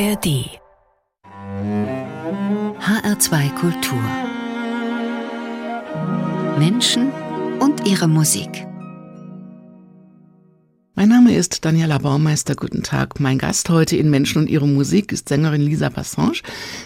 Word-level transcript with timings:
ARD 0.00 0.60
HR2 2.78 3.54
Kultur. 3.54 3.98
Menschen 6.56 7.10
und 7.58 7.84
ihre 7.84 8.06
Musik 8.06 8.67
mein 10.98 11.10
Name 11.10 11.36
ist 11.36 11.64
Daniela 11.64 11.98
Baumeister. 11.98 12.56
Guten 12.56 12.82
Tag. 12.82 13.20
Mein 13.20 13.38
Gast 13.38 13.70
heute 13.70 13.96
in 13.96 14.10
Menschen 14.10 14.42
und 14.42 14.50
ihre 14.50 14.66
Musik 14.66 15.12
ist 15.12 15.28
Sängerin 15.28 15.60
Lisa 15.60 15.90
Passange. 15.90 16.40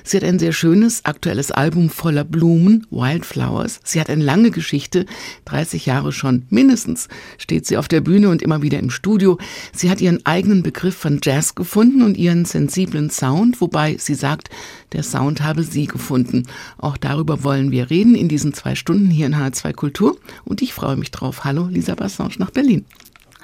Sie 0.05 0.19
hat 0.19 0.25
ein 0.25 0.39
sehr 0.39 0.53
schönes 0.53 1.07
aktuelles 1.07 1.51
Album 1.51 1.89
voller 1.89 2.23
Blumen, 2.23 2.87
Wildflowers. 2.91 3.81
Sie 3.85 3.99
hat 3.99 4.11
eine 4.11 4.23
lange 4.23 4.51
Geschichte, 4.51 5.07
30 5.47 5.87
Jahre 5.87 6.13
schon 6.13 6.45
mindestens 6.51 7.09
steht 7.39 7.65
sie 7.65 7.79
auf 7.79 7.89
der 7.89 8.03
Bühne 8.03 8.29
und 8.29 8.43
immer 8.43 8.61
wieder 8.61 8.79
im 8.81 8.91
Studio. 8.91 9.39
Sie 9.75 9.89
hat 9.89 10.03
ihren 10.03 10.27
eigenen 10.27 10.63
Begriff 10.63 10.95
von 10.95 11.19
Jazz 11.23 11.55
gefunden 11.55 12.03
und 12.03 12.19
ihren 12.19 12.45
sensiblen 12.45 13.09
Sound, 13.09 13.63
wobei 13.63 13.97
sie 13.97 14.15
sagt, 14.15 14.51
der 14.93 15.05
Sound 15.05 15.41
habe 15.41 15.63
sie 15.63 15.87
gefunden. 15.87 16.47
Auch 16.77 16.99
darüber 16.99 17.45
wollen 17.45 17.71
wir 17.71 17.89
reden 17.89 18.15
in 18.15 18.29
diesen 18.29 18.53
zwei 18.53 18.75
Stunden 18.75 19.09
hier 19.09 19.25
in 19.25 19.37
H2 19.37 19.73
Kultur 19.73 20.19
und 20.45 20.61
ich 20.61 20.75
freue 20.75 20.97
mich 20.97 21.13
drauf. 21.13 21.45
Hallo 21.45 21.69
Lisa 21.71 21.95
Passange 21.95 22.35
nach 22.37 22.51
Berlin. 22.51 22.85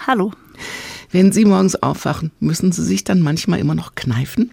Hallo. 0.07 0.33
Wenn 1.11 1.33
Sie 1.33 1.45
morgens 1.45 1.75
aufwachen, 1.77 2.31
müssen 2.41 2.73
Sie 2.73 2.85
sich 2.85 3.05
dann 3.05 3.21
manchmal 3.21 3.59
immer 3.59 3.75
noch 3.75 3.95
kneifen? 3.95 4.53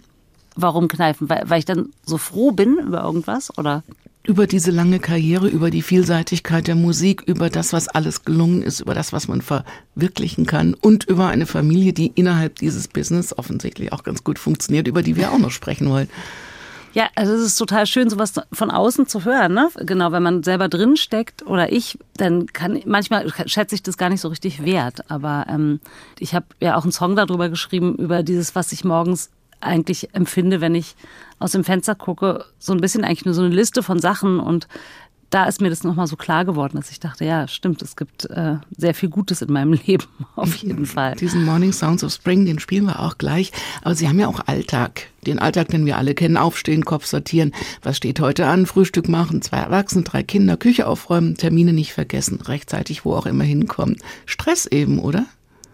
Warum 0.54 0.88
kneifen? 0.88 1.28
Weil, 1.28 1.42
weil 1.46 1.58
ich 1.58 1.64
dann 1.64 1.90
so 2.04 2.16
froh 2.16 2.50
bin 2.50 2.78
über 2.78 3.02
irgendwas 3.02 3.56
oder? 3.58 3.82
Über 4.24 4.46
diese 4.46 4.70
lange 4.70 4.98
Karriere, 4.98 5.46
über 5.48 5.70
die 5.70 5.82
Vielseitigkeit 5.82 6.66
der 6.66 6.74
Musik, 6.74 7.22
über 7.26 7.48
das, 7.48 7.72
was 7.72 7.86
alles 7.86 8.24
gelungen 8.24 8.62
ist, 8.62 8.80
über 8.80 8.94
das, 8.94 9.12
was 9.12 9.28
man 9.28 9.40
verwirklichen 9.40 10.46
kann 10.46 10.74
und 10.74 11.04
über 11.04 11.28
eine 11.28 11.46
Familie, 11.46 11.92
die 11.92 12.10
innerhalb 12.14 12.56
dieses 12.56 12.88
Business 12.88 13.36
offensichtlich 13.36 13.92
auch 13.92 14.02
ganz 14.02 14.24
gut 14.24 14.38
funktioniert, 14.38 14.88
über 14.88 15.02
die 15.02 15.14
wir 15.14 15.30
auch 15.30 15.38
noch 15.38 15.52
sprechen 15.52 15.88
wollen. 15.88 16.08
Ja, 16.96 17.10
also 17.14 17.34
es 17.34 17.42
ist 17.42 17.56
total 17.56 17.84
schön, 17.84 18.08
sowas 18.08 18.32
von 18.54 18.70
außen 18.70 19.06
zu 19.06 19.26
hören. 19.26 19.52
Ne? 19.52 19.68
Genau, 19.80 20.12
wenn 20.12 20.22
man 20.22 20.42
selber 20.42 20.70
drin 20.70 20.96
steckt 20.96 21.44
oder 21.44 21.70
ich, 21.70 21.98
dann 22.16 22.46
kann 22.46 22.80
manchmal 22.86 23.30
schätze 23.44 23.74
ich 23.74 23.82
das 23.82 23.98
gar 23.98 24.08
nicht 24.08 24.22
so 24.22 24.28
richtig 24.28 24.64
wert. 24.64 25.10
Aber 25.10 25.44
ähm, 25.46 25.80
ich 26.18 26.34
habe 26.34 26.46
ja 26.58 26.74
auch 26.74 26.84
einen 26.84 26.92
Song 26.92 27.14
darüber 27.14 27.50
geschrieben 27.50 27.96
über 27.96 28.22
dieses, 28.22 28.54
was 28.54 28.72
ich 28.72 28.82
morgens 28.82 29.28
eigentlich 29.60 30.14
empfinde, 30.14 30.62
wenn 30.62 30.74
ich 30.74 30.96
aus 31.38 31.52
dem 31.52 31.64
Fenster 31.64 31.94
gucke, 31.94 32.46
so 32.58 32.72
ein 32.72 32.80
bisschen 32.80 33.04
eigentlich 33.04 33.26
nur 33.26 33.34
so 33.34 33.42
eine 33.42 33.54
Liste 33.54 33.82
von 33.82 33.98
Sachen 33.98 34.40
und 34.40 34.66
da 35.30 35.44
ist 35.44 35.60
mir 35.60 35.70
das 35.70 35.82
nochmal 35.82 36.06
so 36.06 36.16
klar 36.16 36.44
geworden, 36.44 36.76
dass 36.76 36.90
ich 36.90 37.00
dachte, 37.00 37.24
ja, 37.24 37.48
stimmt, 37.48 37.82
es 37.82 37.96
gibt 37.96 38.26
äh, 38.26 38.56
sehr 38.76 38.94
viel 38.94 39.08
Gutes 39.08 39.42
in 39.42 39.52
meinem 39.52 39.72
Leben, 39.86 40.04
auf 40.36 40.54
jeden 40.56 40.86
Fall. 40.86 41.16
Diesen 41.16 41.44
Morning 41.44 41.72
Sounds 41.72 42.04
of 42.04 42.12
Spring, 42.12 42.44
den 42.44 42.58
spielen 42.58 42.84
wir 42.84 43.00
auch 43.00 43.18
gleich. 43.18 43.52
Aber 43.82 43.94
Sie 43.94 44.08
haben 44.08 44.18
ja 44.18 44.28
auch 44.28 44.40
Alltag. 44.46 45.08
Den 45.26 45.40
Alltag, 45.40 45.68
den 45.68 45.86
wir 45.86 45.96
alle 45.96 46.14
kennen. 46.14 46.36
Aufstehen, 46.36 46.84
Kopf 46.84 47.06
sortieren. 47.06 47.52
Was 47.82 47.96
steht 47.96 48.20
heute 48.20 48.46
an? 48.46 48.66
Frühstück 48.66 49.08
machen, 49.08 49.42
zwei 49.42 49.58
Erwachsene, 49.58 50.04
drei 50.04 50.22
Kinder, 50.22 50.56
Küche 50.56 50.86
aufräumen, 50.86 51.36
Termine 51.36 51.72
nicht 51.72 51.92
vergessen, 51.92 52.40
rechtzeitig 52.40 53.04
wo 53.04 53.14
auch 53.14 53.26
immer 53.26 53.44
hinkommen. 53.44 53.96
Stress 54.26 54.66
eben, 54.66 55.00
oder? 55.00 55.26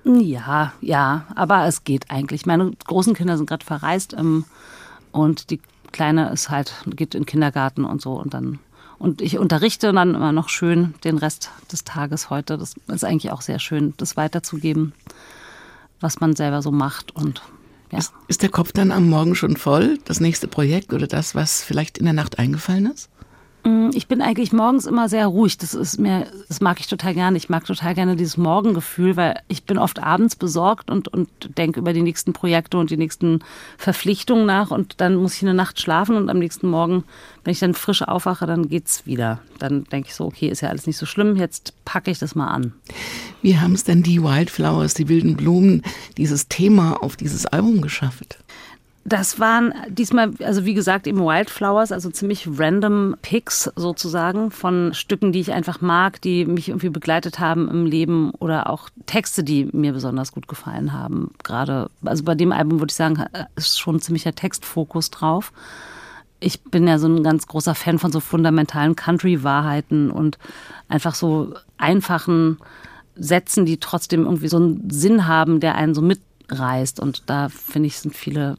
Ja, 0.05 0.73
ja, 0.81 1.27
aber 1.37 1.67
es 1.67 1.85
geht 1.85 2.11
eigentlich. 2.11 2.47
Meine 2.47 2.73
großen 2.87 3.15
Kinder 3.15 3.37
sind 3.37 3.49
gerade 3.49 3.65
verreist 3.65 4.15
ähm, 4.19 4.47
und 5.13 5.51
die 5.51 5.61
Kleine 5.93 6.31
ist 6.31 6.49
halt, 6.49 6.75
geht 6.87 7.15
in 7.15 7.23
den 7.23 7.27
Kindergarten 7.27 7.85
und 7.85 8.01
so 8.01 8.15
und 8.15 8.33
dann 8.33 8.59
und 9.03 9.21
ich 9.21 9.37
unterrichte 9.37 9.93
dann 9.93 10.15
immer 10.15 10.31
noch 10.31 10.49
schön 10.49 10.95
den 11.03 11.19
Rest 11.19 11.51
des 11.73 11.83
Tages 11.83 12.31
heute. 12.31 12.57
Das 12.57 12.77
ist 12.87 13.05
eigentlich 13.05 13.33
auch 13.33 13.41
sehr 13.41 13.59
schön, 13.59 13.95
das 13.97 14.17
weiterzugeben, 14.17 14.93
was 16.01 16.21
man 16.21 16.37
selber 16.37 16.63
so 16.63 16.71
macht. 16.71 17.11
Und 17.11 17.43
ja. 17.91 17.99
ist, 17.99 18.13
ist 18.29 18.43
der 18.43 18.49
Kopf 18.49 18.71
dann 18.71 18.93
am 18.93 19.11
Morgen 19.11 19.35
schon 19.35 19.57
voll? 19.57 19.99
Das 20.05 20.21
nächste 20.21 20.47
Projekt 20.47 20.93
oder 20.93 21.09
das, 21.09 21.35
was 21.35 21.65
vielleicht 21.65 21.99
in 21.99 22.05
der 22.05 22.15
Nacht 22.15 22.39
eingefallen 22.39 22.87
ist? 22.87 23.11
Mm, 23.65 23.91
ich 23.95 24.09
bin 24.09 24.21
eigentlich 24.21 24.53
morgens 24.53 24.87
immer 24.87 25.09
sehr 25.09 25.27
ruhig. 25.27 25.57
Das 25.59 25.75
ist 25.75 25.99
mir, 25.99 26.27
das 26.49 26.61
mag 26.61 26.81
ich 26.81 26.89
total 26.89 27.15
gerne. 27.15 27.37
Ich 27.37 27.49
mag 27.49 27.65
total 27.65 27.95
gerne 27.95 28.17
dieses 28.17 28.37
Morgengefühl, 28.37 29.17
weil 29.17 29.41
ich 29.49 29.65
bin 29.65 29.79
oft 29.79 30.03
abends 30.03 30.35
besorgt 30.37 30.91
und, 30.91 31.09
und 31.09 31.29
denke 31.57 31.81
über 31.81 31.93
die 31.93 32.03
nächsten 32.03 32.33
Projekte 32.33 32.79
und 32.79 32.91
die 32.91 32.97
nächsten 32.97 33.41
Verpflichtungen 33.79 34.47
nach 34.47 34.71
und 34.71 35.01
dann 35.01 35.15
muss 35.15 35.35
ich 35.35 35.43
eine 35.43 35.55
Nacht 35.55 35.81
schlafen 35.81 36.17
und 36.17 36.29
am 36.29 36.39
nächsten 36.39 36.69
Morgen, 36.69 37.05
wenn 37.45 37.53
ich 37.53 37.61
dann 37.61 37.75
frisch 37.75 38.03
aufwache, 38.03 38.47
dann 38.47 38.69
geht's 38.69 39.07
wieder. 39.07 39.41
Dann 39.59 39.85
denke 39.85 40.09
ich 40.09 40.15
so, 40.15 40.25
okay, 40.25 40.49
ist 40.49 40.61
ja 40.61 40.69
alles 40.69 40.87
nicht 40.87 40.97
so 40.97 41.07
schlimm, 41.07 41.37
jetzt 41.37 41.75
packe 41.85 42.11
ich 42.11 42.19
das 42.19 42.35
mal 42.35 42.49
an. 42.49 42.73
Wie 43.43 43.59
haben 43.59 43.75
es 43.75 43.85
denn 43.85 44.03
die 44.03 44.23
Wildflowers, 44.23 44.95
die 44.95 45.09
wilden 45.09 45.37
Blumen, 45.37 45.83
dieses 46.17 46.49
Thema 46.49 47.03
auf 47.03 47.17
dieses 47.17 47.47
Album 47.47 47.81
geschafft? 47.81 48.39
Das 49.05 49.41
waren 49.41 49.75
diesmal, 49.89 50.33
also 50.45 50.65
wie 50.65 50.75
gesagt, 50.75 51.09
eben 51.09 51.19
Wildflowers, 51.19 51.91
also 51.91 52.09
ziemlich 52.11 52.49
random 52.57 53.17
Picks 53.21 53.65
sozusagen 53.75 54.53
von 54.53 54.95
Stücken, 54.95 55.33
die 55.33 55.41
ich 55.41 55.53
einfach 55.53 55.81
mag, 55.81 56.21
die 56.21 56.45
mich 56.45 56.69
irgendwie 56.69 56.89
begleitet 56.89 57.41
haben 57.41 57.69
im 57.69 57.85
Leben 57.85 58.31
oder 58.39 58.71
auch 58.71 58.91
Texte, 59.07 59.43
die 59.43 59.69
mir 59.73 59.93
besonders 59.93 60.31
gut 60.31 60.47
gefallen 60.47 60.93
haben. 60.93 61.33
Gerade, 61.43 61.91
also 62.05 62.23
bei 62.23 62.37
dem 62.37 62.53
Album 62.53 62.79
würde 62.79 62.93
ich 62.93 62.97
sagen, 62.97 63.25
ist 63.57 63.81
schon 63.81 64.01
ziemlicher 64.01 64.37
Textfokus 64.37 65.11
drauf. 65.11 65.53
Ich 66.39 66.63
bin 66.63 66.87
ja 66.87 66.99
so 66.99 67.09
ein 67.09 67.25
ganz 67.25 67.49
großer 67.49 67.75
Fan 67.75 67.99
von 67.99 68.13
so 68.13 68.21
fundamentalen 68.21 68.95
Country-Wahrheiten 68.95 70.13
und 70.13 70.39
einfach 70.89 71.17
so 71.17 71.55
einfachen 71.77 72.59
Sätzen, 73.17 73.67
die 73.67 73.79
trotzdem 73.79 74.25
irgendwie 74.25 74.49
so 74.49 74.59
einen 74.59 74.91
Sinn 74.91 75.27
haben, 75.27 75.59
der 75.59 75.75
einen 75.75 75.95
so 75.95 76.03
mit 76.03 76.21
reist. 76.53 77.01
Und 77.01 77.25
da 77.27 77.49
finde 77.49 77.89
ich, 77.89 77.99
sind 77.99 78.15
viele 78.15 78.57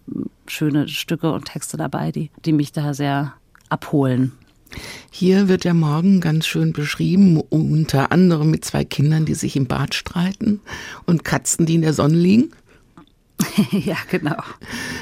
schöne 0.47 0.87
Stücke 0.87 1.31
und 1.31 1.45
Texte 1.45 1.77
dabei, 1.77 2.11
die, 2.11 2.29
die 2.45 2.53
mich 2.53 2.71
da 2.71 2.93
sehr 2.93 3.33
abholen. 3.69 4.33
Hier 5.11 5.47
wird 5.47 5.63
der 5.63 5.73
Morgen 5.73 6.19
ganz 6.19 6.47
schön 6.47 6.73
beschrieben, 6.73 7.39
unter 7.39 8.11
anderem 8.11 8.49
mit 8.49 8.65
zwei 8.65 8.83
Kindern, 8.83 9.25
die 9.25 9.35
sich 9.35 9.55
im 9.55 9.67
Bad 9.67 9.93
streiten 9.93 10.61
und 11.05 11.23
Katzen, 11.23 11.65
die 11.65 11.75
in 11.75 11.81
der 11.81 11.93
Sonne 11.93 12.17
liegen. 12.17 12.51
ja, 13.71 13.97
genau. 14.09 14.41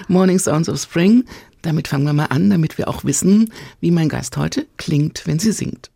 Morning 0.07 0.39
Sounds 0.39 0.67
of 0.67 0.81
Spring. 0.81 1.23
Damit 1.61 1.87
fangen 1.87 2.05
wir 2.05 2.13
mal 2.13 2.25
an, 2.25 2.49
damit 2.49 2.77
wir 2.77 2.87
auch 2.87 3.03
wissen, 3.03 3.53
wie 3.79 3.91
mein 3.91 4.09
Gast 4.09 4.35
heute 4.37 4.67
klingt, 4.77 5.23
wenn 5.25 5.39
sie 5.39 5.51
singt. 5.51 5.91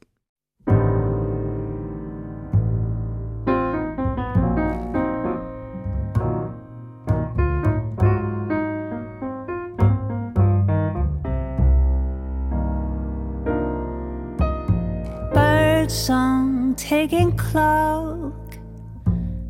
Song 17.05 17.09
taking 17.09 17.37
cloak, 17.37 18.57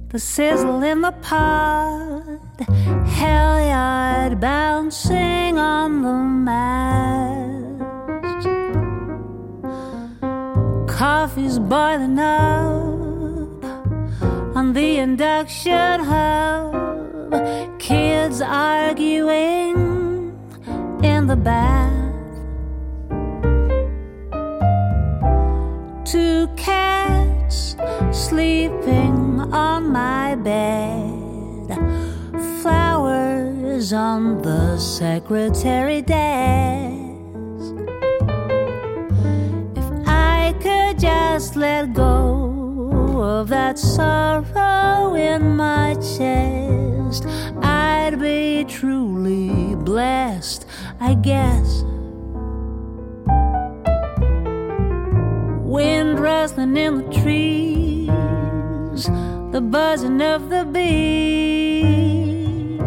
the 0.09 0.19
sizzle 0.19 0.83
in 0.83 1.01
the 1.01 1.11
pod, 1.21 2.39
Halliard 3.07 4.39
bouncing 4.39 5.57
on 5.57 6.01
the 6.01 6.13
mast. 6.47 7.77
Coffee's 10.87 11.59
boiling 11.59 12.19
up 12.19 13.63
on 14.55 14.73
the 14.73 14.97
induction 14.97 15.99
hub, 16.03 17.79
kids 17.79 18.41
arguing 18.41 19.75
in 21.03 21.27
the 21.27 21.35
bath. 21.35 22.05
two 26.05 26.44
cats 27.45 27.75
sleeping 28.11 29.39
on 29.53 29.91
my 29.91 30.35
bed, 30.35 31.67
flowers 32.61 33.93
on 33.93 34.41
the 34.41 34.77
secretary 34.77 36.01
desk. 36.01 37.75
If 39.75 40.07
I 40.07 40.53
could 40.61 40.99
just 40.99 41.55
let 41.55 41.93
go 41.93 43.21
of 43.21 43.49
that 43.49 43.77
sorrow 43.77 45.15
in 45.15 45.55
my 45.55 45.95
chest, 45.95 47.25
I'd 47.61 48.19
be 48.19 48.65
truly 48.65 49.75
blessed, 49.75 50.65
I 50.99 51.13
guess. 51.15 51.83
Wind 55.75 56.19
rustling 56.21 56.77
in 56.77 57.01
the 57.01 57.09
trees, 57.21 58.09
the 59.51 59.59
buzzing 59.59 60.21
of 60.21 60.49
the 60.49 60.63
bees, 60.63 62.79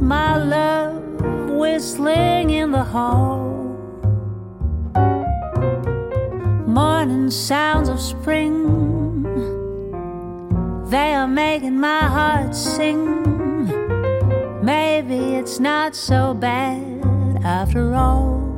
my 0.00 0.38
love 0.38 1.04
whistling 1.50 2.48
in 2.48 2.70
the 2.70 2.82
hall. 2.82 3.50
Morning 6.66 7.30
sounds 7.30 7.90
of 7.90 8.00
spring, 8.00 9.22
they 10.88 11.12
are 11.12 11.28
making 11.28 11.78
my 11.78 12.06
heart 12.16 12.54
sing. 12.54 13.20
Maybe 14.64 15.34
it's 15.34 15.60
not 15.60 15.94
so 15.94 16.32
bad 16.32 17.04
after 17.44 17.94
all. 17.94 18.51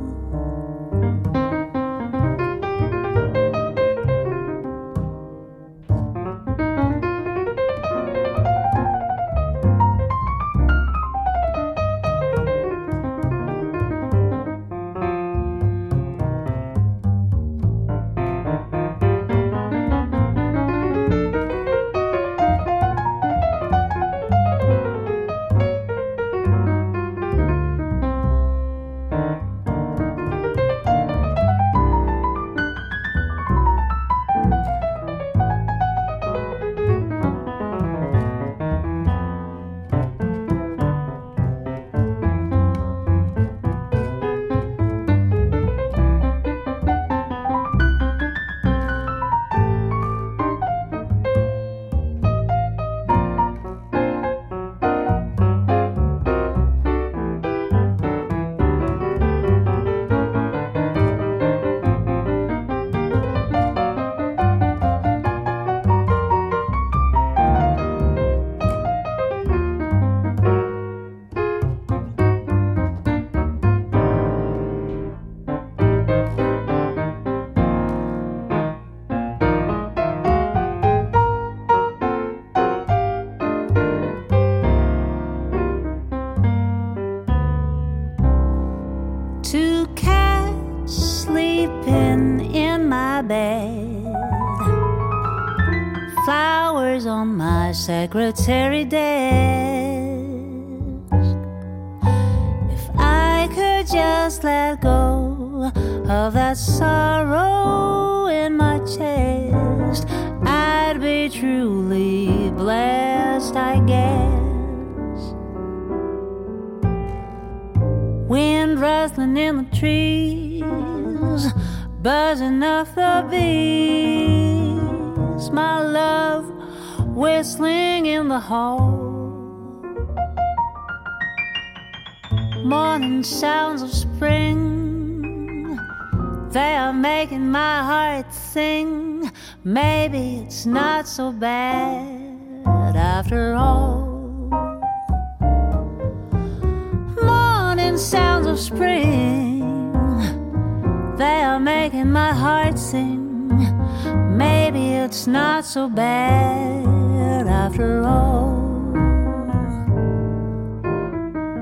So 155.75 155.89
bad 155.89 157.47
after 157.47 158.01
all. 158.07 158.55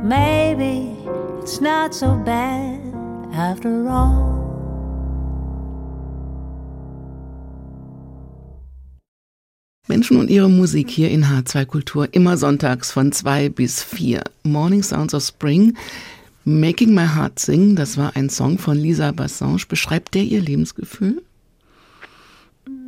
Maybe 0.04 0.95
it's 1.42 1.60
not 1.60 1.95
so 1.95 2.10
bad 2.24 2.80
after 3.33 3.89
all. 3.89 4.30
Menschen 9.88 10.18
und 10.18 10.30
ihre 10.30 10.48
Musik 10.48 10.92
hier 10.92 11.09
in 11.09 11.25
H2 11.25 11.66
Kultur 11.66 12.07
immer 12.12 12.38
sonntags 12.38 12.92
von 12.92 13.12
zwei 13.13 13.50
bis 13.50 13.81
vier. 13.81 14.24
Morning 14.44 14.83
Sounds 14.83 15.16
of 15.16 15.24
Spring, 15.24 15.75
Making 16.45 16.94
My 16.94 17.07
Heart 17.07 17.39
Sing, 17.39 17.75
das 17.75 17.98
war 17.98 18.16
ein 18.16 18.30
Song 18.30 18.59
von 18.59 18.77
Lisa 18.77 19.12
Bassange. 19.12 19.66
Beschreibt 19.68 20.13
der 20.13 20.21
ihr 20.21 20.39
Lebensgefühl? 20.39 21.24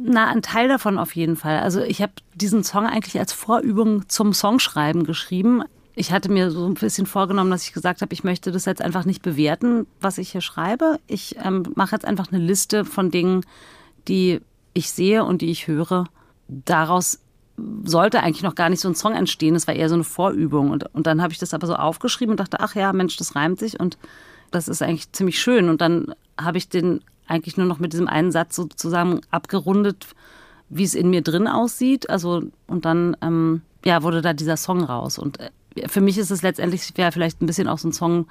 Na, 0.07 0.27
ein 0.27 0.43
Teil 0.43 0.67
davon 0.67 0.99
auf 0.99 1.15
jeden 1.15 1.35
Fall. 1.35 1.59
Also 1.61 1.81
ich 1.81 1.99
habe 1.99 2.13
diesen 2.35 2.63
Song 2.63 2.85
eigentlich 2.85 3.17
als 3.17 3.33
Vorübung 3.33 4.07
zum 4.07 4.33
Songschreiben 4.33 5.03
geschrieben. 5.03 5.63
Ich 5.95 6.11
hatte 6.11 6.31
mir 6.31 6.51
so 6.51 6.67
ein 6.67 6.75
bisschen 6.75 7.07
vorgenommen, 7.07 7.49
dass 7.49 7.63
ich 7.63 7.73
gesagt 7.73 8.01
habe, 8.01 8.13
ich 8.13 8.23
möchte 8.23 8.51
das 8.51 8.65
jetzt 8.65 8.83
einfach 8.83 9.05
nicht 9.05 9.23
bewerten, 9.23 9.87
was 10.01 10.19
ich 10.19 10.31
hier 10.31 10.41
schreibe. 10.41 10.99
Ich 11.07 11.37
ähm, 11.43 11.63
mache 11.73 11.95
jetzt 11.95 12.05
einfach 12.05 12.31
eine 12.31 12.37
Liste 12.37 12.85
von 12.85 13.09
Dingen, 13.09 13.45
die 14.07 14.41
ich 14.75 14.91
sehe 14.91 15.23
und 15.25 15.41
die 15.41 15.49
ich 15.49 15.65
höre. 15.65 16.05
Daraus 16.47 17.21
sollte 17.83 18.21
eigentlich 18.21 18.43
noch 18.43 18.55
gar 18.55 18.69
nicht 18.69 18.81
so 18.81 18.89
ein 18.89 18.95
Song 18.95 19.13
entstehen. 19.13 19.55
Das 19.55 19.65
war 19.65 19.73
eher 19.73 19.89
so 19.89 19.95
eine 19.95 20.03
Vorübung. 20.03 20.69
Und, 20.69 20.93
und 20.93 21.07
dann 21.07 21.23
habe 21.23 21.33
ich 21.33 21.39
das 21.39 21.55
aber 21.55 21.65
so 21.65 21.73
aufgeschrieben 21.75 22.33
und 22.33 22.39
dachte, 22.39 22.59
ach 22.59 22.75
ja, 22.75 22.93
Mensch, 22.93 23.17
das 23.17 23.35
reimt 23.35 23.57
sich 23.57 23.79
und 23.79 23.97
das 24.51 24.67
ist 24.67 24.83
eigentlich 24.83 25.11
ziemlich 25.13 25.41
schön. 25.41 25.67
Und 25.67 25.81
dann 25.81 26.13
habe 26.39 26.59
ich 26.59 26.69
den 26.69 27.01
eigentlich 27.27 27.57
nur 27.57 27.65
noch 27.65 27.79
mit 27.79 27.93
diesem 27.93 28.07
einen 28.07 28.31
Satz 28.31 28.55
sozusagen 28.55 29.21
abgerundet, 29.31 30.07
wie 30.69 30.83
es 30.83 30.93
in 30.93 31.09
mir 31.09 31.21
drin 31.21 31.47
aussieht. 31.47 32.09
Also, 32.09 32.43
und 32.67 32.85
dann 32.85 33.15
ähm, 33.21 33.61
ja, 33.83 34.03
wurde 34.03 34.21
da 34.21 34.33
dieser 34.33 34.57
Song 34.57 34.83
raus. 34.83 35.17
Und 35.17 35.39
äh, 35.39 35.49
für 35.87 36.01
mich 36.01 36.17
ist 36.17 36.31
es 36.31 36.41
letztendlich 36.41 36.91
ja 36.97 37.11
vielleicht 37.11 37.41
ein 37.41 37.45
bisschen 37.45 37.67
auch 37.67 37.77
so 37.77 37.87
ein 37.87 37.93
Song 37.93 38.27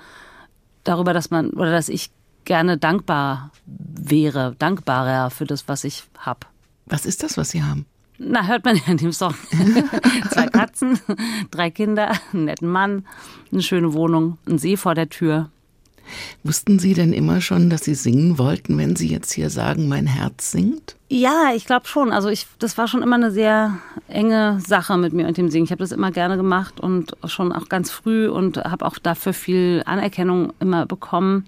darüber, 0.82 1.12
dass 1.12 1.30
man 1.30 1.50
oder 1.50 1.70
dass 1.70 1.88
ich 1.88 2.10
gerne 2.44 2.76
dankbar 2.76 3.50
wäre, 3.66 4.54
dankbarer 4.58 5.30
für 5.30 5.46
das, 5.46 5.68
was 5.68 5.84
ich 5.84 6.04
habe. 6.18 6.40
Was 6.86 7.06
ist 7.06 7.22
das, 7.22 7.36
was 7.38 7.50
Sie 7.50 7.62
haben? 7.62 7.86
Na, 8.18 8.46
hört 8.46 8.64
man 8.64 8.76
ja 8.76 8.82
in 8.86 8.98
dem 8.98 9.12
Song. 9.12 9.34
Zwei 10.30 10.46
Katzen, 10.46 11.00
drei 11.50 11.70
Kinder, 11.70 12.12
einen 12.32 12.44
netten 12.44 12.68
Mann, 12.68 13.06
eine 13.50 13.62
schöne 13.62 13.92
Wohnung, 13.92 14.38
ein 14.46 14.58
See 14.58 14.76
vor 14.76 14.94
der 14.94 15.08
Tür. 15.08 15.50
Wussten 16.42 16.78
Sie 16.78 16.94
denn 16.94 17.12
immer 17.12 17.40
schon, 17.40 17.70
dass 17.70 17.84
Sie 17.84 17.94
singen 17.94 18.38
wollten, 18.38 18.76
wenn 18.78 18.96
Sie 18.96 19.08
jetzt 19.08 19.32
hier 19.32 19.50
sagen, 19.50 19.88
mein 19.88 20.06
Herz 20.06 20.50
singt? 20.50 20.96
Ja, 21.08 21.52
ich 21.54 21.66
glaube 21.66 21.86
schon. 21.86 22.12
Also 22.12 22.28
ich, 22.28 22.46
das 22.58 22.76
war 22.78 22.88
schon 22.88 23.02
immer 23.02 23.16
eine 23.16 23.30
sehr 23.30 23.78
enge 24.08 24.58
Sache 24.66 24.96
mit 24.96 25.12
mir 25.12 25.26
und 25.26 25.36
dem 25.36 25.50
Singen. 25.50 25.64
Ich 25.64 25.70
habe 25.70 25.82
das 25.82 25.92
immer 25.92 26.10
gerne 26.10 26.36
gemacht 26.36 26.80
und 26.80 27.16
schon 27.26 27.52
auch 27.52 27.68
ganz 27.68 27.90
früh 27.90 28.28
und 28.28 28.56
habe 28.58 28.84
auch 28.84 28.98
dafür 28.98 29.32
viel 29.32 29.82
Anerkennung 29.86 30.52
immer 30.60 30.86
bekommen 30.86 31.46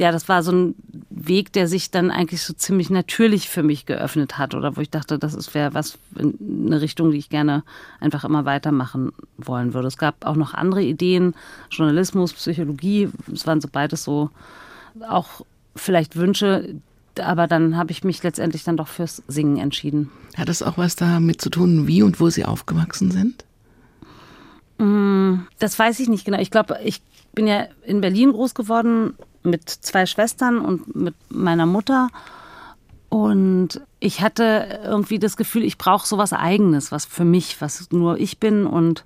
ja, 0.00 0.12
das 0.12 0.30
war 0.30 0.42
so 0.42 0.50
ein 0.50 0.74
Weg, 1.10 1.52
der 1.52 1.68
sich 1.68 1.90
dann 1.90 2.10
eigentlich 2.10 2.42
so 2.42 2.54
ziemlich 2.54 2.88
natürlich 2.88 3.50
für 3.50 3.62
mich 3.62 3.84
geöffnet 3.84 4.38
hat 4.38 4.54
oder 4.54 4.74
wo 4.74 4.80
ich 4.80 4.88
dachte, 4.88 5.18
das 5.18 5.54
wäre 5.54 5.74
was 5.74 5.98
in 6.16 6.38
eine 6.66 6.80
Richtung, 6.80 7.10
die 7.10 7.18
ich 7.18 7.28
gerne 7.28 7.64
einfach 8.00 8.24
immer 8.24 8.46
weitermachen 8.46 9.12
wollen 9.36 9.74
würde. 9.74 9.88
Es 9.88 9.98
gab 9.98 10.24
auch 10.24 10.36
noch 10.36 10.54
andere 10.54 10.82
Ideen, 10.82 11.34
Journalismus, 11.70 12.32
Psychologie, 12.32 13.10
es 13.30 13.46
waren 13.46 13.60
so 13.60 13.68
beides 13.70 14.02
so 14.02 14.30
auch 15.06 15.42
vielleicht 15.76 16.16
Wünsche, 16.16 16.76
aber 17.20 17.46
dann 17.46 17.76
habe 17.76 17.92
ich 17.92 18.02
mich 18.02 18.22
letztendlich 18.22 18.64
dann 18.64 18.78
doch 18.78 18.88
fürs 18.88 19.22
Singen 19.28 19.58
entschieden. 19.58 20.10
Hat 20.34 20.48
das 20.48 20.62
auch 20.62 20.78
was 20.78 20.96
damit 20.96 21.42
zu 21.42 21.50
tun, 21.50 21.86
wie 21.86 22.02
und 22.02 22.20
wo 22.20 22.30
Sie 22.30 22.46
aufgewachsen 22.46 23.10
sind? 23.10 23.44
Mm, 24.78 25.40
das 25.58 25.78
weiß 25.78 26.00
ich 26.00 26.08
nicht 26.08 26.24
genau. 26.24 26.38
Ich 26.38 26.50
glaube, 26.50 26.78
ich 26.82 27.02
bin 27.34 27.46
ja 27.46 27.66
in 27.84 28.00
Berlin 28.00 28.32
groß 28.32 28.54
geworden 28.54 29.12
mit 29.42 29.68
zwei 29.68 30.06
Schwestern 30.06 30.58
und 30.58 30.94
mit 30.94 31.14
meiner 31.28 31.66
Mutter. 31.66 32.08
Und 33.08 33.80
ich 33.98 34.20
hatte 34.20 34.80
irgendwie 34.84 35.18
das 35.18 35.36
Gefühl, 35.36 35.64
ich 35.64 35.78
brauche 35.78 36.06
sowas 36.06 36.32
Eigenes, 36.32 36.92
was 36.92 37.04
für 37.04 37.24
mich, 37.24 37.60
was 37.60 37.90
nur 37.90 38.18
ich 38.18 38.38
bin. 38.38 38.66
Und 38.66 39.04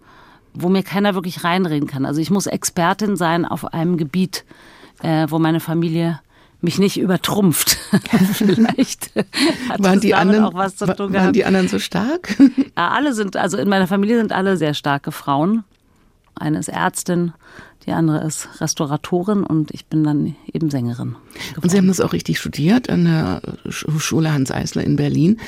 wo 0.55 0.69
mir 0.69 0.83
keiner 0.83 1.15
wirklich 1.15 1.45
reinreden 1.45 1.89
kann. 1.89 2.07
Also 2.07 2.21
ich 2.21 2.31
muss 2.31 2.47
Expertin 2.47 3.17
sein 3.17 3.45
auf 3.45 3.75
einem 3.75 3.97
Gebiet, 3.97 4.45
äh, 5.03 5.27
wo 5.29 5.39
meine 5.39 5.61
Familie 5.61 6.21
mich 6.61 6.79
nicht 6.79 6.99
übertrumpft. 6.99 7.77
Vielleicht 8.33 9.11
hat 9.69 9.83
waren 9.83 10.01
die 10.01 10.15
anderen 10.15 10.45
auch 10.45 10.55
was 10.55 10.77
zu 10.77 10.87
tun 10.87 11.13
Waren 11.13 11.33
die 11.33 11.45
anderen 11.45 11.69
so 11.69 11.79
stark? 11.79 12.37
ja, 12.77 12.89
alle 12.89 13.13
sind, 13.13 13.37
also 13.37 13.59
in 13.59 13.69
meiner 13.69 13.87
Familie 13.87 14.19
sind 14.19 14.33
alle 14.33 14.57
sehr 14.57 14.75
starke 14.75 15.13
Frauen. 15.13 15.65
Eine 16.37 16.59
ist 16.59 16.69
Ärztin, 16.69 17.33
die 17.87 17.93
andere 17.93 18.25
ist 18.25 18.49
Restauratorin 18.61 19.45
und 19.45 19.71
ich 19.73 19.87
bin 19.87 20.05
dann 20.05 20.37
eben 20.53 20.71
Sängerin. 20.71 21.17
Geworden. 21.17 21.63
Und 21.63 21.71
Sie 21.71 21.77
haben 21.77 21.89
das 21.89 22.01
auch 22.01 22.13
richtig 22.13 22.39
studiert 22.39 22.89
an 22.89 23.05
der 23.05 23.43
Schule 23.69 24.33
Hans 24.33 24.51
Eisler 24.51 24.85
in 24.85 24.97
Berlin. 24.97 25.39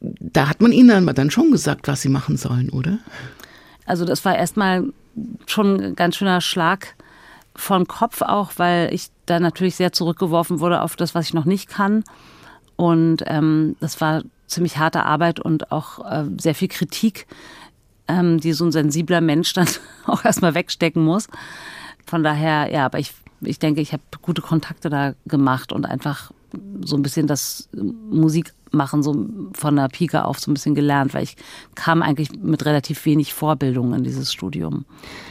Da 0.00 0.48
hat 0.48 0.60
man 0.60 0.72
Ihnen 0.72 0.90
aber 0.90 1.12
dann 1.12 1.30
schon 1.30 1.50
gesagt, 1.50 1.88
was 1.88 2.02
Sie 2.02 2.08
machen 2.08 2.36
sollen, 2.36 2.70
oder? 2.70 2.98
Also 3.86 4.04
das 4.04 4.24
war 4.24 4.36
erstmal 4.36 4.84
schon 5.46 5.80
ein 5.80 5.96
ganz 5.96 6.16
schöner 6.16 6.40
Schlag 6.40 6.94
von 7.54 7.86
Kopf 7.86 8.22
auch, 8.22 8.52
weil 8.56 8.92
ich 8.94 9.08
da 9.26 9.40
natürlich 9.40 9.76
sehr 9.76 9.92
zurückgeworfen 9.92 10.60
wurde 10.60 10.82
auf 10.82 10.96
das, 10.96 11.14
was 11.14 11.26
ich 11.26 11.34
noch 11.34 11.44
nicht 11.44 11.68
kann. 11.68 12.04
Und 12.76 13.22
ähm, 13.26 13.76
das 13.80 14.00
war 14.00 14.22
ziemlich 14.46 14.78
harte 14.78 15.04
Arbeit 15.04 15.40
und 15.40 15.72
auch 15.72 16.04
äh, 16.10 16.24
sehr 16.38 16.54
viel 16.54 16.68
Kritik, 16.68 17.26
ähm, 18.08 18.40
die 18.40 18.52
so 18.52 18.64
ein 18.64 18.72
sensibler 18.72 19.20
Mensch 19.20 19.52
dann 19.52 19.68
auch 20.06 20.24
erstmal 20.24 20.54
wegstecken 20.54 21.02
muss. 21.04 21.28
Von 22.06 22.22
daher, 22.22 22.70
ja, 22.72 22.86
aber 22.86 22.98
ich, 22.98 23.12
ich 23.40 23.58
denke, 23.58 23.80
ich 23.80 23.92
habe 23.92 24.02
gute 24.20 24.42
Kontakte 24.42 24.90
da 24.90 25.14
gemacht 25.26 25.72
und 25.72 25.86
einfach 25.86 26.32
so 26.84 26.96
ein 26.96 27.02
bisschen 27.02 27.26
das 27.26 27.68
Musikmachen 27.72 29.02
so 29.02 29.26
von 29.54 29.76
der 29.76 29.88
Pike 29.88 30.24
auf 30.24 30.38
so 30.38 30.50
ein 30.50 30.54
bisschen 30.54 30.74
gelernt, 30.74 31.14
weil 31.14 31.22
ich 31.22 31.36
kam 31.74 32.02
eigentlich 32.02 32.32
mit 32.32 32.64
relativ 32.64 33.04
wenig 33.06 33.32
Vorbildung 33.32 33.94
in 33.94 34.04
dieses 34.04 34.32
Studium. 34.32 34.84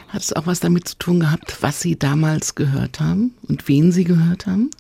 Hat 0.08 0.22
es 0.22 0.34
auch 0.34 0.48
was 0.48 0.60
damit 0.60 0.88
zu 0.88 0.98
tun 0.98 1.20
gehabt, 1.20 1.58
was 1.62 1.82
Sie 1.82 1.98
damals 1.98 2.56
gehört 2.56 3.00
haben 3.00 3.34
und 3.48 3.68
wen 3.68 3.92
Sie 3.92 4.04
gehört 4.04 4.48
haben? 4.48 4.72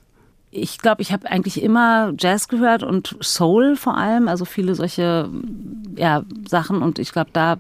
Ich 0.53 0.79
glaube, 0.79 1.01
ich 1.01 1.13
habe 1.13 1.31
eigentlich 1.31 1.61
immer 1.61 2.13
Jazz 2.17 2.49
gehört 2.49 2.83
und 2.83 3.15
Soul 3.21 3.77
vor 3.77 3.95
allem, 3.95 4.27
also 4.27 4.43
viele 4.43 4.75
solche 4.75 5.29
ja, 5.95 6.23
Sachen. 6.47 6.81
Und 6.81 6.99
ich 6.99 7.13
glaube, 7.13 7.29
da 7.31 7.57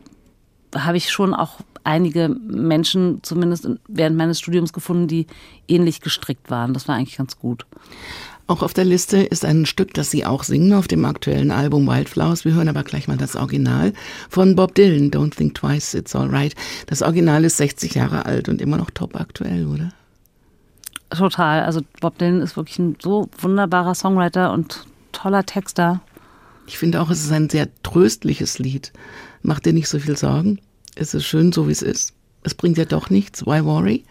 habe 0.75 0.97
ich 0.97 1.11
schon 1.11 1.33
auch 1.33 1.59
einige 1.83 2.29
Menschen, 2.29 3.19
zumindest 3.23 3.67
während 3.87 4.17
meines 4.17 4.39
Studiums, 4.39 4.73
gefunden, 4.73 5.07
die 5.07 5.27
ähnlich 5.67 6.01
gestrickt 6.01 6.49
waren. 6.49 6.73
Das 6.73 6.87
war 6.87 6.95
eigentlich 6.95 7.17
ganz 7.17 7.37
gut. 7.39 7.65
Auch 8.47 8.63
auf 8.63 8.73
der 8.73 8.83
Liste 8.83 9.17
ist 9.17 9.45
ein 9.45 9.65
Stück, 9.65 9.93
das 9.93 10.11
Sie 10.11 10.25
auch 10.25 10.43
singen 10.43 10.73
auf 10.73 10.87
dem 10.87 11.05
aktuellen 11.05 11.51
Album 11.51 11.87
Wildflowers. 11.87 12.43
Wir 12.43 12.53
hören 12.53 12.67
aber 12.67 12.83
gleich 12.83 13.07
mal 13.07 13.17
das 13.17 13.35
Original 13.35 13.93
von 14.29 14.55
Bob 14.55 14.75
Dylan, 14.75 15.09
Don't 15.09 15.35
Think 15.35 15.55
Twice, 15.55 15.93
It's 15.93 16.15
Alright. 16.15 16.55
Das 16.87 17.01
Original 17.01 17.45
ist 17.45 17.57
60 17.57 17.95
Jahre 17.95 18.25
alt 18.25 18.49
und 18.49 18.61
immer 18.61 18.77
noch 18.77 18.91
top 18.91 19.15
aktuell, 19.15 19.67
oder? 19.67 19.93
Total. 21.09 21.63
Also 21.63 21.81
Bob 22.01 22.17
Dylan 22.17 22.41
ist 22.41 22.57
wirklich 22.57 22.79
ein 22.79 22.97
so 23.01 23.29
wunderbarer 23.39 23.95
Songwriter 23.95 24.51
und 24.51 24.85
toller 25.13 25.45
Texter. 25.45 26.01
Ich 26.67 26.77
finde 26.77 27.01
auch, 27.01 27.09
es 27.09 27.23
ist 27.23 27.31
ein 27.31 27.49
sehr 27.49 27.69
tröstliches 27.83 28.59
Lied. 28.59 28.91
Macht 29.43 29.65
dir 29.65 29.73
nicht 29.73 29.87
so 29.87 29.99
viel 29.99 30.17
Sorgen. 30.17 30.59
Es 30.95 31.13
ist 31.13 31.25
schön, 31.25 31.51
so 31.51 31.67
wie 31.67 31.71
es 31.71 31.81
ist. 31.81 32.13
Es 32.43 32.55
bringt 32.55 32.77
ja 32.77 32.85
doch 32.85 33.09
nichts. 33.09 33.45
Why 33.45 33.63
worry? 33.63 34.03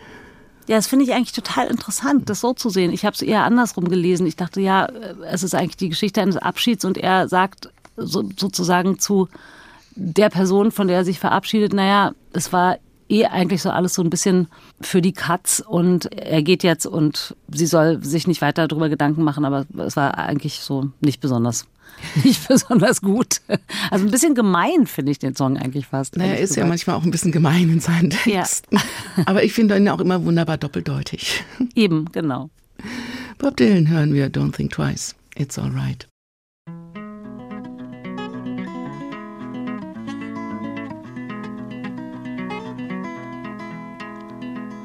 Ja, 0.69 0.77
das 0.77 0.87
finde 0.87 1.05
ich 1.05 1.13
eigentlich 1.13 1.33
total 1.33 1.67
interessant, 1.67 2.31
das 2.31 2.41
so 2.41 2.53
zu 2.53 2.71
sehen. 2.71 2.93
Ich 2.93 3.05
habe 3.05 3.15
es 3.15 3.23
eher 3.23 3.45
andersrum 3.45 3.89
gelesen. 3.89 4.27
Ich 4.27 4.37
dachte, 4.37 4.61
ja, 4.61 4.87
es 5.31 5.43
ist 5.43 5.55
eigentlich 5.55 5.77
die 5.77 5.89
Geschichte 5.89 6.23
eines 6.23 6.37
Abschieds 6.37 6.85
und 6.85 6.97
er 6.97 7.29
sagt 7.29 7.71
so, 7.97 8.29
sozusagen 8.39 8.99
zu 8.99 9.29
der 9.97 10.31
Person, 10.31 10.71
von 10.71 10.87
der 10.87 10.99
er 10.99 11.05
sich 11.05 11.19
verabschiedet, 11.19 11.73
naja, 11.73 12.13
es 12.33 12.53
war 12.53 12.79
eh 13.09 13.27
eigentlich 13.27 13.61
so 13.63 13.71
alles 13.71 13.95
so 13.95 14.03
ein 14.03 14.11
bisschen 14.11 14.47
für 14.81 15.03
die 15.03 15.13
Katz 15.13 15.63
und 15.67 16.13
er 16.17 16.43
geht 16.43 16.63
jetzt 16.63 16.87
und 16.87 17.35
sie 17.53 17.67
soll 17.67 18.03
sich 18.05 18.29
nicht 18.29 18.41
weiter 18.41 18.69
darüber 18.69 18.89
Gedanken 18.89 19.25
machen, 19.25 19.45
aber 19.45 19.67
es 19.79 19.97
war 19.97 20.17
eigentlich 20.17 20.61
so 20.61 20.91
nicht 21.01 21.21
besonders 21.21 21.67
nicht 22.25 22.47
besonders 22.49 23.01
gut. 23.01 23.41
Also 23.91 24.07
ein 24.07 24.11
bisschen 24.11 24.35
gemein 24.35 24.87
finde 24.87 25.13
ich 25.13 25.19
den 25.19 25.35
Song 25.35 25.57
eigentlich 25.57 25.87
fast. 25.87 26.17
Naja, 26.17 26.33
er 26.33 26.39
ist 26.39 26.51
gesagt. 26.51 26.65
ja 26.65 26.67
manchmal 26.67 26.97
auch 26.97 27.05
ein 27.05 27.11
bisschen 27.11 27.33
gemein 27.33 27.71
in 27.71 27.81
seinen 27.81 28.11
Texten. 28.11 28.77
Ja. 28.77 28.83
Aber 29.27 29.43
ich 29.43 29.53
finde 29.53 29.77
ihn 29.77 29.89
auch 29.89 30.01
immer 30.01 30.25
wunderbar 30.25 30.59
doppeldeutig. 30.59 31.45
Eben, 31.75 32.07
genau. 32.13 32.51
Bob 33.39 33.57
Dylan 33.57 33.89
hören 33.89 34.15
wir 34.15 34.31
Don't 34.31 34.53
Think 34.53 34.73
Twice. 34.73 35.15
It's 35.37 35.59
alright. 35.59 36.07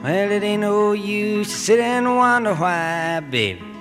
Well, 0.03 0.31
it 0.31 0.43
ain't 0.43 0.61
no 0.61 0.91
use 0.91 1.47
to 1.47 1.55
sit 1.55 1.79
and 1.79 2.15
wonder 2.15 2.53
why, 2.53 3.21
baby. 3.21 3.74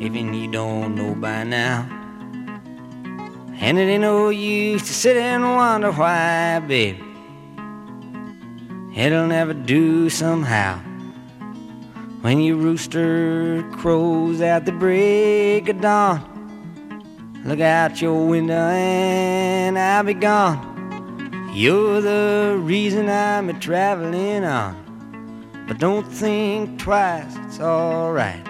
Even 0.00 0.32
you 0.32 0.50
don't 0.50 0.94
know 0.94 1.14
by 1.14 1.44
now. 1.44 1.86
And 3.60 3.78
it 3.78 3.82
ain't 3.82 4.00
no 4.00 4.30
use 4.30 4.80
to 4.86 4.94
sit 4.94 5.18
and 5.18 5.44
wonder 5.44 5.92
why, 5.92 6.58
baby. 6.60 7.04
It'll 8.96 9.26
never 9.26 9.52
do 9.52 10.08
somehow. 10.08 10.78
When 12.22 12.40
your 12.40 12.56
rooster 12.56 13.62
crows 13.72 14.40
at 14.40 14.64
the 14.64 14.72
break 14.72 15.68
of 15.68 15.82
dawn, 15.82 16.22
look 17.44 17.60
out 17.60 18.00
your 18.00 18.26
window 18.26 18.54
and 18.54 19.78
I'll 19.78 20.02
be 20.02 20.14
gone. 20.14 21.50
You're 21.52 22.00
the 22.00 22.56
reason 22.58 23.10
I'm 23.10 23.50
a 23.50 23.52
traveling 23.52 24.44
on. 24.44 25.64
But 25.68 25.76
don't 25.76 26.06
think 26.06 26.78
twice, 26.78 27.36
it's 27.44 27.60
alright. 27.60 28.49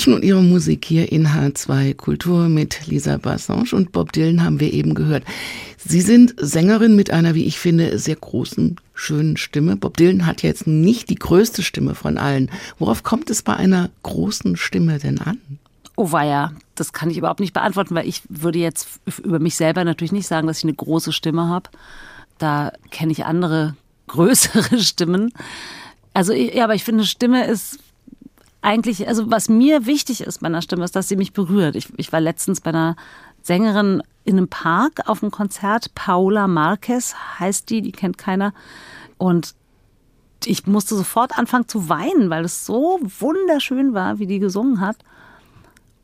Menschen 0.00 0.14
und 0.14 0.24
ihre 0.24 0.42
Musik 0.42 0.86
hier 0.86 1.12
in 1.12 1.28
H2 1.28 1.94
Kultur 1.94 2.48
mit 2.48 2.86
Lisa 2.86 3.18
Bassange 3.18 3.74
und 3.74 3.92
Bob 3.92 4.12
Dylan 4.12 4.42
haben 4.42 4.58
wir 4.58 4.72
eben 4.72 4.94
gehört. 4.94 5.24
Sie 5.76 6.00
sind 6.00 6.34
Sängerin 6.38 6.96
mit 6.96 7.10
einer, 7.10 7.34
wie 7.34 7.44
ich 7.44 7.58
finde, 7.58 7.98
sehr 7.98 8.16
großen, 8.16 8.76
schönen 8.94 9.36
Stimme. 9.36 9.76
Bob 9.76 9.98
Dylan 9.98 10.24
hat 10.24 10.42
jetzt 10.42 10.66
nicht 10.66 11.10
die 11.10 11.16
größte 11.16 11.62
Stimme 11.62 11.94
von 11.94 12.16
allen. 12.16 12.50
Worauf 12.78 13.02
kommt 13.02 13.28
es 13.28 13.42
bei 13.42 13.54
einer 13.54 13.90
großen 14.02 14.56
Stimme 14.56 14.98
denn 14.98 15.20
an? 15.20 15.38
Oh 15.96 16.12
weia, 16.12 16.54
das 16.76 16.94
kann 16.94 17.10
ich 17.10 17.18
überhaupt 17.18 17.40
nicht 17.40 17.52
beantworten, 17.52 17.94
weil 17.94 18.08
ich 18.08 18.22
würde 18.30 18.58
jetzt 18.58 18.88
über 19.22 19.38
mich 19.38 19.56
selber 19.56 19.84
natürlich 19.84 20.12
nicht 20.12 20.26
sagen, 20.26 20.46
dass 20.46 20.60
ich 20.60 20.64
eine 20.64 20.72
große 20.72 21.12
Stimme 21.12 21.46
habe. 21.48 21.68
Da 22.38 22.72
kenne 22.90 23.12
ich 23.12 23.26
andere 23.26 23.76
größere 24.06 24.78
Stimmen. 24.82 25.34
Also, 26.14 26.32
ja, 26.32 26.64
aber 26.64 26.74
ich 26.74 26.84
finde, 26.84 27.04
Stimme 27.04 27.44
ist 27.46 27.80
eigentlich, 28.62 29.08
also 29.08 29.30
was 29.30 29.48
mir 29.48 29.86
wichtig 29.86 30.22
ist 30.22 30.40
bei 30.40 30.46
einer 30.46 30.62
Stimme, 30.62 30.84
ist, 30.84 30.96
dass 30.96 31.08
sie 31.08 31.16
mich 31.16 31.32
berührt. 31.32 31.76
Ich, 31.76 31.88
ich 31.96 32.12
war 32.12 32.20
letztens 32.20 32.60
bei 32.60 32.70
einer 32.70 32.96
Sängerin 33.42 34.02
in 34.24 34.36
einem 34.36 34.48
Park 34.48 35.08
auf 35.08 35.22
einem 35.22 35.30
Konzert. 35.30 35.94
Paula 35.94 36.46
Marquez 36.46 37.14
heißt 37.38 37.70
die, 37.70 37.80
die 37.80 37.92
kennt 37.92 38.18
keiner. 38.18 38.52
Und 39.16 39.54
ich 40.44 40.66
musste 40.66 40.94
sofort 40.94 41.38
anfangen 41.38 41.68
zu 41.68 41.88
weinen, 41.88 42.30
weil 42.30 42.44
es 42.44 42.64
so 42.66 43.00
wunderschön 43.18 43.94
war, 43.94 44.18
wie 44.18 44.26
die 44.26 44.38
gesungen 44.38 44.80
hat. 44.80 44.96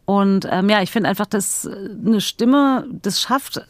Und 0.04 0.46
ähm, 0.50 0.68
ja, 0.68 0.82
ich 0.82 0.90
finde 0.90 1.08
einfach, 1.08 1.26
dass 1.26 1.66
eine 1.66 2.20
Stimme 2.20 2.86
das 3.02 3.20
schafft, 3.20 3.66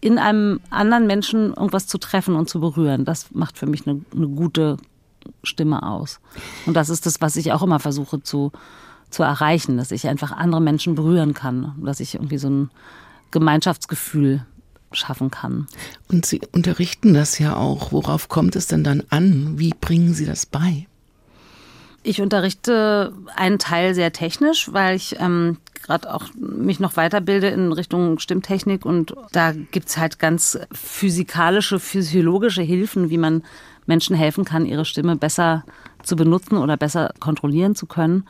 in 0.00 0.18
einem 0.18 0.60
anderen 0.70 1.06
Menschen 1.06 1.54
irgendwas 1.54 1.86
zu 1.86 1.98
treffen 1.98 2.36
und 2.36 2.48
zu 2.48 2.60
berühren. 2.60 3.04
Das 3.04 3.32
macht 3.32 3.58
für 3.58 3.66
mich 3.66 3.86
eine, 3.86 4.00
eine 4.14 4.28
gute 4.28 4.76
Stimme 5.42 5.82
aus. 5.82 6.20
Und 6.66 6.74
das 6.74 6.88
ist 6.88 7.06
das, 7.06 7.20
was 7.20 7.36
ich 7.36 7.52
auch 7.52 7.62
immer 7.62 7.80
versuche 7.80 8.22
zu, 8.22 8.52
zu 9.10 9.22
erreichen, 9.22 9.76
dass 9.76 9.90
ich 9.90 10.08
einfach 10.08 10.32
andere 10.32 10.60
Menschen 10.60 10.94
berühren 10.94 11.34
kann, 11.34 11.74
dass 11.84 12.00
ich 12.00 12.14
irgendwie 12.14 12.38
so 12.38 12.48
ein 12.48 12.70
Gemeinschaftsgefühl 13.30 14.44
schaffen 14.92 15.30
kann. 15.30 15.66
Und 16.08 16.26
Sie 16.26 16.40
unterrichten 16.52 17.14
das 17.14 17.38
ja 17.38 17.56
auch. 17.56 17.92
Worauf 17.92 18.28
kommt 18.28 18.56
es 18.56 18.66
denn 18.66 18.84
dann 18.84 19.02
an? 19.08 19.58
Wie 19.58 19.72
bringen 19.78 20.14
Sie 20.14 20.26
das 20.26 20.46
bei? 20.46 20.86
Ich 22.02 22.20
unterrichte 22.20 23.12
einen 23.36 23.58
Teil 23.58 23.94
sehr 23.94 24.12
technisch, 24.12 24.72
weil 24.72 24.96
ich 24.96 25.16
ähm, 25.20 25.58
gerade 25.82 26.12
auch 26.12 26.26
mich 26.34 26.80
noch 26.80 26.96
weiterbilde 26.96 27.48
in 27.48 27.72
Richtung 27.72 28.18
Stimmtechnik 28.18 28.84
und 28.84 29.14
da 29.32 29.52
gibt 29.52 29.88
es 29.88 29.96
halt 29.96 30.18
ganz 30.18 30.58
physikalische, 30.72 31.78
physiologische 31.78 32.62
Hilfen, 32.62 33.10
wie 33.10 33.18
man 33.18 33.44
Menschen 33.86 34.16
helfen 34.16 34.44
kann, 34.44 34.66
ihre 34.66 34.84
Stimme 34.84 35.16
besser 35.16 35.64
zu 36.02 36.16
benutzen 36.16 36.58
oder 36.58 36.76
besser 36.76 37.12
kontrollieren 37.20 37.74
zu 37.74 37.86
können. 37.86 38.24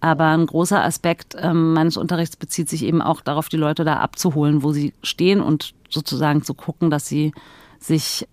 Aber 0.00 0.26
ein 0.26 0.46
großer 0.46 0.82
Aspekt 0.82 1.34
ähm, 1.38 1.72
meines 1.72 1.96
Unterrichts 1.96 2.36
bezieht 2.36 2.68
sich 2.68 2.84
eben 2.84 3.02
auch 3.02 3.20
darauf, 3.20 3.48
die 3.48 3.56
Leute 3.56 3.84
da 3.84 3.96
abzuholen, 3.96 4.62
wo 4.62 4.72
sie 4.72 4.92
stehen 5.02 5.40
und 5.40 5.74
sozusagen 5.90 6.42
zu 6.44 6.54
gucken, 6.54 6.90
dass 6.90 7.06
sie 7.06 7.32
sich 7.80 8.28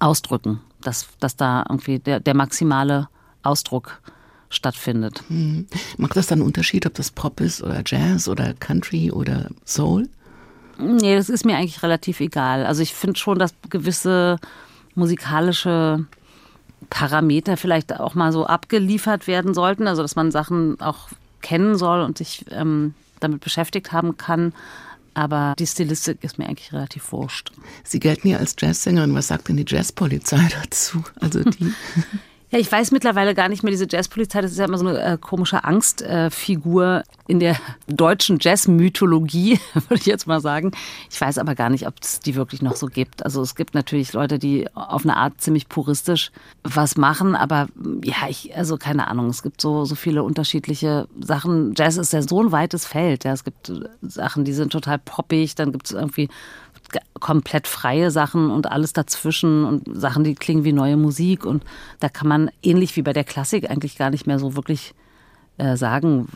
ausdrücken, 0.00 0.60
dass, 0.80 1.08
dass 1.20 1.36
da 1.36 1.64
irgendwie 1.68 1.98
der, 1.98 2.20
der 2.20 2.34
maximale 2.34 3.08
Ausdruck 3.42 4.00
stattfindet. 4.48 5.22
Mhm. 5.28 5.66
Macht 5.98 6.16
das 6.16 6.26
dann 6.26 6.38
einen 6.38 6.46
Unterschied, 6.46 6.86
ob 6.86 6.94
das 6.94 7.10
Pop 7.10 7.40
ist 7.40 7.62
oder 7.62 7.82
Jazz 7.84 8.28
oder 8.28 8.54
Country 8.54 9.10
oder 9.10 9.50
Soul? 9.66 10.08
Nee, 10.78 11.16
das 11.16 11.28
ist 11.28 11.44
mir 11.44 11.56
eigentlich 11.56 11.82
relativ 11.82 12.20
egal. 12.20 12.64
Also 12.64 12.82
ich 12.82 12.94
finde 12.94 13.18
schon, 13.18 13.38
dass 13.38 13.54
gewisse 13.68 14.38
musikalische 14.94 16.06
Parameter 16.90 17.56
vielleicht 17.56 17.98
auch 17.98 18.14
mal 18.14 18.32
so 18.32 18.46
abgeliefert 18.46 19.26
werden 19.26 19.54
sollten, 19.54 19.86
also 19.88 20.02
dass 20.02 20.16
man 20.16 20.30
Sachen 20.30 20.80
auch 20.80 21.08
kennen 21.40 21.76
soll 21.76 22.00
und 22.00 22.18
sich 22.18 22.44
ähm, 22.50 22.94
damit 23.20 23.40
beschäftigt 23.40 23.92
haben 23.92 24.16
kann. 24.16 24.52
Aber 25.14 25.54
die 25.58 25.66
Stilistik 25.66 26.22
ist 26.22 26.38
mir 26.38 26.46
eigentlich 26.46 26.72
relativ 26.72 27.12
wurscht. 27.12 27.52
Sie 27.84 28.00
gelten 28.00 28.28
ja 28.28 28.38
als 28.38 28.56
Jazzsängerin. 28.58 29.14
Was 29.14 29.28
sagt 29.28 29.48
denn 29.48 29.56
die 29.56 29.64
Jazzpolizei 29.66 30.48
dazu? 30.62 31.04
Also 31.20 31.44
die 31.44 31.72
Ja, 32.54 32.60
ich 32.60 32.70
weiß 32.70 32.92
mittlerweile 32.92 33.34
gar 33.34 33.48
nicht 33.48 33.64
mehr, 33.64 33.72
diese 33.72 33.88
Jazzpolizei, 33.90 34.40
das 34.40 34.52
ist 34.52 34.58
ja 34.58 34.66
immer 34.66 34.78
so 34.78 34.86
eine 34.86 35.02
äh, 35.02 35.18
komische 35.18 35.64
Angstfigur 35.64 36.98
äh, 36.98 37.02
in 37.26 37.40
der 37.40 37.56
deutschen 37.88 38.38
Jazzmythologie, 38.40 39.58
würde 39.74 39.96
ich 39.96 40.06
jetzt 40.06 40.28
mal 40.28 40.40
sagen. 40.40 40.70
Ich 41.10 41.20
weiß 41.20 41.38
aber 41.38 41.56
gar 41.56 41.68
nicht, 41.68 41.88
ob 41.88 41.94
es 42.00 42.20
die 42.20 42.36
wirklich 42.36 42.62
noch 42.62 42.76
so 42.76 42.86
gibt. 42.86 43.24
Also 43.24 43.42
es 43.42 43.56
gibt 43.56 43.74
natürlich 43.74 44.12
Leute, 44.12 44.38
die 44.38 44.68
auf 44.72 45.02
eine 45.02 45.16
Art 45.16 45.40
ziemlich 45.40 45.68
puristisch 45.68 46.30
was 46.62 46.96
machen, 46.96 47.34
aber 47.34 47.66
ja, 48.04 48.28
ich, 48.28 48.56
also 48.56 48.76
keine 48.76 49.08
Ahnung, 49.08 49.30
es 49.30 49.42
gibt 49.42 49.60
so, 49.60 49.84
so 49.84 49.96
viele 49.96 50.22
unterschiedliche 50.22 51.08
Sachen. 51.18 51.74
Jazz 51.76 51.96
ist 51.96 52.12
ja 52.12 52.22
so 52.22 52.40
ein 52.40 52.52
weites 52.52 52.86
Feld. 52.86 53.24
Ja. 53.24 53.32
Es 53.32 53.42
gibt 53.42 53.72
Sachen, 54.00 54.44
die 54.44 54.52
sind 54.52 54.70
total 54.70 55.00
poppig, 55.00 55.56
dann 55.56 55.72
gibt 55.72 55.86
es 55.86 55.92
irgendwie 55.92 56.28
komplett 57.20 57.66
freie 57.66 58.10
Sachen 58.10 58.50
und 58.50 58.70
alles 58.70 58.92
dazwischen 58.92 59.64
und 59.64 59.84
Sachen, 59.96 60.24
die 60.24 60.34
klingen 60.34 60.64
wie 60.64 60.72
neue 60.72 60.96
Musik. 60.96 61.44
Und 61.44 61.64
da 62.00 62.08
kann 62.08 62.28
man 62.28 62.50
ähnlich 62.62 62.96
wie 62.96 63.02
bei 63.02 63.12
der 63.12 63.24
Klassik 63.24 63.70
eigentlich 63.70 63.96
gar 63.96 64.10
nicht 64.10 64.26
mehr 64.26 64.38
so 64.38 64.56
wirklich 64.56 64.94
äh, 65.56 65.76
sagen, 65.76 66.28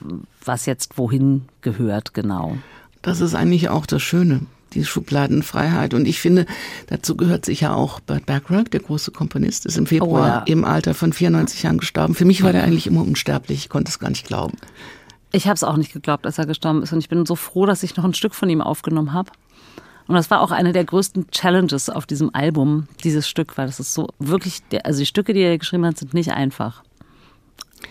was 0.44 0.66
jetzt 0.66 0.96
wohin 0.96 1.42
gehört, 1.60 2.14
genau. 2.14 2.56
Das 3.02 3.20
ist 3.20 3.34
eigentlich 3.34 3.68
auch 3.68 3.86
das 3.86 4.02
Schöne, 4.02 4.40
die 4.74 4.84
Schubladenfreiheit. 4.84 5.94
Und 5.94 6.06
ich 6.06 6.20
finde, 6.20 6.46
dazu 6.86 7.16
gehört 7.16 7.44
sicher 7.44 7.74
auch 7.74 8.00
Burt 8.00 8.26
Bacharach, 8.26 8.68
der 8.68 8.80
große 8.80 9.10
Komponist, 9.10 9.66
ist 9.66 9.76
im 9.76 9.86
Februar 9.86 10.22
oh, 10.22 10.26
ja. 10.26 10.42
im 10.46 10.64
Alter 10.64 10.94
von 10.94 11.12
94 11.12 11.62
Jahren 11.62 11.78
gestorben. 11.78 12.14
Für 12.14 12.24
mich 12.24 12.42
war 12.42 12.52
der 12.52 12.64
eigentlich 12.64 12.86
immer 12.86 13.02
unsterblich. 13.02 13.58
Ich 13.58 13.68
konnte 13.68 13.90
es 13.90 13.98
gar 13.98 14.10
nicht 14.10 14.26
glauben. 14.26 14.56
Ich 15.32 15.46
habe 15.46 15.54
es 15.54 15.64
auch 15.64 15.76
nicht 15.76 15.92
geglaubt, 15.92 16.24
als 16.24 16.38
er 16.38 16.46
gestorben 16.46 16.82
ist. 16.82 16.92
Und 16.92 17.00
ich 17.00 17.08
bin 17.08 17.26
so 17.26 17.36
froh, 17.36 17.66
dass 17.66 17.82
ich 17.82 17.96
noch 17.96 18.04
ein 18.04 18.14
Stück 18.14 18.34
von 18.34 18.48
ihm 18.48 18.60
aufgenommen 18.60 19.12
habe. 19.12 19.30
Und 20.08 20.14
das 20.14 20.30
war 20.30 20.40
auch 20.40 20.50
eine 20.50 20.72
der 20.72 20.84
größten 20.84 21.30
Challenges 21.30 21.90
auf 21.90 22.06
diesem 22.06 22.34
Album, 22.34 22.88
dieses 23.04 23.28
Stück, 23.28 23.58
weil 23.58 23.66
das 23.66 23.78
ist 23.78 23.92
so 23.92 24.08
wirklich, 24.18 24.62
also 24.82 25.00
die 25.00 25.06
Stücke, 25.06 25.34
die 25.34 25.42
er 25.42 25.58
geschrieben 25.58 25.84
hat, 25.84 25.98
sind 25.98 26.14
nicht 26.14 26.32
einfach. 26.32 26.82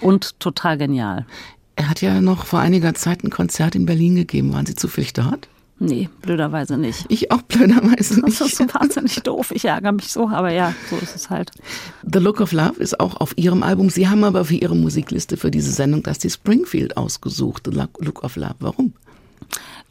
Und 0.01 0.39
total 0.39 0.77
genial. 0.79 1.27
Er 1.75 1.89
hat 1.89 2.01
ja 2.01 2.19
noch 2.19 2.45
vor 2.45 2.59
einiger 2.59 2.95
Zeit 2.95 3.23
ein 3.23 3.29
Konzert 3.29 3.75
in 3.75 3.85
Berlin 3.85 4.15
gegeben. 4.15 4.51
Waren 4.51 4.65
Sie 4.65 4.73
zufällig 4.73 5.13
dort? 5.13 5.47
Nee, 5.79 6.09
blöderweise 6.23 6.75
nicht. 6.75 7.05
Ich 7.07 7.31
auch 7.31 7.43
blöderweise 7.43 8.15
nicht. 8.21 8.41
Das 8.41 8.47
ist 8.47 8.57
so 8.57 8.65
wahnsinnig 8.73 9.21
doof. 9.21 9.51
Ich 9.51 9.65
ärgere 9.65 9.91
mich 9.91 10.11
so, 10.11 10.27
aber 10.27 10.51
ja, 10.51 10.73
so 10.89 10.97
ist 10.97 11.15
es 11.15 11.29
halt. 11.29 11.51
The 12.01 12.17
Look 12.17 12.41
of 12.41 12.51
Love 12.51 12.81
ist 12.81 12.99
auch 12.99 13.17
auf 13.17 13.37
Ihrem 13.37 13.61
Album. 13.61 13.91
Sie 13.91 14.07
haben 14.07 14.23
aber 14.23 14.45
für 14.45 14.55
Ihre 14.55 14.75
Musikliste 14.75 15.37
für 15.37 15.51
diese 15.51 15.71
Sendung 15.71 16.01
Dusty 16.01 16.31
Springfield 16.31 16.97
ausgesucht. 16.97 17.69
The 17.71 17.79
Look 17.99 18.23
of 18.23 18.35
Love. 18.37 18.55
Warum? 18.59 18.93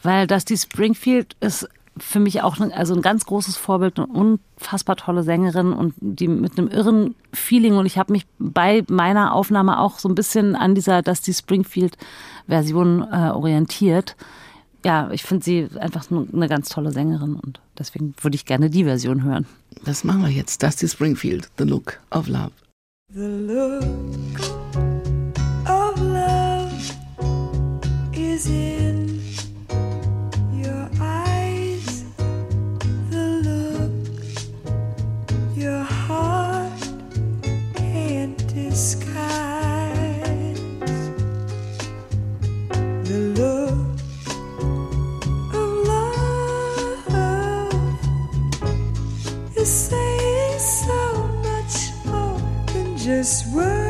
Weil 0.02 0.26
Dusty 0.26 0.56
Springfield 0.56 1.36
ist 1.40 1.68
für 1.98 2.20
mich 2.20 2.42
auch 2.42 2.60
ein, 2.60 2.72
also 2.72 2.94
ein 2.94 3.02
ganz 3.02 3.24
großes 3.24 3.56
Vorbild, 3.56 3.98
eine 3.98 4.06
unfassbar 4.06 4.96
tolle 4.96 5.22
Sängerin 5.22 5.72
und 5.72 5.94
die 6.00 6.28
mit 6.28 6.58
einem 6.58 6.68
irren 6.68 7.14
Feeling. 7.32 7.76
Und 7.76 7.86
ich 7.86 7.98
habe 7.98 8.12
mich 8.12 8.26
bei 8.38 8.84
meiner 8.88 9.32
Aufnahme 9.34 9.80
auch 9.80 9.98
so 9.98 10.08
ein 10.08 10.14
bisschen 10.14 10.56
an 10.56 10.74
dieser 10.74 11.02
Dusty 11.02 11.32
Springfield-Version 11.32 13.06
äh, 13.10 13.30
orientiert. 13.30 14.16
Ja, 14.84 15.10
ich 15.10 15.24
finde 15.24 15.44
sie 15.44 15.68
einfach 15.80 16.04
eine 16.10 16.48
ganz 16.48 16.68
tolle 16.68 16.92
Sängerin 16.92 17.36
und 17.36 17.60
deswegen 17.78 18.14
würde 18.20 18.36
ich 18.36 18.44
gerne 18.44 18.70
die 18.70 18.84
Version 18.84 19.24
hören. 19.24 19.46
Das 19.84 20.04
machen 20.04 20.22
wir 20.22 20.30
jetzt. 20.30 20.62
Dusty 20.62 20.88
Springfield, 20.88 21.50
The 21.58 21.64
Look 21.64 21.98
of 22.10 22.28
Love. 22.28 22.52
The 23.12 23.20
look 23.20 23.84
of 25.68 25.96
gerade 53.06 53.85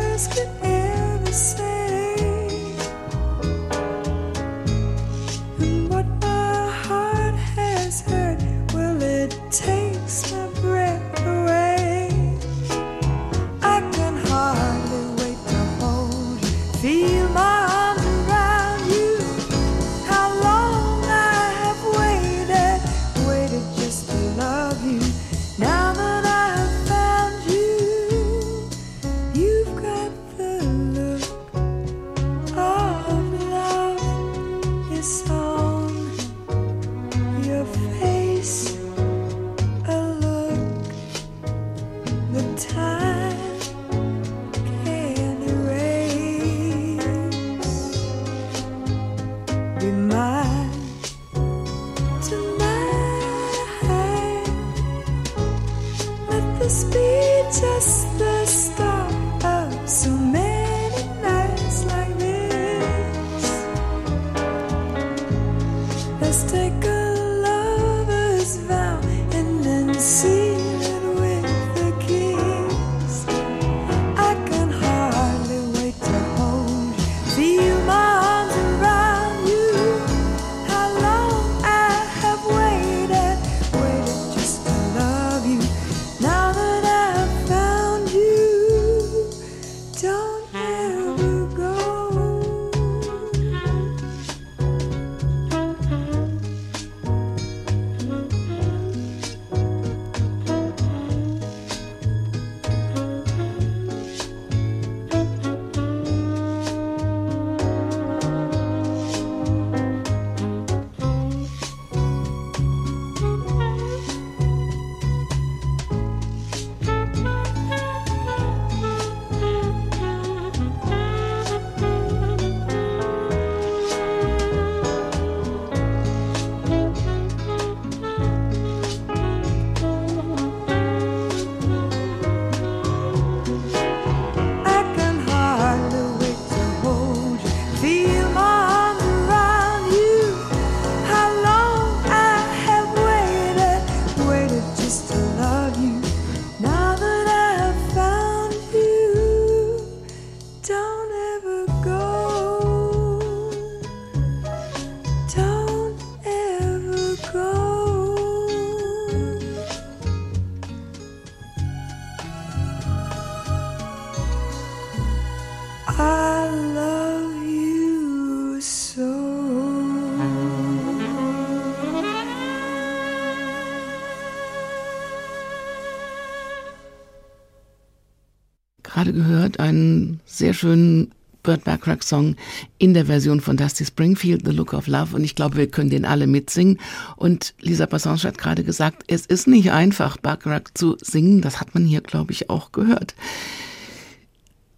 einen 180.57 180.64
sehr 180.64 180.69
schönen 180.69 181.12
Burt 181.42 181.64
Bacharach 181.64 182.03
Song 182.03 182.37
in 182.79 182.95
der 182.95 183.07
Version 183.07 183.40
von 183.40 183.57
Dusty 183.57 183.85
Springfield, 183.85 184.42
The 184.45 184.53
Look 184.53 184.73
of 184.73 184.88
Love. 184.88 185.14
Und 185.14 185.23
ich 185.23 185.35
glaube, 185.35 185.57
wir 185.57 185.71
können 185.71 185.90
den 185.90 186.05
alle 186.05 186.27
mitsingen. 186.27 186.79
Und 187.16 187.55
Lisa 187.61 187.87
Passange 187.87 188.23
hat 188.25 188.38
gerade 188.38 188.64
gesagt, 188.64 189.05
es 189.07 189.27
ist 189.27 189.47
nicht 189.47 189.71
einfach, 189.71 190.16
Bacharach 190.16 190.73
zu 190.75 190.97
singen. 191.01 191.42
Das 191.42 191.61
hat 191.61 191.75
man 191.75 191.85
hier, 191.85 192.01
glaube 192.01 192.33
ich, 192.33 192.51
auch 192.51 192.73
gehört. 192.73 193.14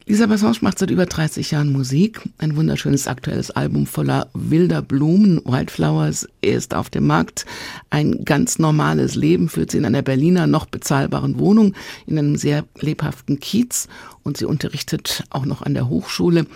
Lisa 0.08 0.24
Bassange 0.24 0.56
macht 0.62 0.78
seit 0.78 0.90
über 0.90 1.04
30 1.04 1.50
Jahren 1.50 1.70
Musik. 1.70 2.22
Ein 2.38 2.56
wunderschönes 2.56 3.06
aktuelles 3.06 3.50
Album 3.50 3.84
voller 3.84 4.28
wilder 4.32 4.80
Blumen, 4.80 5.42
Wildflowers. 5.44 6.26
Er 6.40 6.56
ist 6.56 6.74
auf 6.74 6.88
dem 6.88 7.06
Markt. 7.06 7.44
Ein 7.90 8.24
ganz 8.24 8.58
normales 8.58 9.16
Leben 9.16 9.50
führt 9.50 9.70
sie 9.70 9.76
in 9.76 9.84
einer 9.84 10.00
Berliner 10.00 10.46
noch 10.46 10.64
bezahlbaren 10.64 11.38
Wohnung 11.38 11.74
in 12.06 12.18
einem 12.18 12.36
sehr 12.36 12.64
lebhaften 12.80 13.38
Kiez 13.38 13.86
und 14.28 14.36
sie 14.36 14.44
unterrichtet 14.44 15.24
auch 15.30 15.44
noch 15.44 15.62
an 15.62 15.74
der 15.74 15.88
Hochschule. 15.88 16.46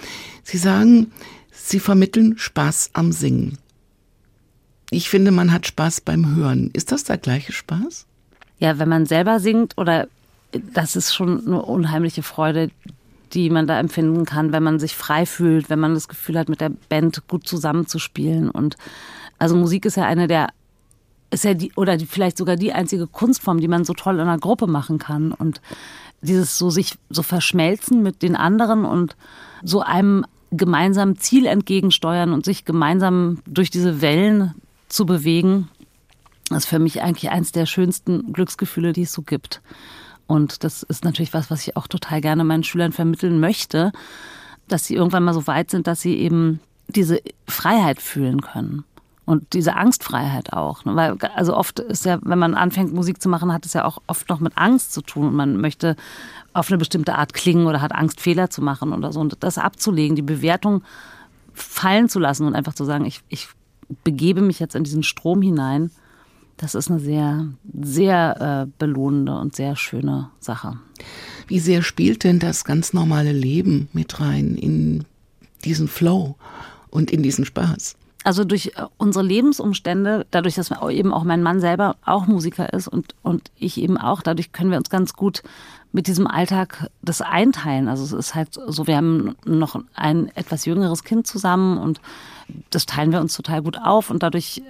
Sie 0.45 0.59
sagen, 0.59 1.11
sie 1.51 1.81
vermitteln 1.81 2.39
Spaß 2.39 2.91
am 2.93 3.11
Singen. 3.11 3.59
Ich 4.91 5.09
finde, 5.09 5.33
man 5.33 5.53
hat 5.53 5.67
Spaß 5.67 6.03
beim 6.03 6.37
Hören. 6.37 6.71
Ist 6.75 6.93
das 6.93 7.05
der 7.05 7.19
gleiche 7.19 7.53
Spaß? 7.53 8.07
Ja, 8.59 8.79
wenn 8.79 8.89
man 8.89 9.07
selber 9.07 9.41
singt 9.41 9.77
oder 9.79 10.07
das 10.53 10.97
ist 10.97 11.15
schon 11.15 11.47
eine 11.47 11.63
unheimliche 11.63 12.23
Freude, 12.23 12.71
die 13.33 13.49
man 13.49 13.67
da 13.67 13.81
empfinden 13.81 14.27
kann, 14.27 14.53
wenn 14.53 14.63
man 14.63 14.79
sich 14.79 14.95
frei 14.95 15.25
fühlt, 15.25 15.71
wenn 15.71 15.81
man 15.81 15.95
das 15.95 16.09
Gefühl 16.09 16.39
hat, 16.39 16.51
mit 16.51 16.61
der 16.61 16.71
Band 16.91 17.27
gut 17.27 17.49
zusammenzuspielen. 17.49 18.51
Und 18.51 18.77
also 19.39 19.57
Musik 19.57 19.87
ist 19.87 19.97
ja 19.97 20.05
eine 20.05 20.29
der 20.29 20.49
ist 21.31 21.45
ja 21.45 21.55
die 21.55 21.73
oder 21.77 21.97
die, 21.97 22.07
vielleicht 22.07 22.37
sogar 22.37 22.57
die 22.57 22.73
einzige 22.73 23.07
Kunstform, 23.07 23.59
die 23.59 23.69
man 23.69 23.85
so 23.85 23.95
toll 23.95 24.17
in 24.17 24.21
einer 24.21 24.39
Gruppe 24.39 24.67
machen 24.67 24.99
kann 24.99 25.33
und 25.33 25.61
dieses 26.23 26.57
so 26.57 26.71
sich 26.71 26.95
so 27.11 27.23
verschmelzen 27.23 28.03
mit 28.03 28.23
den 28.23 28.37
anderen 28.37 28.85
und 28.85 29.17
so 29.63 29.81
einem 29.83 30.25
gemeinsamen 30.51 31.17
Ziel 31.19 31.47
entgegensteuern 31.47 32.33
und 32.33 32.45
sich 32.45 32.65
gemeinsam 32.65 33.39
durch 33.47 33.71
diese 33.71 34.01
Wellen 34.01 34.55
zu 34.89 35.07
bewegen, 35.07 35.69
ist 36.51 36.67
für 36.67 36.79
mich 36.79 37.03
eigentlich 37.03 37.31
eins 37.31 37.53
der 37.53 37.67
schönsten 37.67 38.33
Glücksgefühle, 38.33 38.93
die 38.93 39.03
es 39.03 39.13
so 39.13 39.23
gibt. 39.23 39.63
Und 40.27 40.65
das 40.65 40.83
ist 40.83 41.05
natürlich 41.05 41.35
was, 41.35 41.51
was 41.51 41.67
ich 41.67 41.77
auch 41.77 41.87
total 41.87 42.21
gerne 42.21 42.45
meinen 42.45 42.65
Schülern 42.65 42.93
vermitteln 42.93 43.41
möchte, 43.41 43.93
dass 44.69 44.87
sie 44.87 44.95
irgendwann 44.95 45.25
mal 45.25 45.35
so 45.35 45.47
weit 45.47 45.71
sind, 45.71 45.87
dass 45.87 46.01
sie 46.01 46.17
eben 46.17 46.61
diese 46.89 47.21
Freiheit 47.47 48.01
fühlen 48.01 48.41
können. 48.43 48.85
Und 49.25 49.53
diese 49.53 49.77
Angstfreiheit 49.77 50.53
auch. 50.53 50.85
Ne? 50.85 50.97
Weil, 50.97 51.17
also 51.37 51.57
oft 51.57 51.79
ist 51.79 52.05
ja, 52.05 52.19
wenn 52.23 52.39
man 52.39 52.55
anfängt, 52.55 52.93
Musik 52.93 53.23
zu 53.23 53.29
machen, 53.29 53.53
hat 53.53 53.65
es 53.65 53.73
ja 53.73 53.85
auch 53.85 53.99
oft 54.09 54.29
noch 54.29 54.41
mit 54.41 54.59
Angst 54.59 54.93
zu 54.93 55.01
tun. 55.01 55.29
Und 55.29 55.35
man 55.35 55.59
möchte 55.59 55.97
auf 56.53 56.69
eine 56.69 56.79
bestimmte 56.79 57.15
Art 57.15 57.33
klingen 57.33 57.67
oder 57.67 57.81
hat 57.81 57.93
Angst, 57.93 58.21
Fehler 58.21 58.51
zu 58.51 58.63
machen 58.63 58.93
oder 58.93 59.13
so. 59.13 59.21
Und 59.21 59.37
das 59.41 59.59
abzulegen, 59.59 60.17
die 60.17 60.23
Bewertung 60.23 60.83
fallen 61.55 62.09
zu 62.09 62.19
lassen 62.19 62.47
und 62.47 62.55
einfach 62.55 62.75
zu 62.75 62.85
sagen, 62.85 63.05
ich, 63.05 63.21
ich 63.29 63.49
begebe 64.05 64.41
mich 64.41 64.59
jetzt 64.59 64.75
in 64.75 64.85
diesen 64.85 65.03
Strom 65.03 65.43
hinein, 65.43 65.91
das 66.57 66.75
ist 66.75 66.91
eine 66.91 67.01
sehr, 67.01 67.49
sehr 67.83 68.67
äh, 68.67 68.71
belohnende 68.79 69.37
und 69.39 69.57
sehr 69.57 69.77
schöne 69.77 70.31
Sache. 70.39 70.79
Wie 71.49 71.59
sehr 71.59 71.83
spielt 71.83 72.25
denn 72.25 72.39
das 72.39 72.65
ganz 72.65 72.93
normale 72.93 73.33
Leben 73.33 73.89
mit 73.93 74.21
rein 74.21 74.57
in 74.57 75.05
diesen 75.65 75.89
Flow 75.89 76.37
und 76.91 77.11
in 77.11 77.23
diesen 77.23 77.45
Spaß? 77.45 77.97
Also 78.25 78.45
durch 78.45 78.73
äh, 78.77 78.87
unsere 78.99 79.25
Lebensumstände, 79.25 80.27
dadurch, 80.31 80.55
dass 80.55 80.71
eben 80.91 81.13
auch 81.13 81.25
mein 81.25 81.43
Mann 81.43 81.61
selber 81.61 81.97
auch 82.05 82.27
Musiker 82.27 82.73
ist 82.73 82.89
und, 82.89 83.15
und 83.23 83.51
ich 83.57 83.79
eben 83.79 83.99
auch, 83.99 84.23
dadurch 84.23 84.53
können 84.53 84.71
wir 84.71 84.79
uns 84.79 84.91
ganz 84.91 85.15
gut 85.15 85.43
mit 85.93 86.07
diesem 86.07 86.27
Alltag 86.27 86.89
das 87.03 87.21
einteilen. 87.21 87.89
Also 87.89 88.05
es 88.05 88.13
ist 88.13 88.35
halt 88.35 88.55
so, 88.55 88.87
wir 88.87 88.97
haben 88.97 89.37
noch 89.45 89.79
ein 89.95 90.35
etwas 90.35 90.65
jüngeres 90.65 91.05
Kind 91.05 91.27
zusammen 91.27 91.79
und 91.79 92.01
das 92.71 92.87
teilen 92.87 93.13
wir 93.13 93.21
uns 93.21 93.35
total 93.35 93.63
gut 93.63 93.79
auf 93.79 94.11
und 94.11 94.23
dadurch 94.23 94.59
äh, 94.59 94.63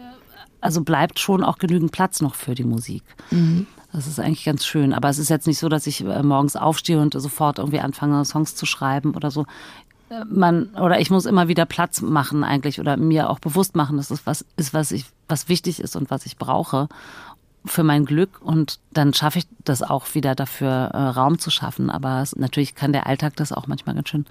also 0.61 0.83
bleibt 0.83 1.19
schon 1.19 1.45
auch 1.45 1.59
genügend 1.59 1.93
Platz 1.93 2.21
noch 2.23 2.35
für 2.35 2.55
die 2.55 2.65
Musik. 2.65 3.03
Mhm. 3.31 3.67
Das 3.93 4.07
ist 4.07 4.19
eigentlich 4.19 4.45
ganz 4.45 4.65
schön. 4.65 4.95
Aber 4.95 5.11
es 5.11 5.19
ist 5.19 5.29
jetzt 5.29 5.47
nicht 5.47 5.59
so, 5.59 5.69
dass 5.69 5.87
ich 5.87 6.03
äh, 6.03 6.23
morgens 6.23 6.57
aufstehe 6.57 6.99
und 6.99 7.13
sofort 7.13 7.59
irgendwie 7.59 7.81
anfange, 7.81 8.25
Songs 8.25 8.55
zu 8.55 8.65
schreiben 8.65 9.15
oder 9.15 9.31
so. 9.31 9.45
Man, 10.29 10.71
oder 10.75 11.01
ich 11.01 11.11
muss 11.11 11.27
immer 11.27 11.49
wieder 11.49 11.67
Platz 11.67 12.01
machen 12.03 12.45
eigentlich 12.45 12.81
oder 12.81 12.97
mir 12.97 13.31
auch 13.31 13.39
bewusst 13.39 13.77
machen, 13.77 13.97
dass 13.97 14.11
es 14.11 14.27
was 14.27 14.45
ist, 14.57 14.75
was 14.75 14.93
ich, 14.93 15.07
was 15.29 15.49
wichtig 15.49 15.81
ist 15.81 15.97
und 15.97 16.11
was 16.11 16.27
ich 16.27 16.37
brauche 16.37 16.89
für 17.65 17.85
mein 17.85 18.05
Glück 18.05 18.41
und 18.43 18.81
dann 18.93 19.15
schaffe 19.15 19.39
ich 19.39 19.47
das 19.65 19.83
auch 19.83 20.15
wieder 20.15 20.35
dafür 20.35 20.69
äh, 20.69 20.99
Raum 20.99 21.39
zu 21.39 21.51
schaffen. 21.51 21.91
Aber 21.91 22.21
es, 22.21 22.35
natürlich 22.37 22.75
kann 22.75 22.93
der 22.93 23.07
Alltag 23.07 23.37
das 23.37 23.53
auch 23.53 23.67
manchmal 23.67 23.95
ganz 23.95 24.09
schön, 24.09 24.27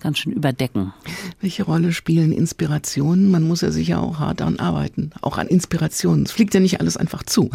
ganz 0.00 0.18
schön 0.18 0.32
überdecken. 0.32 0.92
Welche 1.40 1.64
Rolle 1.64 1.92
spielen 1.92 2.32
Inspirationen? 2.32 3.30
Man 3.30 3.42
muss 3.44 3.62
ja 3.62 3.70
sicher 3.70 4.02
auch 4.02 4.18
hart 4.18 4.40
daran 4.40 4.58
arbeiten, 4.58 5.12
auch 5.22 5.38
an 5.38 5.46
Inspirationen. 5.46 6.24
Es 6.24 6.32
fliegt 6.32 6.52
ja 6.54 6.60
nicht 6.60 6.80
alles 6.80 6.96
einfach 6.96 7.22
zu. 7.22 7.50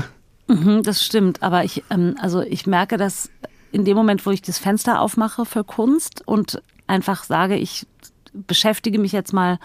Mhm, 0.47 0.81
das 0.81 1.03
stimmt, 1.05 1.43
aber 1.43 1.63
ich, 1.63 1.83
ähm, 1.91 2.15
also 2.19 2.41
ich 2.41 2.65
merke, 2.65 2.97
dass 2.97 3.29
in 3.71 3.85
dem 3.85 3.95
Moment, 3.95 4.25
wo 4.25 4.31
ich 4.31 4.41
das 4.41 4.57
Fenster 4.57 4.99
aufmache 4.99 5.45
für 5.45 5.63
Kunst 5.63 6.27
und 6.27 6.61
einfach 6.89 7.23
sage, 7.23 7.55
ich 7.55 7.85
beschäftige 8.33 8.99
mich 8.99 9.11
jetzt 9.11 9.33
mal 9.33 9.59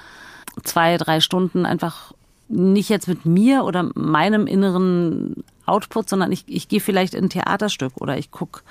zwei, 0.63 0.97
drei 0.97 1.21
Stunden 1.21 1.67
einfach 1.67 2.13
nicht 2.49 2.89
jetzt 2.89 3.09
mit 3.09 3.25
mir 3.25 3.65
oder 3.65 3.91
meinem 3.95 4.47
inneren 4.47 5.45
Output, 5.67 6.09
sondern 6.09 6.31
ich, 6.31 6.45
ich 6.47 6.69
gehe 6.69 6.81
vielleicht 6.81 7.15
in 7.15 7.25
ein 7.25 7.31
Theaterstück 7.31 7.95
oder 8.01 8.19
ich 8.19 8.31
gucke. 8.31 8.63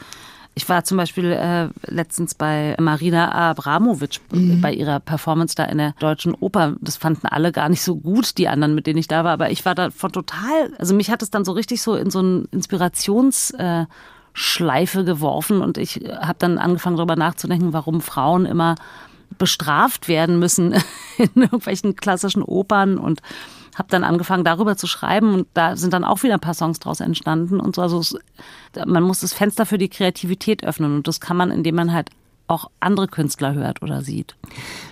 Ich 0.55 0.69
war 0.69 0.83
zum 0.83 0.97
Beispiel 0.97 1.31
äh, 1.31 1.69
letztens 1.91 2.35
bei 2.35 2.75
Marina 2.79 3.31
Abramovic 3.31 4.19
mhm. 4.31 4.61
bei 4.61 4.71
ihrer 4.71 4.99
Performance 4.99 5.55
da 5.55 5.65
in 5.65 5.79
der 5.79 5.95
Deutschen 5.97 6.35
Oper. 6.35 6.75
Das 6.79 6.95
fanden 6.95 7.25
alle 7.25 7.51
gar 7.51 7.69
nicht 7.69 7.81
so 7.81 7.95
gut, 7.95 8.37
die 8.37 8.47
anderen, 8.47 8.75
mit 8.75 8.85
denen 8.85 8.99
ich 8.99 9.07
da 9.07 9.23
war. 9.23 9.31
Aber 9.31 9.49
ich 9.49 9.65
war 9.65 9.73
davon 9.73 10.11
total, 10.11 10.71
also 10.77 10.93
mich 10.93 11.09
hat 11.09 11.23
es 11.23 11.31
dann 11.31 11.43
so 11.43 11.53
richtig 11.53 11.81
so 11.81 11.95
in 11.95 12.11
so 12.11 12.19
einen 12.19 12.45
Inspirationsschleife 12.51 13.87
äh, 13.89 13.93
geworfen 14.33 15.61
und 15.61 15.77
ich 15.77 16.01
habe 16.19 16.35
dann 16.39 16.57
angefangen 16.57 16.97
darüber 16.97 17.15
nachzudenken, 17.15 17.73
warum 17.73 18.01
Frauen 18.01 18.45
immer 18.45 18.75
bestraft 19.37 20.07
werden 20.07 20.39
müssen 20.39 20.73
in 21.17 21.41
irgendwelchen 21.41 21.95
klassischen 21.95 22.43
Opern 22.43 22.97
und 22.97 23.21
habe 23.75 23.89
dann 23.89 24.03
angefangen, 24.03 24.43
darüber 24.43 24.77
zu 24.77 24.87
schreiben 24.87 25.33
und 25.33 25.47
da 25.53 25.75
sind 25.75 25.93
dann 25.93 26.03
auch 26.03 26.23
wieder 26.23 26.35
ein 26.35 26.39
paar 26.39 26.53
Songs 26.53 26.79
draus 26.79 26.99
entstanden 26.99 27.59
und 27.59 27.75
so. 27.75 27.81
Also 27.81 27.99
es, 27.99 28.15
man 28.85 29.03
muss 29.03 29.21
das 29.21 29.33
Fenster 29.33 29.65
für 29.65 29.77
die 29.77 29.89
Kreativität 29.89 30.63
öffnen 30.63 30.95
und 30.95 31.07
das 31.07 31.19
kann 31.19 31.37
man, 31.37 31.49
indem 31.49 31.75
man 31.75 31.91
halt 31.91 32.09
auch 32.47 32.69
andere 32.79 33.07
Künstler 33.07 33.53
hört 33.53 33.81
oder 33.81 34.01
sieht. 34.01 34.35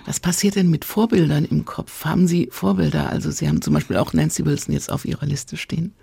Was 0.06 0.18
passiert 0.18 0.56
denn 0.56 0.70
mit 0.70 0.84
Vorbildern 0.84 1.44
im 1.44 1.64
Kopf? 1.64 2.04
Haben 2.04 2.26
Sie 2.26 2.48
Vorbilder? 2.50 3.10
Also 3.10 3.30
Sie 3.30 3.46
haben 3.46 3.62
zum 3.62 3.74
Beispiel 3.74 3.98
auch 3.98 4.12
Nancy 4.12 4.44
Wilson 4.44 4.72
jetzt 4.72 4.90
auf 4.90 5.04
Ihrer 5.04 5.26
Liste 5.26 5.56
stehen. 5.56 5.94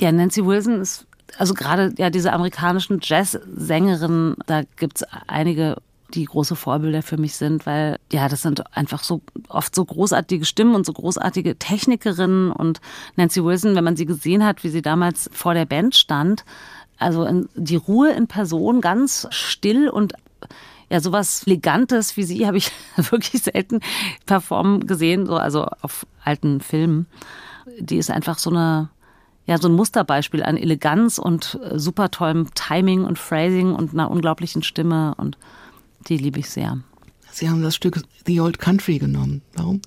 Ja, 0.00 0.12
Nancy 0.12 0.44
Wilson 0.44 0.80
ist 0.80 1.06
also 1.36 1.54
gerade 1.54 1.94
ja 1.98 2.10
diese 2.10 2.32
amerikanischen 2.32 3.00
Jazz-Sängerinnen, 3.02 4.36
da 4.46 4.62
gibt 4.76 4.98
es 4.98 5.04
einige 5.26 5.76
die 6.14 6.24
große 6.24 6.56
Vorbilder 6.56 7.02
für 7.02 7.18
mich 7.18 7.36
sind, 7.36 7.66
weil 7.66 7.98
ja, 8.10 8.28
das 8.28 8.42
sind 8.42 8.74
einfach 8.74 9.02
so 9.02 9.20
oft 9.48 9.74
so 9.74 9.84
großartige 9.84 10.44
Stimmen 10.44 10.74
und 10.74 10.86
so 10.86 10.92
großartige 10.92 11.58
Technikerinnen 11.58 12.50
und 12.50 12.80
Nancy 13.16 13.44
Wilson, 13.44 13.74
wenn 13.74 13.84
man 13.84 13.96
sie 13.96 14.06
gesehen 14.06 14.44
hat, 14.44 14.64
wie 14.64 14.70
sie 14.70 14.80
damals 14.80 15.28
vor 15.32 15.52
der 15.52 15.66
Band 15.66 15.94
stand, 15.94 16.44
also 16.98 17.24
in, 17.24 17.48
die 17.54 17.76
Ruhe 17.76 18.10
in 18.12 18.26
Person, 18.26 18.80
ganz 18.80 19.26
still 19.30 19.88
und 19.88 20.14
ja, 20.90 21.00
sowas 21.00 21.42
Elegantes 21.46 22.16
wie 22.16 22.24
sie 22.24 22.46
habe 22.46 22.56
ich 22.56 22.72
wirklich 22.96 23.42
selten 23.42 23.80
performen 24.24 24.86
gesehen, 24.86 25.26
so, 25.26 25.36
also 25.36 25.66
auf 25.82 26.06
alten 26.24 26.60
Filmen. 26.60 27.06
Die 27.78 27.98
ist 27.98 28.10
einfach 28.10 28.38
so 28.38 28.48
eine, 28.48 28.88
ja, 29.48 29.56
so 29.56 29.66
ein 29.66 29.74
Musterbeispiel 29.74 30.42
an 30.42 30.58
Eleganz 30.58 31.18
und 31.18 31.58
super 31.74 32.10
tollem 32.10 32.54
Timing 32.54 33.04
und 33.04 33.18
Phrasing 33.18 33.74
und 33.74 33.94
einer 33.94 34.10
unglaublichen 34.10 34.62
Stimme 34.62 35.14
und 35.16 35.38
die 36.06 36.18
liebe 36.18 36.38
ich 36.38 36.50
sehr. 36.50 36.78
Sie 37.30 37.48
haben 37.48 37.62
das 37.62 37.74
Stück 37.74 38.02
The 38.26 38.40
Old 38.40 38.58
Country 38.58 38.98
genommen. 38.98 39.40
Warum? 39.54 39.80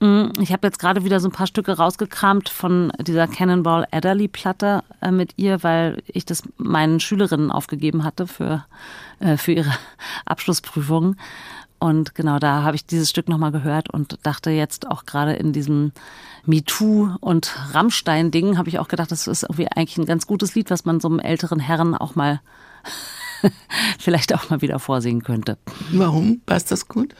Mm, 0.00 0.26
ich 0.40 0.52
habe 0.52 0.66
jetzt 0.66 0.78
gerade 0.78 1.04
wieder 1.04 1.20
so 1.20 1.28
ein 1.28 1.32
paar 1.32 1.46
Stücke 1.46 1.72
rausgekramt 1.72 2.50
von 2.50 2.92
dieser 3.00 3.26
Cannonball 3.26 3.86
Adderley 3.90 4.28
Platte 4.28 4.82
äh, 5.00 5.10
mit 5.10 5.32
ihr, 5.36 5.62
weil 5.62 6.02
ich 6.06 6.26
das 6.26 6.42
meinen 6.58 7.00
Schülerinnen 7.00 7.50
aufgegeben 7.50 8.04
hatte 8.04 8.26
für, 8.26 8.66
äh, 9.20 9.38
für 9.38 9.52
ihre 9.52 9.72
Abschlussprüfungen. 10.26 11.16
Und 11.84 12.14
genau 12.14 12.38
da 12.38 12.62
habe 12.62 12.76
ich 12.76 12.86
dieses 12.86 13.10
Stück 13.10 13.28
nochmal 13.28 13.52
gehört 13.52 13.90
und 13.90 14.18
dachte 14.22 14.48
jetzt 14.48 14.90
auch 14.90 15.04
gerade 15.04 15.34
in 15.34 15.52
diesem 15.52 15.92
MeToo 16.46 17.10
und 17.20 17.54
Rammstein-Ding 17.74 18.56
habe 18.56 18.70
ich 18.70 18.78
auch 18.78 18.88
gedacht, 18.88 19.12
das 19.12 19.26
ist 19.26 19.42
irgendwie 19.42 19.68
eigentlich 19.68 19.98
ein 19.98 20.06
ganz 20.06 20.26
gutes 20.26 20.54
Lied, 20.54 20.70
was 20.70 20.86
man 20.86 20.98
so 20.98 21.08
einem 21.08 21.18
älteren 21.18 21.60
Herren 21.60 21.94
auch 21.94 22.14
mal 22.14 22.40
vielleicht 23.98 24.34
auch 24.34 24.48
mal 24.48 24.62
wieder 24.62 24.78
vorsingen 24.78 25.22
könnte. 25.22 25.58
Warum? 25.92 26.40
Passt 26.46 26.70
das 26.70 26.88
gut? 26.88 27.14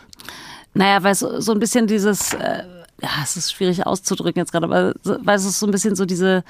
Naja, 0.72 1.02
weil 1.02 1.12
es 1.12 1.20
so 1.20 1.52
ein 1.52 1.58
bisschen 1.58 1.86
dieses, 1.86 2.32
äh, 2.32 2.64
ja, 3.02 3.10
es 3.22 3.36
ist 3.36 3.52
schwierig 3.52 3.86
auszudrücken 3.86 4.40
jetzt 4.40 4.52
gerade, 4.52 4.64
aber 4.64 4.94
weil 5.04 5.36
es 5.36 5.60
so 5.60 5.66
ein 5.66 5.72
bisschen 5.72 5.94
so 5.94 6.06
diese 6.06 6.42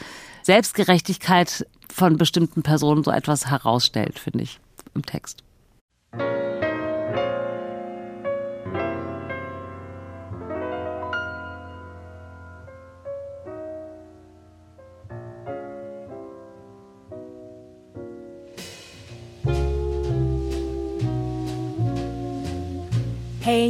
Selbstgerechtigkeit 0.44 1.66
von 1.92 2.16
bestimmten 2.16 2.62
Personen 2.62 3.02
so 3.02 3.10
etwas 3.10 3.48
herausstellt, 3.48 4.20
finde 4.20 4.44
ich, 4.44 4.60
im 4.94 5.04
Text. 5.04 5.42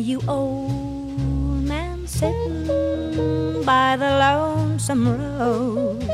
You 0.05 0.21
old 0.29 1.19
man 1.65 2.07
sitting 2.07 3.65
by 3.65 3.97
the 3.97 4.11
lonesome 4.25 5.09
road. 5.09 6.05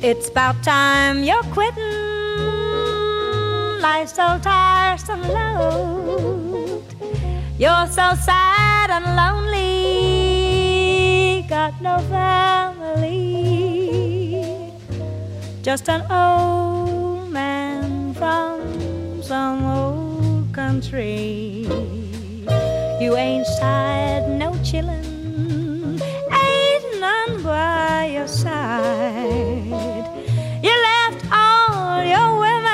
It's 0.00 0.28
about 0.28 0.62
time 0.62 1.24
you're 1.24 1.42
quitting. 1.54 1.82
Life's 3.80 4.14
so 4.14 4.38
tiresome 4.40 5.22
load. 5.22 6.84
You're 7.58 7.88
so 7.88 8.14
sad 8.14 8.90
and 8.90 9.06
lonely. 9.16 9.64
Got 11.48 11.82
no 11.82 11.98
family. 12.14 13.10
Just 15.62 15.88
an 15.88 16.02
old 16.12 17.28
man 17.28 18.14
from 18.14 19.20
some 19.20 19.64
old 19.64 20.52
country. 20.54 21.91
You 23.02 23.16
ain't 23.16 23.44
sighed 23.58 24.28
no 24.38 24.52
chillin', 24.62 26.00
ain't 26.30 27.00
none 27.00 27.42
by 27.42 28.12
your 28.14 28.28
side. 28.28 30.06
You 30.62 30.70
left 30.90 31.26
all 31.32 32.04
your 32.04 32.38
women, 32.38 32.68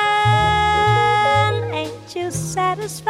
ain't 1.72 2.14
you 2.14 2.30
satisfied? 2.30 3.08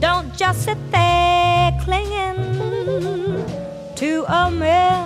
Don't 0.00 0.34
just 0.34 0.64
sit 0.64 0.78
there 0.90 1.78
clinging 1.84 3.44
to 3.96 4.24
a 4.26 4.50
memory 4.50 5.01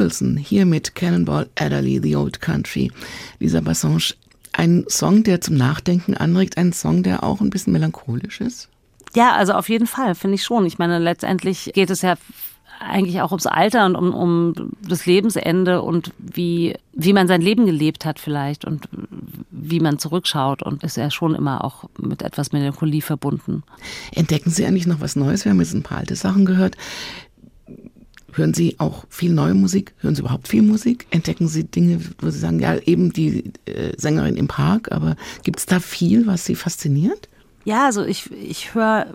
Wilson 0.00 0.38
hier 0.38 0.64
mit 0.64 0.94
Cannonball 0.94 1.48
Adderley, 1.56 2.00
The 2.02 2.16
Old 2.16 2.40
Country. 2.40 2.90
Lisa 3.38 3.60
Bassange, 3.60 4.14
ein 4.52 4.84
Song, 4.88 5.22
der 5.24 5.42
zum 5.42 5.56
Nachdenken 5.56 6.16
anregt, 6.16 6.56
ein 6.56 6.72
Song, 6.72 7.02
der 7.02 7.22
auch 7.22 7.42
ein 7.42 7.50
bisschen 7.50 7.74
melancholisch 7.74 8.40
ist. 8.40 8.68
Ja, 9.14 9.32
also 9.32 9.52
auf 9.52 9.68
jeden 9.68 9.86
Fall, 9.86 10.14
finde 10.14 10.36
ich 10.36 10.42
schon. 10.42 10.64
Ich 10.64 10.78
meine, 10.78 10.98
letztendlich 10.98 11.72
geht 11.74 11.90
es 11.90 12.00
ja 12.00 12.14
eigentlich 12.80 13.20
auch 13.20 13.30
ums 13.30 13.46
Alter 13.46 13.84
und 13.84 13.94
um, 13.94 14.14
um 14.14 14.54
das 14.80 15.04
Lebensende 15.04 15.82
und 15.82 16.12
wie, 16.18 16.76
wie 16.94 17.12
man 17.12 17.28
sein 17.28 17.42
Leben 17.42 17.66
gelebt 17.66 18.06
hat 18.06 18.18
vielleicht 18.18 18.64
und 18.64 18.88
wie 19.50 19.80
man 19.80 19.98
zurückschaut 19.98 20.62
und 20.62 20.82
ist 20.82 20.96
ja 20.96 21.10
schon 21.10 21.34
immer 21.34 21.62
auch 21.62 21.84
mit 21.98 22.22
etwas 22.22 22.52
Melancholie 22.52 23.02
verbunden. 23.02 23.64
Entdecken 24.14 24.48
Sie 24.48 24.64
eigentlich 24.64 24.86
noch 24.86 25.00
was 25.00 25.14
Neues? 25.14 25.44
Wir 25.44 25.52
haben 25.52 25.60
jetzt 25.60 25.74
ein 25.74 25.82
paar 25.82 25.98
alte 25.98 26.16
Sachen 26.16 26.46
gehört. 26.46 26.76
Hören 28.32 28.54
Sie 28.54 28.76
auch 28.78 29.04
viel 29.08 29.32
neue 29.32 29.54
Musik? 29.54 29.94
Hören 29.98 30.14
Sie 30.14 30.22
überhaupt 30.22 30.48
viel 30.48 30.62
Musik? 30.62 31.06
Entdecken 31.10 31.48
Sie 31.48 31.64
Dinge, 31.64 32.00
wo 32.20 32.30
Sie 32.30 32.38
sagen, 32.38 32.60
ja, 32.60 32.76
eben 32.76 33.12
die 33.12 33.52
äh, 33.66 33.92
Sängerin 33.96 34.36
im 34.36 34.48
Park, 34.48 34.92
aber 34.92 35.16
gibt 35.42 35.58
es 35.58 35.66
da 35.66 35.80
viel, 35.80 36.26
was 36.26 36.44
Sie 36.44 36.54
fasziniert? 36.54 37.28
Ja, 37.64 37.86
also 37.86 38.04
ich, 38.04 38.30
ich 38.32 38.74
höre 38.74 39.06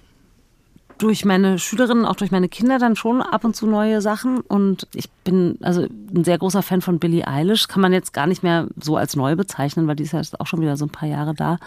durch 0.98 1.26
meine 1.26 1.60
Schülerinnen, 1.60 2.06
auch 2.06 2.16
durch 2.16 2.32
meine 2.32 2.50
Kinder 2.50 2.80
dann 2.80 2.96
schon 2.96 3.22
ab 3.22 3.44
und 3.44 3.56
zu 3.56 3.68
neue 3.68 4.02
Sachen. 4.02 4.40
Und 4.40 4.88
ich 4.94 5.10
bin 5.10 5.58
also 5.62 5.88
ein 6.14 6.24
sehr 6.24 6.38
großer 6.38 6.62
Fan 6.62 6.82
von 6.82 7.00
Billie 7.00 7.28
Eilish. 7.28 7.68
Kann 7.68 7.82
man 7.82 7.94
jetzt 7.94 8.14
gar 8.14 8.28
nicht 8.28 8.44
mehr 8.44 8.68
so 8.82 8.96
als 8.96 9.16
neu 9.16 9.36
bezeichnen, 9.36 9.88
weil 9.88 9.96
die 9.96 10.04
ist 10.04 10.14
ja 10.14 10.20
jetzt 10.20 10.40
auch 10.40 10.48
schon 10.48 10.62
wieder 10.62 10.78
so 10.78 10.86
ein 10.86 10.92
paar 10.92 11.10
Jahre 11.10 11.34
da. 11.34 11.58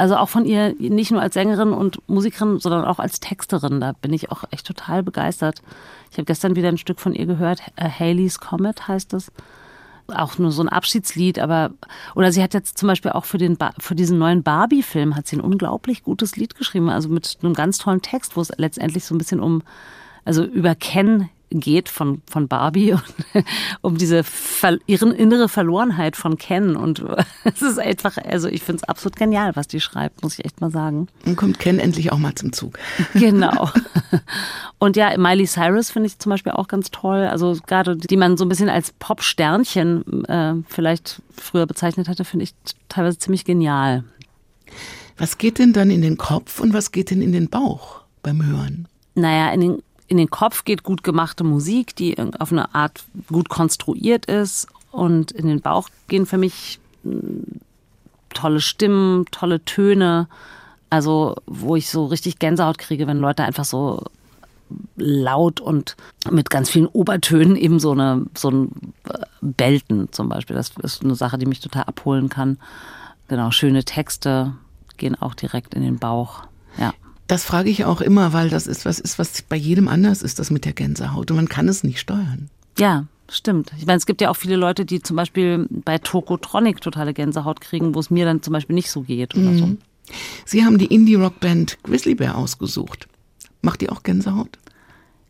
Also 0.00 0.16
auch 0.16 0.30
von 0.30 0.46
ihr 0.46 0.74
nicht 0.78 1.10
nur 1.10 1.20
als 1.20 1.34
Sängerin 1.34 1.74
und 1.74 2.00
Musikerin, 2.08 2.58
sondern 2.58 2.86
auch 2.86 3.00
als 3.00 3.20
Texterin. 3.20 3.80
Da 3.80 3.92
bin 3.92 4.14
ich 4.14 4.32
auch 4.32 4.44
echt 4.50 4.66
total 4.66 5.02
begeistert. 5.02 5.60
Ich 6.10 6.16
habe 6.16 6.24
gestern 6.24 6.56
wieder 6.56 6.68
ein 6.68 6.78
Stück 6.78 7.00
von 7.00 7.12
ihr 7.12 7.26
gehört. 7.26 7.60
Haley's 7.78 8.40
Comet 8.40 8.88
heißt 8.88 9.12
es 9.12 9.30
auch 10.08 10.38
nur 10.38 10.52
so 10.52 10.62
ein 10.62 10.70
Abschiedslied, 10.70 11.38
aber 11.38 11.72
oder 12.14 12.32
sie 12.32 12.42
hat 12.42 12.54
jetzt 12.54 12.78
zum 12.78 12.86
Beispiel 12.86 13.10
auch 13.10 13.26
für 13.26 13.36
den 13.36 13.58
für 13.78 13.94
diesen 13.94 14.18
neuen 14.18 14.42
Barbie-Film 14.42 15.16
hat 15.16 15.26
sie 15.26 15.36
ein 15.36 15.42
unglaublich 15.42 16.02
gutes 16.02 16.34
Lied 16.34 16.54
geschrieben, 16.54 16.88
also 16.88 17.10
mit 17.10 17.36
einem 17.42 17.52
ganz 17.52 17.76
tollen 17.76 18.00
Text, 18.00 18.38
wo 18.38 18.40
es 18.40 18.50
letztendlich 18.56 19.04
so 19.04 19.14
ein 19.14 19.18
bisschen 19.18 19.40
um 19.40 19.62
also 20.24 20.44
über 20.44 20.74
Ken 20.74 21.28
geht 21.50 21.88
von, 21.88 22.22
von 22.30 22.48
Barbie 22.48 22.92
und 22.92 23.04
um 23.82 23.96
diese 23.96 24.22
ihren 24.86 25.12
innere 25.12 25.48
Verlorenheit 25.48 26.16
von 26.16 26.38
Ken. 26.38 26.76
Und 26.76 27.04
es 27.44 27.62
ist 27.62 27.78
einfach, 27.78 28.16
also 28.18 28.48
ich 28.48 28.62
finde 28.62 28.82
es 28.82 28.88
absolut 28.88 29.16
genial, 29.16 29.56
was 29.56 29.66
die 29.68 29.80
schreibt, 29.80 30.22
muss 30.22 30.38
ich 30.38 30.44
echt 30.44 30.60
mal 30.60 30.70
sagen. 30.70 31.08
Und 31.26 31.36
kommt 31.36 31.58
Ken 31.58 31.78
endlich 31.78 32.12
auch 32.12 32.18
mal 32.18 32.34
zum 32.34 32.52
Zug. 32.52 32.78
Genau. 33.14 33.70
Und 34.78 34.96
ja, 34.96 35.16
Miley 35.18 35.46
Cyrus 35.46 35.90
finde 35.90 36.06
ich 36.06 36.18
zum 36.18 36.30
Beispiel 36.30 36.52
auch 36.52 36.68
ganz 36.68 36.90
toll. 36.90 37.26
Also 37.26 37.56
gerade 37.66 37.96
die 37.96 38.16
man 38.16 38.36
so 38.36 38.44
ein 38.44 38.48
bisschen 38.48 38.68
als 38.68 38.92
Pop-Sternchen 38.92 40.24
äh, 40.24 40.54
vielleicht 40.68 41.20
früher 41.36 41.66
bezeichnet 41.66 42.08
hatte, 42.08 42.24
finde 42.24 42.44
ich 42.44 42.54
teilweise 42.88 43.18
ziemlich 43.18 43.44
genial. 43.44 44.04
Was 45.18 45.38
geht 45.38 45.58
denn 45.58 45.72
dann 45.72 45.90
in 45.90 46.02
den 46.02 46.16
Kopf 46.16 46.60
und 46.60 46.72
was 46.72 46.92
geht 46.92 47.10
denn 47.10 47.20
in 47.20 47.32
den 47.32 47.48
Bauch 47.48 48.02
beim 48.22 48.44
Hören? 48.44 48.88
Naja, 49.14 49.52
in 49.52 49.60
den 49.60 49.82
in 50.10 50.16
den 50.16 50.28
Kopf 50.28 50.64
geht 50.64 50.82
gut 50.82 51.04
gemachte 51.04 51.44
Musik, 51.44 51.94
die 51.94 52.16
auf 52.18 52.50
eine 52.50 52.74
Art 52.74 53.04
gut 53.28 53.48
konstruiert 53.48 54.26
ist. 54.26 54.66
Und 54.90 55.30
in 55.30 55.46
den 55.46 55.60
Bauch 55.60 55.88
gehen 56.08 56.26
für 56.26 56.36
mich 56.36 56.80
hm, 57.04 57.60
tolle 58.34 58.60
Stimmen, 58.60 59.24
tolle 59.30 59.64
Töne. 59.64 60.26
Also, 60.90 61.36
wo 61.46 61.76
ich 61.76 61.88
so 61.88 62.06
richtig 62.06 62.40
Gänsehaut 62.40 62.78
kriege, 62.78 63.06
wenn 63.06 63.18
Leute 63.18 63.44
einfach 63.44 63.64
so 63.64 64.02
laut 64.96 65.60
und 65.60 65.96
mit 66.28 66.50
ganz 66.50 66.70
vielen 66.70 66.88
Obertönen 66.88 67.54
eben 67.54 67.78
so 67.78 67.92
eine 67.92 68.26
so 68.36 68.50
ein 68.50 68.92
äh, 69.08 69.18
Belten 69.40 70.12
zum 70.12 70.28
Beispiel. 70.28 70.56
Das 70.56 70.72
ist 70.82 71.04
eine 71.04 71.14
Sache, 71.14 71.38
die 71.38 71.46
mich 71.46 71.60
total 71.60 71.84
abholen 71.84 72.28
kann. 72.28 72.58
Genau, 73.28 73.52
schöne 73.52 73.84
Texte 73.84 74.54
gehen 74.96 75.14
auch 75.14 75.36
direkt 75.36 75.74
in 75.74 75.82
den 75.82 76.00
Bauch. 76.00 76.42
Ja. 76.78 76.94
Das 77.30 77.44
frage 77.44 77.70
ich 77.70 77.84
auch 77.84 78.00
immer, 78.00 78.32
weil 78.32 78.48
das 78.48 78.66
ist 78.66 78.84
was 78.84 78.98
ist, 78.98 79.20
was 79.20 79.42
bei 79.42 79.54
jedem 79.54 79.86
anders 79.86 80.20
ist, 80.20 80.40
das 80.40 80.50
mit 80.50 80.64
der 80.64 80.72
Gänsehaut. 80.72 81.30
Und 81.30 81.36
man 81.36 81.48
kann 81.48 81.68
es 81.68 81.84
nicht 81.84 82.00
steuern. 82.00 82.50
Ja, 82.76 83.06
stimmt. 83.28 83.70
Ich 83.78 83.86
meine, 83.86 83.98
es 83.98 84.06
gibt 84.06 84.20
ja 84.20 84.30
auch 84.30 84.36
viele 84.36 84.56
Leute, 84.56 84.84
die 84.84 85.00
zum 85.00 85.14
Beispiel 85.14 85.68
bei 85.70 85.98
Tokotronic 85.98 86.80
totale 86.80 87.14
Gänsehaut 87.14 87.60
kriegen, 87.60 87.94
wo 87.94 88.00
es 88.00 88.10
mir 88.10 88.24
dann 88.24 88.42
zum 88.42 88.52
Beispiel 88.52 88.74
nicht 88.74 88.90
so 88.90 89.02
geht 89.02 89.36
oder 89.36 89.44
mhm. 89.44 89.58
so. 89.58 89.76
Sie 90.44 90.64
haben 90.64 90.76
die 90.76 90.86
Indie-Rock-Band 90.86 91.78
Grizzly 91.84 92.16
Bear 92.16 92.36
ausgesucht. 92.36 93.06
Macht 93.62 93.80
die 93.80 93.90
auch 93.90 94.02
Gänsehaut? 94.02 94.58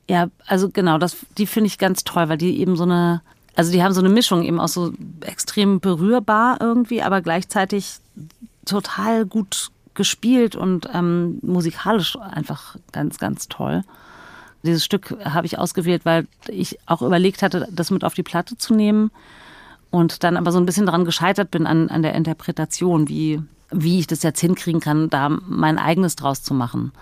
Ja, 0.08 0.30
also 0.46 0.70
genau, 0.70 0.96
das, 0.96 1.18
die 1.36 1.46
finde 1.46 1.66
ich 1.66 1.76
ganz 1.76 2.04
toll, 2.04 2.30
weil 2.30 2.38
die 2.38 2.60
eben 2.60 2.76
so 2.76 2.84
eine, 2.84 3.20
also 3.56 3.72
die 3.72 3.82
haben 3.82 3.92
so 3.92 4.00
eine 4.00 4.08
Mischung 4.08 4.42
eben 4.42 4.58
auch 4.58 4.68
so 4.68 4.94
extrem 5.20 5.80
berührbar 5.80 6.56
irgendwie, 6.62 7.02
aber 7.02 7.20
gleichzeitig 7.20 7.98
total 8.64 9.26
gut 9.26 9.70
gespielt 10.00 10.56
und 10.56 10.88
ähm, 10.94 11.40
musikalisch 11.42 12.16
einfach 12.16 12.76
ganz, 12.90 13.18
ganz 13.18 13.48
toll. 13.48 13.84
Dieses 14.62 14.82
Stück 14.82 15.14
habe 15.22 15.44
ich 15.44 15.58
ausgewählt, 15.58 16.06
weil 16.06 16.26
ich 16.48 16.78
auch 16.86 17.02
überlegt 17.02 17.42
hatte, 17.42 17.68
das 17.70 17.90
mit 17.90 18.02
auf 18.02 18.14
die 18.14 18.22
Platte 18.22 18.56
zu 18.56 18.72
nehmen 18.72 19.10
und 19.90 20.24
dann 20.24 20.38
aber 20.38 20.52
so 20.52 20.58
ein 20.58 20.64
bisschen 20.64 20.86
daran 20.86 21.04
gescheitert 21.04 21.50
bin 21.50 21.66
an, 21.66 21.90
an 21.90 22.00
der 22.00 22.14
Interpretation, 22.14 23.10
wie, 23.10 23.42
wie 23.70 23.98
ich 23.98 24.06
das 24.06 24.22
jetzt 24.22 24.40
hinkriegen 24.40 24.80
kann, 24.80 25.10
da 25.10 25.28
mein 25.28 25.76
eigenes 25.76 26.16
draus 26.16 26.42
zu 26.42 26.54
machen. 26.54 26.92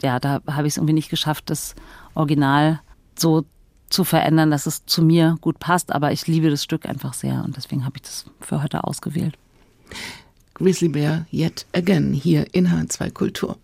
Ja, 0.00 0.20
da 0.20 0.40
habe 0.46 0.68
ich 0.68 0.74
es 0.74 0.76
irgendwie 0.76 0.94
nicht 0.94 1.10
geschafft, 1.10 1.50
das 1.50 1.74
Original 2.14 2.78
so 3.18 3.46
zu 3.90 4.04
verändern, 4.04 4.52
dass 4.52 4.66
es 4.66 4.86
zu 4.86 5.02
mir 5.02 5.38
gut 5.40 5.58
passt. 5.58 5.90
Aber 5.90 6.12
ich 6.12 6.28
liebe 6.28 6.50
das 6.50 6.62
Stück 6.62 6.86
einfach 6.86 7.14
sehr 7.14 7.42
und 7.44 7.56
deswegen 7.56 7.84
habe 7.84 7.96
ich 7.96 8.02
das 8.02 8.26
für 8.40 8.62
heute 8.62 8.84
ausgewählt. 8.84 9.36
Grizzly 10.58 10.88
Bear 10.88 11.26
Yet 11.30 11.66
Again 11.72 12.12
hier 12.12 12.46
in 12.52 12.68
H2 12.68 13.12
Kultur. 13.12 13.56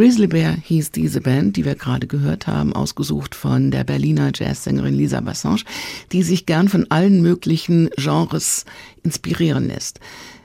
Grizzly 0.00 0.28
Bear 0.28 0.52
hieß 0.52 0.92
diese 0.92 1.20
Band, 1.20 1.56
die 1.56 1.66
wir 1.66 1.74
gerade 1.74 2.06
gehört 2.06 2.46
haben, 2.46 2.72
ausgesucht 2.72 3.34
von 3.34 3.70
der 3.70 3.84
Berliner 3.84 4.32
Jazzsängerin 4.34 4.94
Lisa 4.94 5.20
Bassange, 5.20 5.64
die 6.10 6.22
sich 6.22 6.46
gern 6.46 6.70
von 6.70 6.86
allen 6.88 7.20
möglichen 7.20 7.90
Genres 7.98 8.64
inspirieren 9.02 9.66
lässt. 9.66 10.00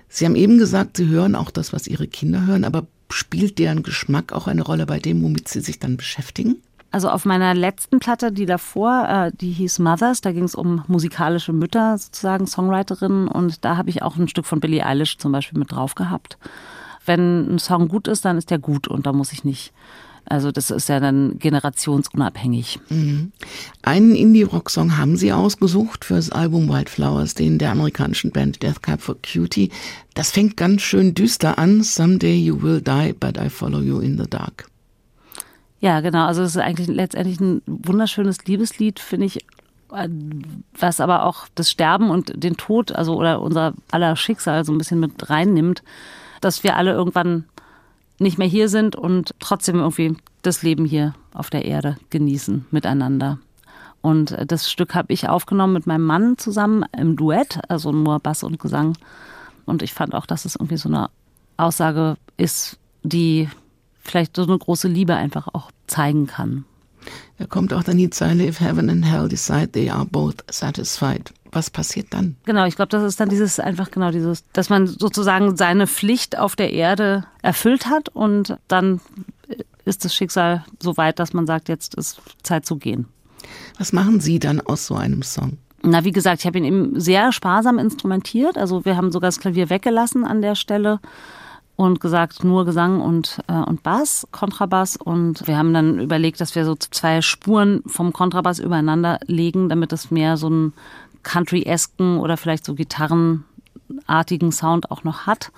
Sie 0.09 0.25
haben 0.25 0.35
eben 0.35 0.57
gesagt, 0.57 0.97
Sie 0.97 1.07
hören 1.07 1.35
auch 1.35 1.51
das, 1.51 1.71
was 1.71 1.87
Ihre 1.87 2.05
Kinder 2.05 2.45
hören, 2.45 2.65
aber 2.65 2.85
spielt 3.09 3.57
deren 3.57 3.81
Geschmack 3.81 4.33
auch 4.33 4.47
eine 4.47 4.61
Rolle 4.61 4.85
bei 4.85 4.99
dem, 4.99 5.23
womit 5.23 5.47
Sie 5.47 5.61
sich 5.61 5.79
dann 5.79 5.95
beschäftigen? 5.95 6.57
Also 6.91 7.07
auf 7.09 7.23
meiner 7.23 7.53
letzten 7.53 7.99
Platte, 7.99 8.33
die 8.33 8.45
davor, 8.45 9.07
äh, 9.07 9.31
die 9.39 9.51
hieß 9.51 9.79
Mothers, 9.79 10.19
da 10.19 10.33
ging 10.33 10.43
es 10.43 10.55
um 10.55 10.83
musikalische 10.87 11.53
Mütter 11.53 11.97
sozusagen, 11.97 12.45
Songwriterinnen 12.45 13.29
und 13.29 13.63
da 13.63 13.77
habe 13.77 13.89
ich 13.89 14.01
auch 14.01 14.17
ein 14.17 14.27
Stück 14.27 14.47
von 14.47 14.59
Billie 14.59 14.85
Eilish 14.85 15.17
zum 15.17 15.31
Beispiel 15.31 15.59
mit 15.59 15.71
drauf 15.71 15.95
gehabt. 15.95 16.37
Wenn 17.05 17.55
ein 17.55 17.59
Song 17.59 17.87
gut 17.87 18.07
ist, 18.07 18.25
dann 18.25 18.37
ist 18.37 18.49
der 18.49 18.59
gut 18.59 18.87
und 18.87 19.05
da 19.05 19.13
muss 19.13 19.31
ich 19.31 19.43
nicht 19.43 19.73
also 20.27 20.51
das 20.51 20.71
ist 20.71 20.89
ja 20.89 20.99
dann 20.99 21.37
generationsunabhängig. 21.37 22.79
Mhm. 22.89 23.31
Einen 23.83 24.15
Indie-Rock-Song 24.15 24.97
haben 24.97 25.17
Sie 25.17 25.31
ausgesucht 25.31 26.03
für 26.03 26.15
das 26.15 26.31
Album 26.31 26.67
Wildflowers, 26.67 27.35
den 27.35 27.59
der 27.59 27.71
amerikanischen 27.71 28.31
Band 28.31 28.63
Death 28.63 28.81
Cab 28.81 29.01
for 29.01 29.15
Cutie. 29.21 29.69
Das 30.15 30.31
fängt 30.31 30.57
ganz 30.57 30.81
schön 30.81 31.13
düster 31.13 31.59
an. 31.59 31.83
Someday 31.83 32.35
you 32.35 32.61
will 32.61 32.81
die, 32.81 33.13
but 33.13 33.37
I 33.37 33.49
follow 33.49 33.79
you 33.79 33.99
in 33.99 34.17
the 34.17 34.27
dark. 34.27 34.67
Ja, 35.79 35.99
genau. 35.99 36.25
Also 36.25 36.41
es 36.41 36.55
ist 36.55 36.61
eigentlich 36.61 36.87
letztendlich 36.87 37.39
ein 37.39 37.61
wunderschönes 37.67 38.45
Liebeslied, 38.45 38.99
finde 38.99 39.27
ich, 39.27 39.45
was 40.79 40.99
aber 40.99 41.25
auch 41.25 41.45
das 41.53 41.69
Sterben 41.69 42.09
und 42.09 42.43
den 42.43 42.57
Tod, 42.57 42.91
also 42.91 43.15
oder 43.15 43.41
unser 43.41 43.75
aller 43.91 44.15
Schicksal 44.15 44.65
so 44.65 44.73
ein 44.73 44.79
bisschen 44.79 44.99
mit 44.99 45.29
reinnimmt, 45.29 45.83
dass 46.41 46.63
wir 46.63 46.75
alle 46.75 46.93
irgendwann 46.93 47.45
nicht 48.19 48.37
mehr 48.37 48.47
hier 48.47 48.69
sind 48.69 48.95
und 48.95 49.33
trotzdem 49.39 49.77
irgendwie 49.77 50.15
das 50.41 50.63
Leben 50.63 50.85
hier 50.85 51.13
auf 51.33 51.49
der 51.49 51.65
Erde 51.65 51.97
genießen 52.09 52.65
miteinander. 52.71 53.39
Und 54.01 54.37
das 54.47 54.69
Stück 54.69 54.93
habe 54.93 55.11
ich 55.11 55.27
aufgenommen 55.27 55.73
mit 55.73 55.87
meinem 55.87 56.05
Mann 56.05 56.37
zusammen 56.37 56.85
im 56.95 57.15
Duett, 57.15 57.59
also 57.69 57.91
nur 57.91 58.19
Bass 58.19 58.43
und 58.43 58.59
Gesang. 58.59 58.95
Und 59.65 59.81
ich 59.81 59.93
fand 59.93 60.13
auch, 60.13 60.27
dass 60.27 60.45
es 60.45 60.55
irgendwie 60.55 60.77
so 60.77 60.89
eine 60.89 61.09
Aussage 61.57 62.17
ist, 62.37 62.77
die 63.01 63.49
vielleicht 63.99 64.35
so 64.35 64.43
eine 64.43 64.57
große 64.57 64.87
Liebe 64.87 65.15
einfach 65.15 65.47
auch 65.53 65.71
zeigen 65.87 66.27
kann. 66.27 66.65
Da 67.37 67.45
kommt 67.45 67.73
auch 67.73 67.83
dann 67.83 67.97
die 67.97 68.09
Zeile, 68.09 68.45
if 68.45 68.59
heaven 68.59 68.89
and 68.89 69.05
hell 69.05 69.27
decide 69.27 69.71
they 69.71 69.89
are 69.89 70.05
both 70.05 70.43
satisfied. 70.51 71.33
Was 71.55 71.69
passiert 71.69 72.07
dann? 72.09 72.35
Genau, 72.43 72.65
ich 72.65 72.75
glaube, 72.75 72.89
das 72.89 73.01
ist 73.03 73.17
dann 73.17 73.29
dieses 73.29 73.61
einfach 73.61 73.89
genau 73.89 74.11
dieses, 74.11 74.43
dass 74.51 74.69
man 74.69 74.87
sozusagen 74.87 75.55
seine 75.55 75.87
Pflicht 75.87 76.37
auf 76.37 76.57
der 76.57 76.73
Erde 76.73 77.23
erfüllt 77.41 77.85
hat 77.85 78.09
und 78.09 78.57
dann 78.67 78.99
ist 79.85 80.03
das 80.03 80.13
Schicksal 80.13 80.65
so 80.83 80.97
weit, 80.97 81.17
dass 81.17 81.31
man 81.31 81.47
sagt, 81.47 81.69
jetzt 81.69 81.95
ist 81.95 82.21
Zeit 82.43 82.65
zu 82.65 82.75
gehen. 82.75 83.05
Was 83.77 83.93
machen 83.93 84.19
Sie 84.19 84.37
dann 84.37 84.59
aus 84.59 84.87
so 84.87 84.95
einem 84.95 85.21
Song? 85.21 85.57
Na, 85.81 86.03
wie 86.03 86.11
gesagt, 86.11 86.41
ich 86.41 86.45
habe 86.45 86.57
ihn 86.57 86.65
eben 86.65 86.99
sehr 86.99 87.31
sparsam 87.31 87.79
instrumentiert. 87.79 88.57
Also 88.57 88.83
wir 88.83 88.97
haben 88.97 89.13
sogar 89.13 89.29
das 89.29 89.39
Klavier 89.39 89.69
weggelassen 89.69 90.25
an 90.25 90.41
der 90.41 90.55
Stelle 90.55 90.99
und 91.77 91.99
gesagt, 91.99 92.43
nur 92.43 92.65
Gesang 92.65 93.01
und, 93.01 93.39
äh, 93.47 93.53
und 93.53 93.83
Bass, 93.83 94.27
Kontrabass. 94.31 94.97
Und 94.97 95.47
wir 95.47 95.57
haben 95.57 95.73
dann 95.73 95.99
überlegt, 95.99 96.41
dass 96.41 96.55
wir 96.55 96.65
so 96.65 96.75
zwei 96.75 97.21
Spuren 97.21 97.81
vom 97.85 98.13
Kontrabass 98.13 98.59
übereinander 98.59 99.19
legen, 99.25 99.69
damit 99.69 99.93
es 99.93 100.11
mehr 100.11 100.37
so 100.37 100.47
einen 100.47 100.73
Country-esken 101.25 102.19
oder 102.19 102.37
vielleicht 102.37 102.63
so 102.63 102.75
gitarrenartigen 102.75 104.53
Sound 104.53 104.89
auch 104.91 105.03
noch 105.03 105.25
hat. 105.25 105.51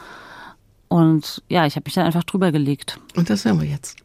Und 0.87 1.43
ja, 1.49 1.67
ich 1.67 1.75
habe 1.75 1.83
mich 1.85 1.93
dann 1.93 2.05
einfach 2.05 2.23
drüber 2.23 2.51
gelegt. 2.51 2.99
Und 3.15 3.29
das 3.29 3.45
hören 3.45 3.61
wir 3.61 3.67
jetzt. 3.67 3.97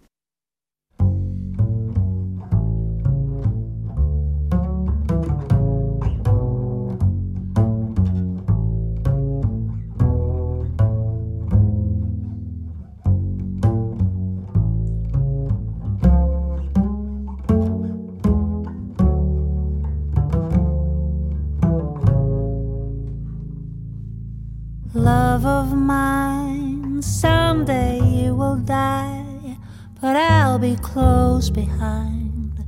Love 25.12 25.44
of 25.44 25.76
mine, 25.76 27.02
someday 27.02 28.00
you 28.00 28.34
will 28.34 28.56
die, 28.56 29.58
but 30.00 30.16
I'll 30.16 30.58
be 30.58 30.74
close 30.76 31.50
behind. 31.50 32.64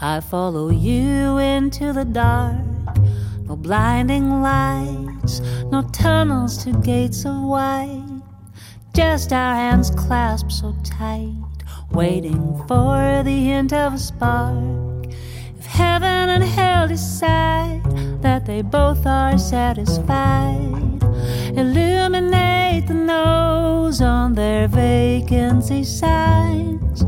I 0.00 0.18
follow 0.18 0.68
you 0.70 1.38
into 1.38 1.92
the 1.92 2.04
dark, 2.04 2.66
no 3.44 3.54
blinding 3.54 4.42
lights, 4.42 5.40
no 5.70 5.82
tunnels 5.92 6.58
to 6.64 6.72
gates 6.72 7.24
of 7.24 7.40
white, 7.40 8.22
just 8.92 9.32
our 9.32 9.54
hands 9.54 9.90
clasped 9.90 10.50
so 10.50 10.74
tight, 10.82 11.58
waiting 11.92 12.42
for 12.66 13.22
the 13.22 13.38
hint 13.48 13.72
of 13.72 13.94
a 13.94 13.98
spark. 13.98 15.06
If 15.60 15.66
heaven 15.66 16.30
and 16.34 16.42
hell 16.42 16.88
decide 16.88 17.84
that 18.22 18.44
they 18.44 18.62
both 18.62 19.06
are 19.06 19.38
satisfied 19.38 20.95
illuminate 21.56 22.86
the 22.86 22.94
nose 22.94 24.02
on 24.02 24.34
their 24.34 24.68
vacancy 24.68 25.84
signs. 25.84 27.02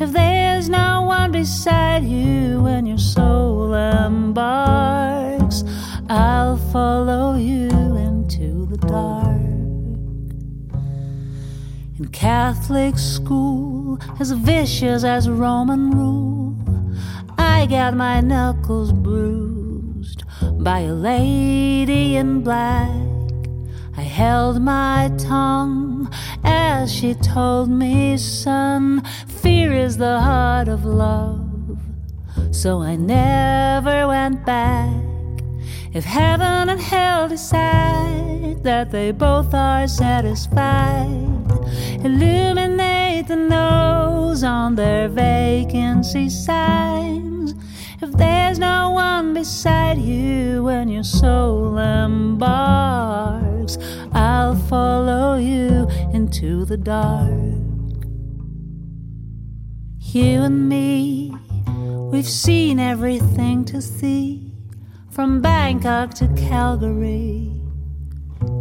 If 0.00 0.12
there's 0.12 0.70
no 0.70 1.02
one 1.02 1.32
beside 1.32 2.04
you 2.04 2.62
when 2.62 2.86
your 2.86 2.98
soul 2.98 3.74
embarks, 3.74 5.64
I'll 6.08 6.56
follow 6.72 7.36
you 7.36 7.68
into 7.68 8.66
the 8.66 8.78
dark. 8.78 9.36
In 11.98 12.08
Catholic 12.10 12.96
school, 12.96 13.98
as 14.18 14.30
vicious 14.32 15.04
as 15.04 15.28
Roman 15.28 15.90
rule, 15.90 16.56
I 17.36 17.66
got 17.66 17.94
my 17.94 18.22
knuckles 18.22 18.92
bruised 18.92 20.24
by 20.40 20.80
a 20.80 20.94
lady 20.94 22.16
in 22.16 22.40
black 22.40 23.09
held 24.20 24.60
my 24.60 25.10
tongue 25.16 26.06
as 26.44 26.92
she 26.92 27.14
told 27.14 27.70
me, 27.70 28.18
son, 28.18 29.02
fear 29.26 29.72
is 29.72 29.96
the 29.96 30.20
heart 30.20 30.68
of 30.68 30.84
love. 30.84 31.78
So 32.50 32.82
I 32.82 32.96
never 32.96 34.06
went 34.08 34.44
back. 34.44 34.92
If 35.94 36.04
heaven 36.04 36.68
and 36.68 36.82
hell 36.92 37.30
decide 37.30 38.62
that 38.62 38.90
they 38.90 39.10
both 39.10 39.54
are 39.54 39.88
satisfied, 39.88 41.30
illuminate 42.04 43.26
the 43.26 43.36
nose 43.36 44.44
on 44.44 44.74
their 44.74 45.08
vacancy 45.08 46.28
signs. 46.28 47.39
If 48.02 48.12
there's 48.12 48.58
no 48.58 48.92
one 48.92 49.34
beside 49.34 49.98
you 49.98 50.64
when 50.64 50.88
your 50.88 51.04
soul 51.04 51.76
embarks, 51.76 53.76
I'll 54.12 54.56
follow 54.56 55.36
you 55.36 55.86
into 56.10 56.64
the 56.64 56.78
dark. 56.78 57.28
You 59.98 60.44
and 60.44 60.66
me, 60.66 61.34
we've 62.10 62.26
seen 62.26 62.80
everything 62.80 63.66
to 63.66 63.82
see 63.82 64.50
from 65.10 65.42
Bangkok 65.42 66.14
to 66.14 66.28
Calgary, 66.36 67.52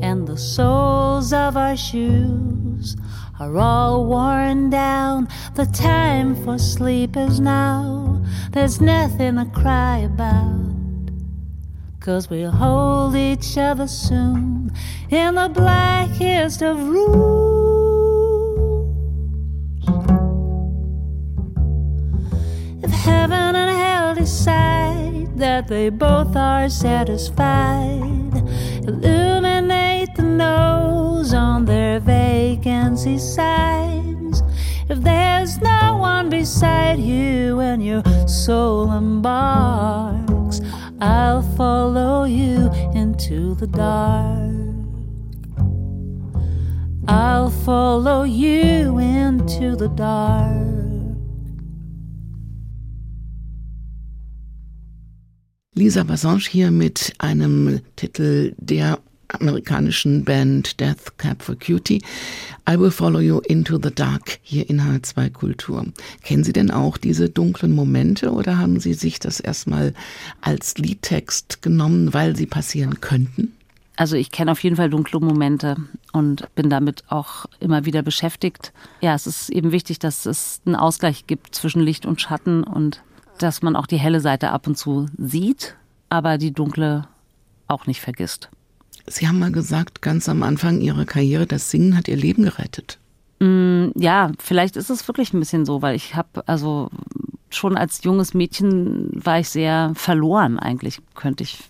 and 0.02 0.28
the 0.28 0.38
soles 0.38 1.32
of 1.32 1.56
our 1.56 1.78
shoes 1.78 2.98
are 3.40 3.56
all 3.56 4.06
worn 4.06 4.70
down. 4.70 5.30
The 5.56 5.68
time 5.68 6.36
for 6.44 6.58
sleep 6.58 7.16
is 7.16 7.40
now. 7.40 8.09
There's 8.52 8.82
nothing 8.82 9.36
to 9.36 9.46
cry 9.46 10.00
about. 10.00 10.70
Cause 12.00 12.30
we'll 12.30 12.52
hold 12.52 13.16
each 13.16 13.58
other 13.58 13.88
soon 13.88 14.72
in 15.10 15.36
the 15.36 15.50
blackest 15.50 16.62
of 16.62 16.78
rooms. 16.78 17.30
If 22.82 22.92
heaven 22.92 23.56
and 23.56 23.78
hell 23.78 24.16
decide 24.16 25.38
that 25.38 25.68
they 25.68 25.90
both 25.90 26.36
are 26.36 26.70
satisfied, 26.70 28.34
illuminate 28.88 30.16
the 30.16 30.24
nose 30.24 31.34
on 31.34 31.66
their 31.66 32.00
vacancy 32.00 33.18
signs. 33.18 34.09
If 34.90 35.04
there's 35.04 35.62
no 35.62 35.98
one 35.98 36.30
beside 36.32 37.00
you 37.00 37.58
when 37.58 37.80
your 37.80 38.02
soul 38.28 38.92
embarks, 38.92 40.62
I'll 41.00 41.44
follow 41.56 42.24
you 42.26 42.72
into 42.96 43.54
the 43.54 43.68
dark. 43.68 44.50
I'll 47.08 47.52
follow 47.52 48.24
you 48.24 48.98
into 48.98 49.76
the 49.76 49.90
dark. 49.90 50.80
Lisa 55.76 56.04
Bassange 56.04 56.50
hier 56.50 56.72
mit 56.72 57.14
einem 57.20 57.80
Titel 57.96 58.54
der 58.58 59.00
amerikanischen 59.30 60.26
Band 60.26 60.80
Death 60.80 61.18
Cab 61.18 61.42
for 61.42 61.56
Cutie. 61.56 62.02
I 62.70 62.80
Will 62.80 62.92
Follow 62.92 63.20
You 63.20 63.40
Into 63.40 63.80
the 63.82 63.94
Dark 63.94 64.40
hier 64.42 64.70
in 64.70 64.82
H2 64.82 65.32
Kultur. 65.32 65.86
Kennen 66.24 66.44
Sie 66.44 66.54
denn 66.54 66.72
auch 66.72 66.98
diese 66.98 67.30
dunklen 67.30 67.74
Momente 67.74 68.32
oder 68.32 68.58
haben 68.58 68.80
Sie 68.80 68.94
sich 68.94 69.20
das 69.20 69.40
erstmal 69.40 69.94
als 70.42 70.78
Liedtext 70.78 71.62
genommen, 71.62 72.14
weil 72.14 72.36
sie 72.36 72.46
passieren 72.46 73.02
könnten? 73.02 73.54
Also 73.96 74.16
ich 74.16 74.32
kenne 74.32 74.52
auf 74.54 74.64
jeden 74.64 74.78
Fall 74.78 74.90
dunkle 74.90 75.20
Momente 75.20 75.76
und 76.14 76.48
bin 76.56 76.70
damit 76.70 77.04
auch 77.10 77.48
immer 77.60 77.84
wieder 77.84 78.02
beschäftigt. 78.02 78.72
Ja, 79.02 79.14
es 79.14 79.28
ist 79.28 79.50
eben 79.50 79.74
wichtig, 79.74 80.00
dass 80.00 80.26
es 80.26 80.62
einen 80.66 80.78
Ausgleich 80.78 81.28
gibt 81.28 81.54
zwischen 81.54 81.82
Licht 81.82 82.06
und 82.06 82.22
Schatten 82.22 82.64
und 82.64 83.04
dass 83.40 83.62
man 83.62 83.76
auch 83.76 83.88
die 83.88 84.00
helle 84.00 84.22
Seite 84.22 84.52
ab 84.52 84.68
und 84.68 84.78
zu 84.78 85.08
sieht, 85.18 85.76
aber 86.08 86.38
die 86.38 86.54
dunkle 86.54 87.10
auch 87.68 87.88
nicht 87.88 88.00
vergisst. 88.00 88.50
Sie 89.10 89.28
haben 89.28 89.40
mal 89.40 89.52
gesagt, 89.52 90.02
ganz 90.02 90.30
am 90.30 90.44
Anfang 90.44 90.82
Ihrer 90.82 91.06
Karriere, 91.06 91.48
das 91.48 91.72
Singen 91.72 91.98
hat 91.98 92.08
Ihr 92.08 92.16
Leben 92.16 92.44
gerettet. 92.44 93.00
Mm, 93.40 93.88
ja, 93.96 94.32
vielleicht 94.38 94.76
ist 94.76 94.90
es 94.90 95.08
wirklich 95.08 95.34
ein 95.34 95.40
bisschen 95.40 95.66
so, 95.66 95.82
weil 95.82 95.96
ich 95.96 96.16
habe, 96.16 96.48
also 96.48 96.90
schon 97.50 97.76
als 97.76 98.04
junges 98.04 98.34
Mädchen 98.34 99.10
war 99.14 99.40
ich 99.40 99.50
sehr 99.50 99.94
verloren 99.96 100.60
eigentlich, 100.60 101.02
könnte 101.16 101.44
ich 101.44 101.64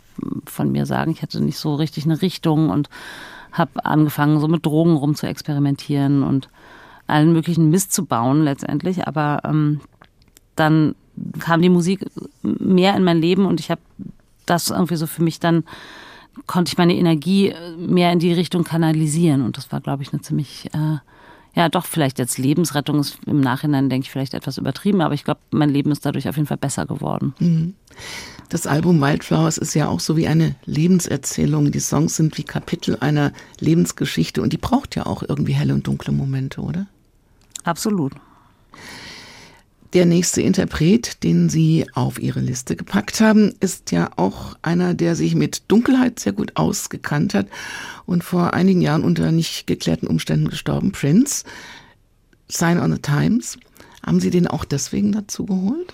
von 0.46 0.72
mir 0.72 0.86
sagen. 0.86 1.12
Ich 1.12 1.22
hatte 1.22 1.42
nicht 1.42 1.58
so 1.58 1.76
richtig 1.76 2.06
eine 2.06 2.22
Richtung 2.22 2.70
und 2.70 2.90
habe 3.54 3.86
angefangen, 3.86 4.40
so 4.40 4.48
mit 4.48 4.66
Drogen 4.66 4.96
rum 4.96 5.16
zu 5.16 5.26
experimentieren 5.26 6.24
und 6.24 6.50
allen 7.08 7.32
möglichen 7.32 7.70
Mist 7.70 7.94
zu 7.94 8.06
bauen 8.06 8.44
letztendlich. 8.44 9.08
Aber 9.08 9.40
ähm, 9.46 9.80
dann 10.56 10.96
kam 11.40 11.62
die 11.62 11.70
Musik 11.70 12.06
mehr 12.44 12.96
in 12.96 13.04
mein 13.04 13.22
Leben 13.22 13.46
und 13.46 13.60
ich 13.60 13.72
habe 13.72 13.82
das 14.46 14.70
irgendwie 14.70 14.96
so 14.98 15.08
für 15.08 15.24
mich 15.24 15.40
dann 15.40 15.64
konnte 16.50 16.72
ich 16.72 16.80
meine 16.80 16.96
Energie 16.96 17.54
mehr 17.78 18.12
in 18.12 18.18
die 18.18 18.34
Richtung 18.34 18.64
kanalisieren 18.64 19.44
und 19.44 19.56
das 19.56 19.72
war 19.72 19.82
glaube 19.82 20.02
ich 20.02 20.12
eine 20.12 20.24
ziemlich 20.24 20.66
äh, 20.74 20.98
ja 21.54 21.70
doch 21.70 21.86
vielleicht 21.86 22.18
jetzt 22.18 22.40
Lebensrettung 22.40 23.00
ist 23.00 23.20
im 23.28 23.40
Nachhinein 23.40 23.88
denke 23.88 24.06
ich 24.06 24.12
vielleicht 24.12 24.34
etwas 24.34 24.58
übertrieben, 24.58 25.02
aber 25.02 25.14
ich 25.14 25.24
glaube 25.24 25.42
mein 25.52 25.70
Leben 25.70 25.92
ist 25.92 26.08
dadurch 26.08 26.28
auf 26.28 26.38
jeden 26.38 26.48
Fall 26.48 26.58
besser 26.58 26.88
geworden. 26.88 27.36
Mhm. 27.38 27.76
Das 28.50 28.66
Album 28.66 29.00
Wildflowers 29.00 29.60
ist 29.60 29.76
ja 29.76 29.90
auch 29.90 30.00
so 30.00 30.18
wie 30.18 30.26
eine 30.26 30.56
Lebenserzählung. 30.66 31.72
Die 31.72 31.80
Songs 31.80 32.16
sind 32.16 32.36
wie 32.40 32.44
Kapitel 32.44 32.98
einer 33.00 33.32
Lebensgeschichte 33.60 34.42
und 34.42 34.52
die 34.52 34.58
braucht 34.58 34.96
ja 34.96 35.06
auch 35.06 35.22
irgendwie 35.22 35.54
helle 35.54 35.76
und 35.76 35.86
dunkle 35.86 36.12
Momente, 36.14 36.62
oder? 36.62 36.88
Absolut. 37.64 38.14
Der 39.94 40.06
nächste 40.06 40.42
Interpret, 40.42 41.24
den 41.24 41.50
Sie 41.50 41.88
auf 41.96 42.20
Ihre 42.20 42.42
Liste 42.42 42.76
gepackt 42.76 43.22
haben, 43.22 43.56
ist 43.60 43.92
ja 43.92 44.12
auch 44.18 44.56
einer, 44.62 44.94
der 44.94 45.16
sich 45.16 45.34
mit 45.34 45.64
Dunkelheit 45.68 46.20
sehr 46.20 46.34
gut 46.34 46.56
ausgekannt 46.58 47.34
hat 47.34 47.48
und 48.06 48.24
vor 48.24 48.54
einigen 48.54 48.82
Jahren 48.82 49.04
unter 49.04 49.32
nicht 49.32 49.66
geklärten 49.66 50.06
Umständen 50.06 50.50
gestorben, 50.50 50.92
Prince. 50.92 51.44
Sign 52.48 52.80
on 52.80 52.92
the 52.92 53.02
Times. 53.02 53.58
Haben 54.06 54.20
Sie 54.20 54.30
den 54.30 54.48
auch 54.48 54.64
deswegen 54.64 55.12
dazu 55.12 55.46
geholt? 55.46 55.92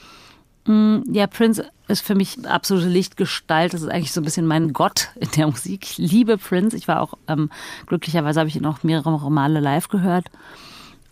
Mm, 0.65 0.99
ja, 1.11 1.27
Prince 1.27 1.65
ist 1.87 2.01
für 2.01 2.15
mich 2.15 2.37
absolute 2.45 2.89
Lichtgestalt. 2.89 3.73
Das 3.73 3.81
ist 3.81 3.89
eigentlich 3.89 4.11
so 4.11 4.21
ein 4.21 4.25
bisschen 4.25 4.45
mein 4.45 4.73
Gott 4.73 5.09
in 5.15 5.29
der 5.37 5.47
Musik. 5.47 5.83
Ich 5.83 5.97
liebe 5.97 6.37
Prince. 6.37 6.75
Ich 6.75 6.87
war 6.89 7.01
auch, 7.01 7.13
ähm, 7.27 7.49
glücklicherweise 7.85 8.39
habe 8.41 8.49
ich 8.49 8.55
ihn 8.57 8.65
auch 8.65 8.83
mehrere 8.83 9.31
Male 9.31 9.59
live 9.61 9.87
gehört. 9.87 10.25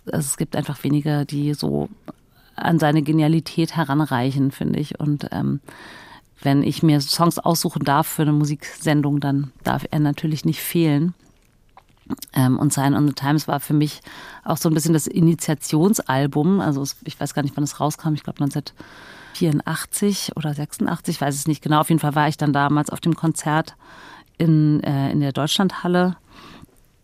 Also 0.06 0.26
es 0.26 0.38
gibt 0.38 0.56
einfach 0.56 0.84
wenige, 0.84 1.26
die 1.26 1.54
so 1.54 1.90
an 2.56 2.80
seine 2.80 3.02
Genialität 3.02 3.76
heranreichen, 3.76 4.52
finde 4.52 4.80
ich. 4.80 5.00
Und 5.00 5.28
ähm, 5.32 5.60
wenn 6.42 6.64
ich 6.64 6.84
mir 6.84 7.02
Songs 7.02 7.40
aussuchen 7.40 7.84
darf 7.84 8.08
für 8.08 8.24
eine 8.24 8.34
Musiksendung, 8.34 9.20
dann 9.20 9.52
darf 9.64 9.86
er 9.90 10.00
natürlich 10.00 10.46
nicht 10.46 10.60
fehlen. 10.60 11.14
Ähm, 12.34 12.60
und 12.60 12.74
Sign 12.74 12.94
on 12.96 13.08
the 13.08 13.14
Times 13.14 13.48
war 13.48 13.60
für 13.60 13.74
mich 13.74 14.02
auch 14.44 14.58
so 14.58 14.70
ein 14.70 14.74
bisschen 14.74 14.94
das 14.94 15.08
Initiationsalbum. 15.08 16.60
Also 16.60 16.86
ich 17.06 17.20
weiß 17.20 17.34
gar 17.34 17.44
nicht, 17.44 17.56
wann 17.56 17.64
es 17.64 17.80
rauskam. 17.80 18.14
Ich 18.14 18.24
glaube 18.24 18.44
1984 18.44 20.36
oder 20.36 20.54
86, 20.54 21.22
weiß 21.22 21.34
es 21.36 21.48
nicht 21.48 21.64
genau. 21.64 21.80
Auf 21.80 21.90
jeden 21.90 22.02
Fall 22.02 22.16
war 22.16 22.28
ich 22.28 22.38
dann 22.38 22.54
damals 22.54 22.90
auf 22.90 23.00
dem 23.00 23.16
Konzert 23.16 23.76
in, 24.38 24.84
äh, 24.84 25.12
in 25.12 25.22
der 25.22 25.32
Deutschlandhalle. 25.32 26.18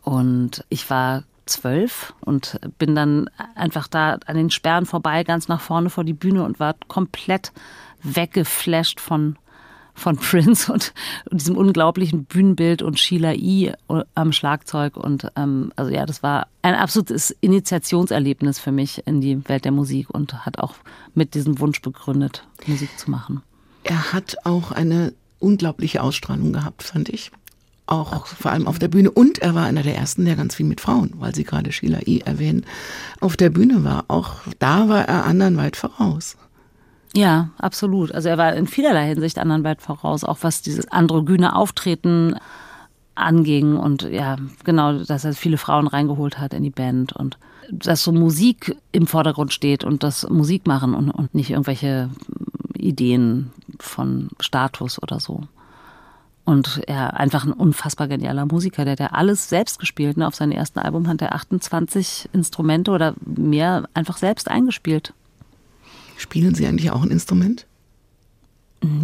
Und 0.02 0.66
ich 0.70 0.90
war 0.90 1.24
zwölf 1.50 2.14
und 2.22 2.60
bin 2.78 2.96
dann 2.96 3.30
einfach 3.56 3.88
da 3.88 4.18
an 4.26 4.36
den 4.36 4.50
Sperren 4.50 4.86
vorbei, 4.86 5.24
ganz 5.24 5.48
nach 5.48 5.62
vorne 5.62 5.90
vor 5.90 6.04
die 6.04 6.14
Bühne 6.14 6.44
und 6.44 6.60
war 6.60 6.76
komplett 6.88 7.52
weggeflasht 8.04 9.00
von, 9.00 9.38
von 9.94 10.18
Prince 10.18 10.72
und, 10.72 10.94
und 11.30 11.42
diesem 11.42 11.58
unglaublichen 11.58 12.26
Bühnenbild 12.26 12.82
und 12.82 13.00
Sheila 13.00 13.34
E. 13.34 13.74
am 14.16 14.32
Schlagzeug. 14.32 14.98
Und 14.98 15.32
ähm, 15.36 15.72
also 15.76 15.92
ja, 15.92 16.06
das 16.06 16.24
war 16.24 16.48
ein 16.62 16.76
absolutes 16.76 17.36
Initiationserlebnis 17.42 18.60
für 18.60 18.72
mich 18.72 19.06
in 19.06 19.22
die 19.22 19.48
Welt 19.50 19.66
der 19.66 19.72
Musik 19.72 20.10
und 20.10 20.46
hat 20.46 20.60
auch 20.60 20.76
mit 21.14 21.34
diesem 21.34 21.60
Wunsch 21.60 21.82
begründet, 21.82 22.48
Musik 22.68 22.98
zu 22.98 23.12
machen. 23.12 23.42
Er 23.84 24.14
hat 24.14 24.38
auch 24.44 24.72
eine 24.72 25.14
unglaubliche 25.40 26.04
Ausstrahlung 26.04 26.54
gehabt, 26.54 26.84
fand 26.84 27.10
ich 27.10 27.32
auch 27.90 28.26
vor 28.26 28.52
allem 28.52 28.68
auf 28.68 28.80
der 28.80 28.88
Bühne. 28.88 29.12
Und 29.12 29.40
er 29.40 29.56
war 29.56 29.66
einer 29.66 29.84
der 29.84 29.96
ersten, 29.96 30.26
der 30.26 30.36
ganz 30.36 30.56
viel 30.56 30.66
mit 30.66 30.82
Frauen, 30.82 31.14
weil 31.18 31.36
Sie 31.36 31.44
gerade 31.44 31.72
Sheila 31.72 32.00
E. 32.06 32.20
erwähnen, 32.20 32.66
auf 33.20 33.38
der 33.38 33.50
Bühne 33.50 33.84
war. 33.84 34.06
Auch 34.08 34.36
da 34.60 34.90
war 34.90 35.08
er 35.08 35.26
anderen 35.26 35.58
weit 35.58 35.76
voraus. 35.76 36.38
Ja, 37.16 37.50
absolut. 37.58 38.12
Also 38.12 38.30
er 38.30 38.38
war 38.38 38.54
in 38.54 38.68
vielerlei 38.68 39.08
Hinsicht 39.08 39.40
anderen 39.40 39.64
weit 39.64 39.82
voraus, 39.82 40.24
auch 40.24 40.40
was 40.42 40.62
dieses 40.62 40.88
androgyne 40.92 41.56
Auftreten 41.56 42.36
anging 43.16 43.76
und 43.76 44.04
ja, 44.04 44.38
genau, 44.64 45.00
dass 45.04 45.26
er 45.26 45.34
viele 45.34 45.58
Frauen 45.58 45.88
reingeholt 45.88 46.40
hat 46.40 46.54
in 46.54 46.64
die 46.64 46.70
Band 46.70 47.14
und 47.14 47.38
dass 47.72 48.04
so 48.04 48.12
Musik 48.12 48.78
im 48.92 49.08
Vordergrund 49.08 49.54
steht 49.54 49.84
und 49.84 50.04
das 50.04 50.28
Musik 50.30 50.66
machen 50.66 50.96
und, 50.96 51.12
und 51.12 51.36
nicht 51.36 51.52
irgendwelche 51.52 52.10
Ideen 52.76 53.52
von 53.80 54.30
Status 54.40 55.02
oder 55.02 55.20
so. 55.20 55.44
Und 56.50 56.82
er 56.88 57.20
einfach 57.20 57.46
ein 57.46 57.54
unfassbar 57.54 58.08
genialer 58.08 58.48
Musiker, 58.48 58.84
der 58.84 58.94
hat 58.94 59.00
ja 59.00 59.08
alles 59.12 59.50
selbst 59.50 59.78
gespielt. 59.78 60.18
Ne? 60.18 60.26
Auf 60.26 60.34
seinem 60.34 60.52
ersten 60.52 60.80
Album 60.80 61.08
hat 61.08 61.22
er 61.22 61.36
28 61.36 62.28
Instrumente 62.34 62.90
oder 62.90 63.14
mehr 63.24 63.88
einfach 63.94 64.18
selbst 64.18 64.50
eingespielt. 64.50 65.14
Spielen 66.18 66.56
Sie 66.56 66.66
eigentlich 66.66 66.90
auch 66.90 67.04
ein 67.04 67.12
Instrument? 67.12 67.68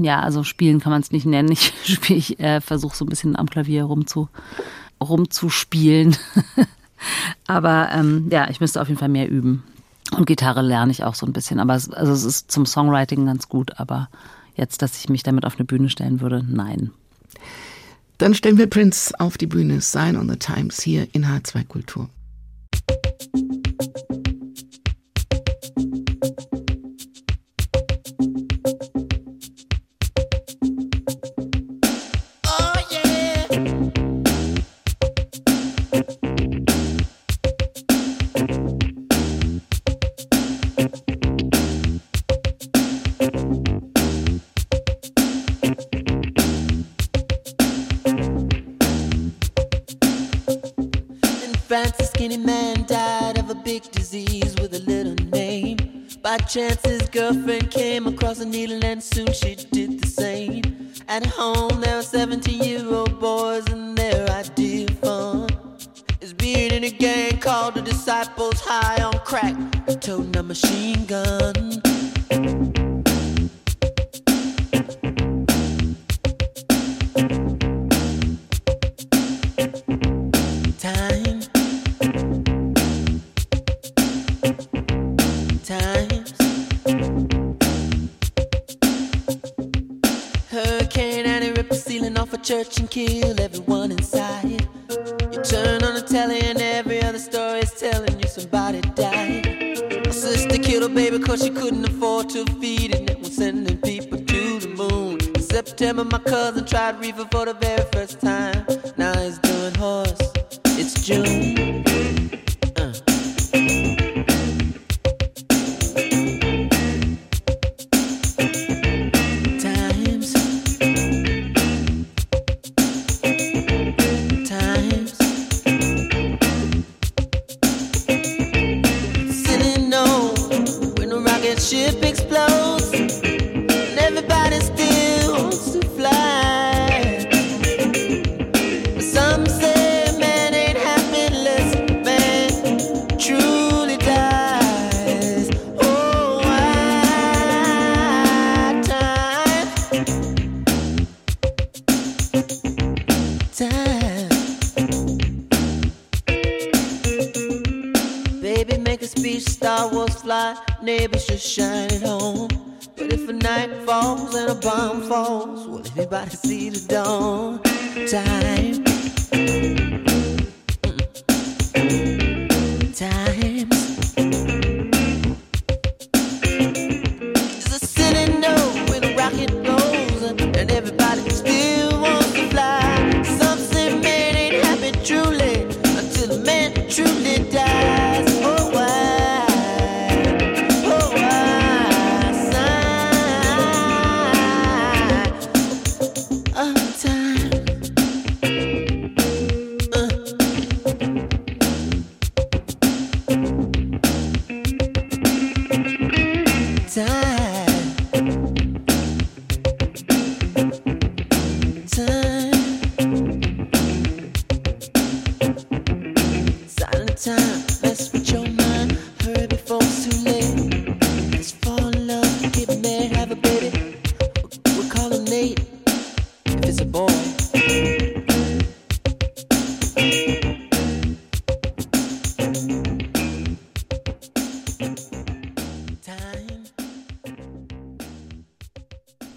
Ja, 0.02 0.22
also 0.22 0.44
spielen 0.44 0.80
kann 0.80 0.92
man 0.92 1.04
es 1.04 1.12
nicht 1.12 1.28
nennen. 1.28 1.52
Ich, 1.52 1.72
ich 2.10 2.40
äh, 2.40 2.62
versuche 2.62 2.98
so 2.98 3.06
ein 3.06 3.10
bisschen 3.10 3.36
am 3.36 3.48
Klavier 3.48 3.84
rumzu, 3.84 4.28
rumzuspielen. 5.00 6.18
aber 7.46 7.90
ähm, 7.92 8.28
ja, 8.32 8.50
ich 8.50 8.60
müsste 8.60 8.82
auf 8.82 8.88
jeden 8.88 9.00
Fall 9.00 9.10
mehr 9.10 9.30
üben. 9.30 9.62
Und 10.18 10.26
Gitarre 10.26 10.64
lerne 10.64 10.92
ich 10.92 11.04
auch 11.04 11.14
so 11.14 11.28
ein 11.28 11.34
bisschen. 11.34 11.60
Aber 11.60 11.76
es, 11.76 11.92
also 11.92 12.12
es 12.12 12.24
ist 12.24 12.52
zum 12.52 12.66
Songwriting 12.66 13.24
ganz 13.28 13.50
gut. 13.50 13.80
Aber 13.80 14.10
jetzt, 14.56 14.82
dass 14.82 14.98
ich 14.98 15.10
mich 15.10 15.22
damit 15.22 15.46
auf 15.46 15.58
eine 15.58 15.66
Bühne 15.66 15.90
stellen 15.92 16.22
würde, 16.22 16.44
nein. 16.44 16.90
Dann 18.18 18.34
stellen 18.34 18.58
wir 18.58 18.68
Prince 18.68 19.14
auf 19.20 19.38
die 19.38 19.48
Bühne. 19.48 19.82
Sign 19.82 20.16
on 20.16 20.30
the 20.30 20.38
Times 20.38 20.82
hier 20.82 21.08
in 21.14 21.26
H2 21.26 21.66
Kultur. 21.66 22.10
Chance 56.56 56.86
his 56.86 57.02
girlfriend 57.10 57.70
came 57.70 58.08
across 58.08 58.40
a 58.40 58.46
needle 58.46 58.80
and 58.86 59.04
soon 59.04 59.32
she 59.34 59.56
did 59.56 60.00
the 60.00 60.08
same. 60.08 60.62
At 61.10 61.26
home 61.26 61.82
there 61.82 61.98
were 61.98 62.02
17 62.02 62.64
year 62.64 62.88
old 62.88 63.20
boys 63.20 63.68
and 63.68 63.98
their 63.98 64.26
idea 64.30 64.88
of 64.88 65.00
fun 65.00 65.50
is 66.22 66.34
being 66.34 66.72
in 66.72 66.86
a 66.86 66.90
gang 66.90 67.38
called 67.40 67.74
the 67.74 67.82
Disciples 67.82 68.62
High 68.62 69.04
on 69.04 69.20
Crack, 69.26 69.56
toting 70.00 70.38
a 70.38 70.44
machine 70.44 71.06
gun. 71.06 72.85
Church 92.46 92.78
and 92.78 92.92
kill 92.92 93.42
everyone 93.42 93.92
inside. 93.92 94.68
You 95.32 95.42
turn 95.42 95.84
on 95.84 95.96
the 95.96 96.06
telly 96.08 96.42
and 96.42 96.62
every 96.62 97.02
other 97.02 97.18
story 97.18 97.62
is 97.62 97.72
telling 97.72 98.20
you 98.20 98.28
somebody 98.28 98.82
died. 98.82 99.48
My 100.06 100.12
sister 100.12 100.60
killed 100.60 100.84
her 100.84 100.96
baby 100.96 101.18
cause 101.18 101.44
she 101.44 101.50
couldn't 101.50 101.84
afford 101.90 102.30
to 102.30 102.46
feed 102.62 102.94
it 102.94 103.10
and 103.10 103.20
was 103.20 103.36
sending 103.36 103.78
people 103.78 104.20
to 104.20 104.60
the 104.60 104.68
moon. 104.68 105.18
In 105.34 105.42
September, 105.42 106.06
my 106.06 106.20
cousin 106.20 106.66
tried 106.66 107.00
reefer 107.00 107.26
for 107.32 107.46
the 107.46 107.56
very 107.56 107.84
first 107.92 108.22
time. 108.22 108.64
Now 108.96 109.20
he's 109.20 109.40
doing 109.40 109.74
horse. 109.74 110.25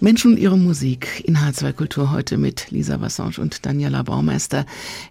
Menschen 0.01 0.31
und 0.31 0.39
ihre 0.39 0.57
Musik 0.57 1.23
in 1.27 1.37
H2 1.37 1.73
Kultur 1.73 2.11
heute 2.11 2.37
mit 2.37 2.71
Lisa 2.71 2.95
Bassange 2.95 3.39
und 3.39 3.65
Daniela 3.65 4.03
Baumeister. 4.03 4.65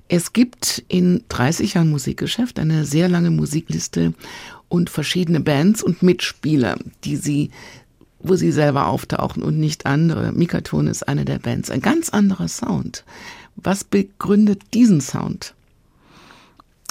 Es 0.09 0.33
gibt 0.33 0.83
in 0.89 1.25
30 1.29 1.75
Jahren 1.75 1.91
Musikgeschäft 1.91 2.59
eine 2.59 2.87
sehr 2.87 3.09
lange 3.11 3.31
Musikliste 3.31 4.15
und 4.69 4.89
verschiedene 4.89 5.41
Bands 5.41 5.83
und 5.83 6.03
Mitspieler, 6.03 6.79
die 7.05 7.17
sie, 7.17 7.51
wo 8.21 8.35
sie 8.35 8.51
selber 8.51 8.87
auftauchen 8.87 9.43
und 9.43 9.59
nicht 9.59 9.85
andere. 9.85 10.33
Mikaton 10.33 10.87
ist 10.87 11.07
eine 11.07 11.27
der 11.27 11.39
Bands. 11.39 11.71
Ein 11.71 11.83
ganz 11.83 12.09
anderer 12.09 12.49
Sound. 12.49 13.05
Was 13.57 13.85
begründet 13.85 14.63
diesen 14.73 15.03
Sound? 15.03 15.55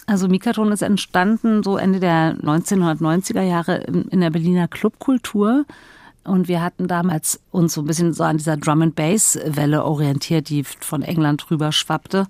Also 0.05 0.27
Mikaton 0.27 0.71
ist 0.71 0.83
entstanden 0.83 1.63
so 1.63 1.77
Ende 1.77 1.99
der 1.99 2.37
1990er 2.37 3.41
Jahre 3.41 3.77
in 3.77 4.03
in 4.03 4.21
der 4.21 4.29
Berliner 4.29 4.67
Clubkultur. 4.67 5.65
Und 6.27 6.47
wir 6.47 6.61
hatten 6.61 6.87
damals 6.87 7.39
uns 7.51 7.73
so 7.73 7.81
ein 7.81 7.87
bisschen 7.87 8.13
so 8.13 8.23
an 8.23 8.37
dieser 8.37 8.57
Drum 8.57 8.81
and 8.81 8.95
Bass 8.95 9.39
Welle 9.45 9.85
orientiert, 9.85 10.49
die 10.49 10.63
von 10.63 11.01
England 11.01 11.49
rüber 11.49 11.71
schwappte. 11.71 12.27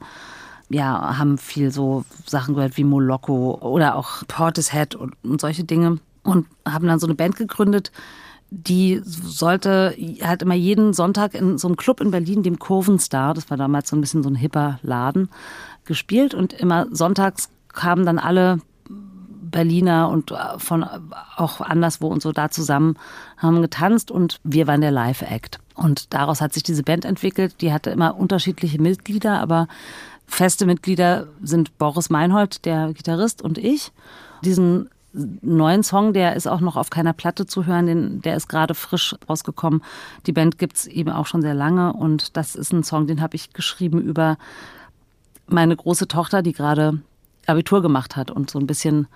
Ja, 0.69 1.17
haben 1.17 1.37
viel 1.37 1.71
so 1.71 2.05
Sachen 2.25 2.53
gehört 2.53 2.77
wie 2.77 2.83
Moloko 2.83 3.57
oder 3.61 3.95
auch 3.95 4.23
Portishead 4.27 4.95
und, 4.95 5.15
und 5.23 5.41
solche 5.41 5.63
Dinge. 5.63 5.99
Und 6.23 6.45
haben 6.67 6.87
dann 6.87 6.99
so 6.99 7.07
eine 7.07 7.15
Band 7.15 7.37
gegründet, 7.37 7.91
die 8.49 9.01
sollte 9.03 9.95
halt 10.21 10.41
immer 10.41 10.53
jeden 10.53 10.93
Sonntag 10.93 11.33
in 11.33 11.57
so 11.57 11.67
einem 11.67 11.75
Club 11.75 11.99
in 11.99 12.11
Berlin, 12.11 12.43
dem 12.43 12.59
Kurvenstar, 12.59 13.33
das 13.33 13.49
war 13.49 13.57
damals 13.57 13.89
so 13.89 13.95
ein 13.95 14.01
bisschen 14.01 14.23
so 14.23 14.29
ein 14.29 14.35
hipper 14.35 14.79
Laden, 14.83 15.29
gespielt. 15.85 16.33
Und 16.33 16.53
immer 16.53 16.87
sonntags 16.91 17.49
kamen 17.69 18.05
dann 18.05 18.19
alle 18.19 18.59
Berliner 19.51 20.09
und 20.09 20.31
äh, 20.31 20.35
von 20.57 20.85
auch 21.35 21.61
anderswo 21.61 22.07
und 22.07 22.21
so 22.21 22.31
da 22.31 22.49
zusammen, 22.49 22.97
haben 23.37 23.61
getanzt 23.61 24.11
und 24.11 24.39
wir 24.43 24.67
waren 24.67 24.81
der 24.81 24.91
Live-Act. 24.91 25.59
Und 25.75 26.13
daraus 26.13 26.41
hat 26.41 26.53
sich 26.53 26.63
diese 26.63 26.83
Band 26.83 27.05
entwickelt. 27.05 27.61
Die 27.61 27.71
hatte 27.71 27.91
immer 27.91 28.17
unterschiedliche 28.17 28.81
Mitglieder, 28.81 29.39
aber 29.39 29.67
feste 30.25 30.65
Mitglieder 30.65 31.27
sind 31.41 31.77
Boris 31.77 32.09
Meinhold, 32.09 32.65
der 32.65 32.93
Gitarrist, 32.93 33.41
und 33.41 33.57
ich. 33.57 33.91
Diesen 34.43 34.89
neuen 35.13 35.83
Song, 35.83 36.13
der 36.13 36.35
ist 36.35 36.47
auch 36.47 36.59
noch 36.59 36.75
auf 36.75 36.89
keiner 36.89 37.13
Platte 37.13 37.45
zu 37.45 37.65
hören, 37.65 37.87
den, 37.87 38.21
der 38.21 38.35
ist 38.35 38.47
gerade 38.47 38.75
frisch 38.75 39.15
rausgekommen. 39.27 39.83
Die 40.25 40.31
Band 40.31 40.57
gibt's 40.57 40.85
eben 40.85 41.09
auch 41.09 41.25
schon 41.25 41.41
sehr 41.41 41.53
lange 41.53 41.93
und 41.93 42.37
das 42.37 42.55
ist 42.55 42.71
ein 42.73 42.83
Song, 42.83 43.07
den 43.07 43.21
habe 43.21 43.35
ich 43.35 43.53
geschrieben 43.53 44.01
über 44.01 44.37
meine 45.47 45.75
große 45.75 46.07
Tochter, 46.07 46.41
die 46.41 46.53
gerade 46.53 46.99
Abitur 47.47 47.81
gemacht 47.81 48.15
hat 48.15 48.31
und 48.31 48.49
so 48.49 48.59
ein 48.59 48.67
bisschen, 48.67 49.07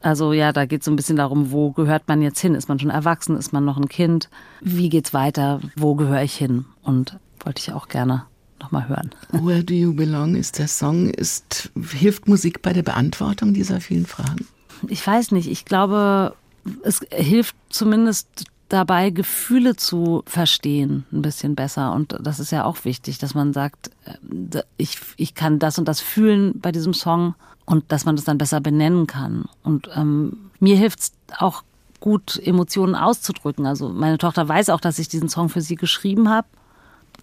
also 0.00 0.32
ja, 0.32 0.52
da 0.52 0.64
geht 0.66 0.80
es 0.80 0.84
so 0.86 0.90
ein 0.90 0.96
bisschen 0.96 1.16
darum, 1.16 1.52
wo 1.52 1.72
gehört 1.72 2.08
man 2.08 2.22
jetzt 2.22 2.40
hin? 2.40 2.54
Ist 2.54 2.68
man 2.68 2.78
schon 2.78 2.90
erwachsen? 2.90 3.36
Ist 3.36 3.52
man 3.52 3.64
noch 3.64 3.76
ein 3.76 3.88
Kind? 3.88 4.28
Wie 4.60 4.88
geht's 4.88 5.12
weiter? 5.12 5.60
Wo 5.76 5.94
gehöre 5.94 6.22
ich 6.22 6.34
hin? 6.34 6.64
Und 6.82 7.18
wollte 7.44 7.60
ich 7.60 7.72
auch 7.72 7.88
gerne 7.88 8.24
nochmal 8.60 8.88
hören. 8.88 9.10
Where 9.30 9.64
Do 9.64 9.74
You 9.74 9.92
Belong 9.94 10.36
ist 10.36 10.58
der 10.58 10.68
Song. 10.68 11.10
Ist, 11.10 11.70
hilft 11.90 12.28
Musik 12.28 12.62
bei 12.62 12.72
der 12.72 12.82
Beantwortung 12.82 13.54
dieser 13.54 13.80
vielen 13.80 14.06
Fragen? 14.06 14.46
Ich 14.88 15.06
weiß 15.06 15.32
nicht. 15.32 15.48
Ich 15.48 15.64
glaube, 15.64 16.34
es 16.82 17.00
hilft 17.10 17.56
zumindest 17.68 18.44
dabei, 18.72 19.10
Gefühle 19.10 19.76
zu 19.76 20.22
verstehen, 20.26 21.04
ein 21.12 21.22
bisschen 21.22 21.54
besser. 21.54 21.92
Und 21.92 22.16
das 22.20 22.40
ist 22.40 22.52
ja 22.52 22.64
auch 22.64 22.84
wichtig, 22.84 23.18
dass 23.18 23.34
man 23.34 23.52
sagt, 23.52 23.90
äh, 24.04 24.62
ich, 24.76 24.98
ich 25.16 25.34
kann 25.34 25.58
das 25.58 25.78
und 25.78 25.86
das 25.86 26.00
fühlen 26.00 26.60
bei 26.60 26.72
diesem 26.72 26.94
Song 26.94 27.34
und 27.64 27.90
dass 27.92 28.04
man 28.04 28.16
das 28.16 28.24
dann 28.24 28.38
besser 28.38 28.60
benennen 28.60 29.06
kann. 29.06 29.44
Und 29.62 29.88
ähm, 29.94 30.50
mir 30.60 30.76
hilft 30.76 31.00
es 31.00 31.12
auch 31.38 31.62
gut, 32.00 32.40
Emotionen 32.44 32.94
auszudrücken. 32.94 33.66
Also 33.66 33.88
meine 33.88 34.18
Tochter 34.18 34.48
weiß 34.48 34.70
auch, 34.70 34.80
dass 34.80 34.98
ich 34.98 35.08
diesen 35.08 35.28
Song 35.28 35.48
für 35.48 35.60
sie 35.60 35.76
geschrieben 35.76 36.28
habe. 36.28 36.48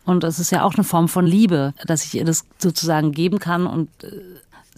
Und 0.05 0.23
es 0.23 0.39
ist 0.39 0.51
ja 0.51 0.63
auch 0.63 0.75
eine 0.75 0.83
Form 0.83 1.07
von 1.07 1.25
Liebe, 1.25 1.73
dass 1.85 2.05
ich 2.05 2.15
ihr 2.15 2.25
das 2.25 2.45
sozusagen 2.57 3.11
geben 3.11 3.39
kann 3.39 3.67
und 3.67 3.89
äh, 4.03 4.21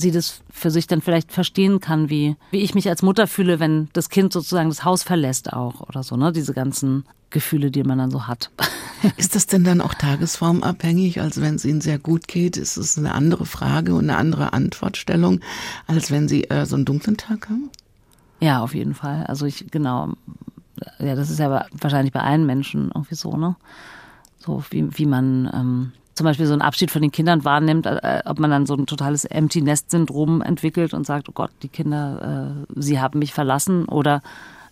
sie 0.01 0.11
das 0.11 0.41
für 0.51 0.69
sich 0.69 0.87
dann 0.87 1.01
vielleicht 1.01 1.31
verstehen 1.31 1.79
kann, 1.79 2.09
wie, 2.09 2.35
wie 2.51 2.59
ich 2.59 2.75
mich 2.75 2.89
als 2.89 3.01
Mutter 3.01 3.27
fühle, 3.27 3.59
wenn 3.59 3.87
das 3.93 4.09
Kind 4.09 4.33
sozusagen 4.33 4.69
das 4.69 4.83
Haus 4.83 5.03
verlässt 5.03 5.53
auch 5.53 5.81
oder 5.87 6.03
so, 6.03 6.17
ne? 6.17 6.33
Diese 6.33 6.53
ganzen 6.53 7.05
Gefühle, 7.29 7.71
die 7.71 7.83
man 7.83 7.97
dann 7.97 8.11
so 8.11 8.27
hat. 8.27 8.51
Ist 9.17 9.35
das 9.35 9.47
denn 9.47 9.63
dann 9.63 9.81
auch 9.81 9.93
tagesformabhängig? 9.93 11.21
Also 11.21 11.41
wenn 11.41 11.55
es 11.55 11.65
Ihnen 11.65 11.81
sehr 11.81 11.97
gut 11.97 12.27
geht, 12.27 12.57
ist 12.57 12.77
es 12.77 12.97
eine 12.97 13.15
andere 13.15 13.47
Frage 13.47 13.95
und 13.95 14.09
eine 14.09 14.17
andere 14.17 14.53
Antwortstellung, 14.53 15.39
als 15.87 16.11
wenn 16.11 16.27
Sie 16.27 16.43
äh, 16.49 16.65
so 16.65 16.75
einen 16.75 16.85
dunklen 16.85 17.17
Tag 17.17 17.49
haben? 17.49 17.71
Ja, 18.41 18.61
auf 18.61 18.75
jeden 18.75 18.93
Fall. 18.93 19.25
Also 19.25 19.45
ich, 19.47 19.71
genau, 19.71 20.13
ja, 20.99 21.15
das 21.15 21.31
ist 21.31 21.39
ja 21.39 21.65
wahrscheinlich 21.71 22.13
bei 22.13 22.21
allen 22.21 22.45
Menschen 22.45 22.91
irgendwie 22.93 23.15
so, 23.15 23.35
ne? 23.37 23.55
So 24.37 24.63
wie, 24.69 24.97
wie 24.97 25.05
man 25.05 25.49
ähm, 25.53 25.91
zum 26.21 26.25
Beispiel 26.25 26.45
so 26.45 26.53
einen 26.53 26.61
Abschied 26.61 26.91
von 26.91 27.01
den 27.01 27.11
Kindern 27.11 27.43
wahrnimmt, 27.45 27.87
äh, 27.87 28.21
ob 28.25 28.37
man 28.37 28.51
dann 28.51 28.67
so 28.67 28.75
ein 28.75 28.85
totales 28.85 29.25
Empty 29.25 29.63
Nest 29.63 29.89
Syndrom 29.89 30.43
entwickelt 30.43 30.93
und 30.93 31.03
sagt, 31.03 31.27
oh 31.29 31.31
Gott, 31.31 31.49
die 31.63 31.67
Kinder, 31.67 32.53
äh, 32.69 32.79
sie 32.79 32.99
haben 32.99 33.17
mich 33.17 33.33
verlassen 33.33 33.85
oder 33.85 34.21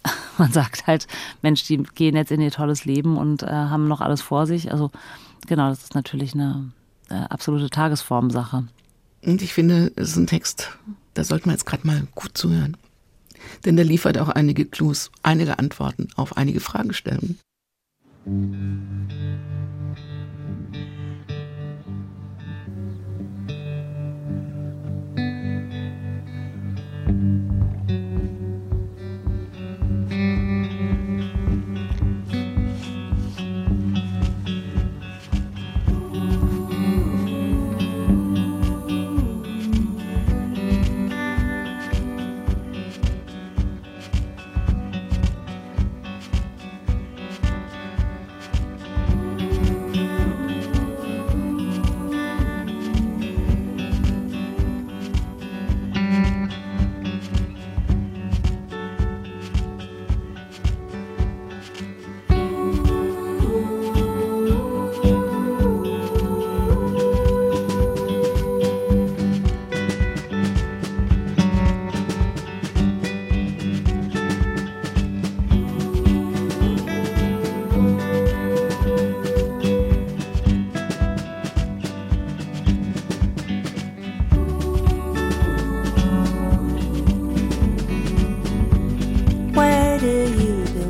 man 0.38 0.52
sagt 0.52 0.86
halt, 0.86 1.08
Mensch, 1.41 1.64
die 1.64 1.82
gehen 1.95 2.16
jetzt 2.16 2.32
in 2.32 2.39
ihr 2.39 2.52
tolles 2.52 2.86
Leben 2.86 3.18
und 3.18 3.41
äh, 3.41 3.47
haben 3.47 3.88
noch 3.88 4.00
alles 4.00 4.22
vor 4.22 4.45
sich. 4.45 4.72
Also 4.72 4.91
genau, 5.47 5.70
das 5.70 5.86
ist 5.86 5.95
natürlich 5.95 6.36
eine 6.36 6.70
äh, 7.10 7.16
absolute 7.16 7.72
Tagesformsache. 7.72 8.66
Und 9.26 9.41
ich 9.41 9.56
finde, 9.56 9.91
es 9.95 10.10
ist 10.10 10.18
ein 10.18 10.28
Text, 10.28 10.78
da 11.16 11.24
sollten 11.24 11.45
wir 11.45 11.54
jetzt 11.54 11.66
gerade 11.66 11.88
mal 11.88 12.04
gut 12.14 12.38
zuhören. 12.38 12.78
Denn 13.66 13.76
der 13.76 13.86
liefert 13.86 14.20
auch 14.20 14.30
einige 14.30 14.66
Clues, 14.66 15.10
einige 15.24 15.58
Antworten 15.58 16.10
auf 16.16 16.38
einige 16.38 16.60
Fragestellungen. 16.60 17.39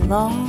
You 0.10 0.49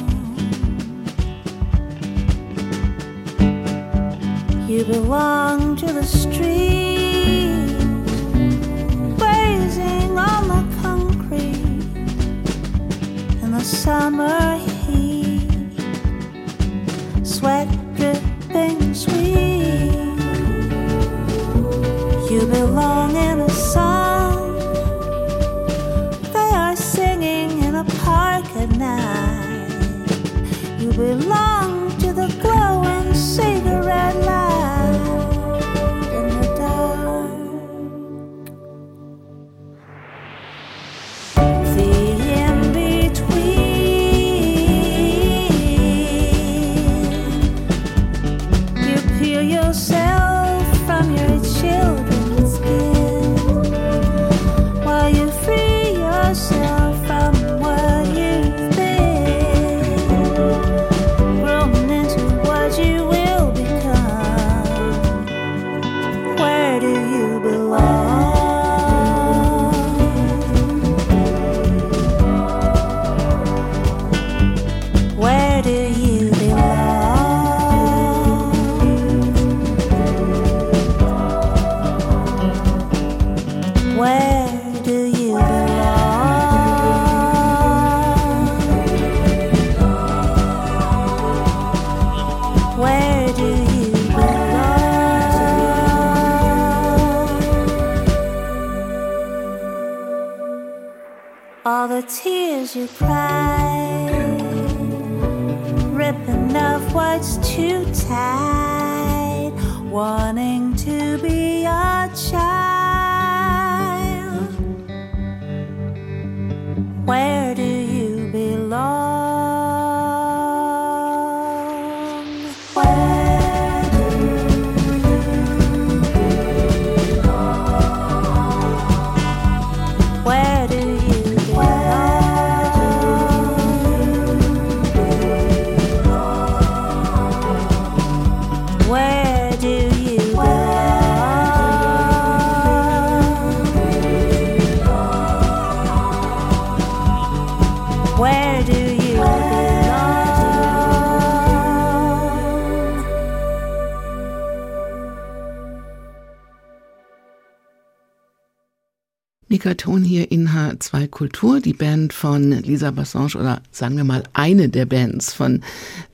Mikaton 159.61 160.05
hier 160.05 160.33
in 160.33 160.49
H2 160.49 161.09
Kultur, 161.09 161.61
die 161.61 161.75
Band 161.75 162.15
von 162.15 162.51
Lisa 162.51 162.91
Bassange 162.93 163.35
oder 163.35 163.61
sagen 163.71 163.95
wir 163.99 164.05
mal 164.05 164.23
eine 164.33 164.71
der 164.71 164.87
Bands 164.87 165.35
von 165.35 165.61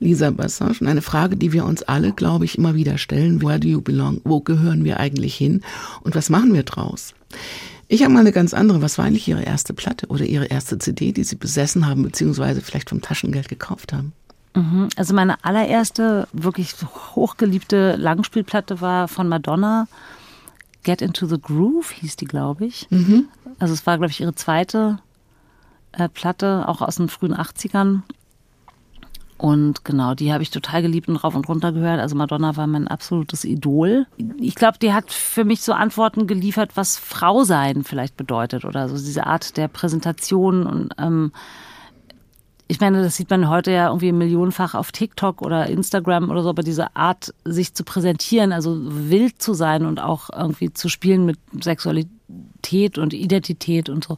Lisa 0.01 0.31
Bassange. 0.31 0.75
Und 0.81 0.87
eine 0.87 1.01
Frage, 1.01 1.37
die 1.37 1.53
wir 1.53 1.63
uns 1.63 1.81
alle, 1.81 2.11
glaube 2.11 2.43
ich, 2.43 2.57
immer 2.57 2.75
wieder 2.75 2.97
stellen. 2.97 3.41
Where 3.41 3.57
do 3.57 3.69
you 3.69 3.79
belong? 3.79 4.19
Wo 4.25 4.41
gehören 4.41 4.83
wir 4.83 4.99
eigentlich 4.99 5.33
hin? 5.33 5.61
Und 6.01 6.13
was 6.13 6.29
machen 6.29 6.53
wir 6.53 6.63
draus? 6.63 7.13
Ich 7.87 8.03
habe 8.03 8.13
mal 8.13 8.19
eine 8.19 8.33
ganz 8.33 8.53
andere. 8.53 8.81
Was 8.81 8.97
war 8.97 9.05
eigentlich 9.05 9.29
Ihre 9.29 9.43
erste 9.43 9.73
Platte 9.73 10.07
oder 10.07 10.25
Ihre 10.25 10.47
erste 10.47 10.77
CD, 10.77 11.13
die 11.13 11.23
Sie 11.23 11.37
besessen 11.37 11.87
haben, 11.87 12.03
beziehungsweise 12.03 12.59
vielleicht 12.59 12.89
vom 12.89 13.01
Taschengeld 13.01 13.47
gekauft 13.47 13.93
haben? 13.93 14.11
Mhm. 14.55 14.89
Also 14.97 15.13
meine 15.13 15.41
allererste 15.45 16.27
wirklich 16.33 16.75
hochgeliebte 17.15 17.95
Langspielplatte 17.95 18.81
war 18.81 19.07
von 19.07 19.29
Madonna. 19.29 19.87
Get 20.87 21.01
Into 21.01 21.25
the 21.25 21.37
Groove 21.37 21.91
hieß 21.91 22.15
die, 22.15 22.23
glaube 22.23 22.65
ich. 22.65 22.87
Also 23.59 23.73
es 23.73 23.85
war, 23.85 23.97
glaube 23.97 24.09
ich, 24.09 24.21
ihre 24.21 24.35
zweite 24.35 24.99
äh, 25.91 26.07
Platte, 26.07 26.63
auch 26.65 26.81
aus 26.81 26.95
den 26.95 27.09
frühen 27.09 27.35
80ern. 27.35 28.03
Und 29.37 29.83
genau, 29.83 30.15
die 30.15 30.31
habe 30.31 30.43
ich 30.43 30.49
total 30.49 30.81
geliebt 30.81 31.09
und 31.09 31.17
rauf 31.17 31.35
und 31.35 31.49
runter 31.49 31.73
gehört. 31.73 31.99
Also 31.99 32.15
Madonna 32.15 32.55
war 32.55 32.67
mein 32.67 32.87
absolutes 32.87 33.43
Idol. 33.43 34.07
Ich 34.39 34.55
glaube, 34.55 34.77
die 34.79 34.93
hat 34.93 35.11
für 35.11 35.43
mich 35.43 35.61
so 35.61 35.73
Antworten 35.73 36.25
geliefert, 36.25 36.71
was 36.75 36.97
Frau 36.97 37.43
sein 37.43 37.83
vielleicht 37.83 38.15
bedeutet 38.15 38.63
oder 38.63 38.87
so 38.87 38.95
diese 38.95 39.27
Art 39.27 39.57
der 39.57 39.67
Präsentation 39.67 40.65
und 40.65 40.93
ähm, 40.97 41.33
ich 42.69 42.81
meine, 42.81 43.01
das 43.01 43.15
sieht 43.15 43.29
man 43.29 43.49
heute 43.49 43.71
ja 43.71 43.87
irgendwie 43.87 44.11
millionenfach 44.11 44.75
auf 44.75 44.91
TikTok 44.91 45.41
oder 45.41 45.67
Instagram 45.67 46.29
oder 46.29 46.43
so, 46.43 46.49
aber 46.49 46.63
diese 46.63 46.95
Art, 46.95 47.33
sich 47.45 47.73
zu 47.73 47.83
präsentieren, 47.83 48.51
also 48.51 48.77
wild 48.77 49.41
zu 49.41 49.53
sein 49.53 49.85
und 49.85 50.01
auch 50.01 50.29
irgendwie 50.35 50.73
zu 50.73 50.89
spielen 50.89 51.25
mit 51.25 51.39
Sexualität 51.61 52.97
und 52.97 53.13
Identität 53.13 53.87
und 53.89 54.03
so, 54.03 54.17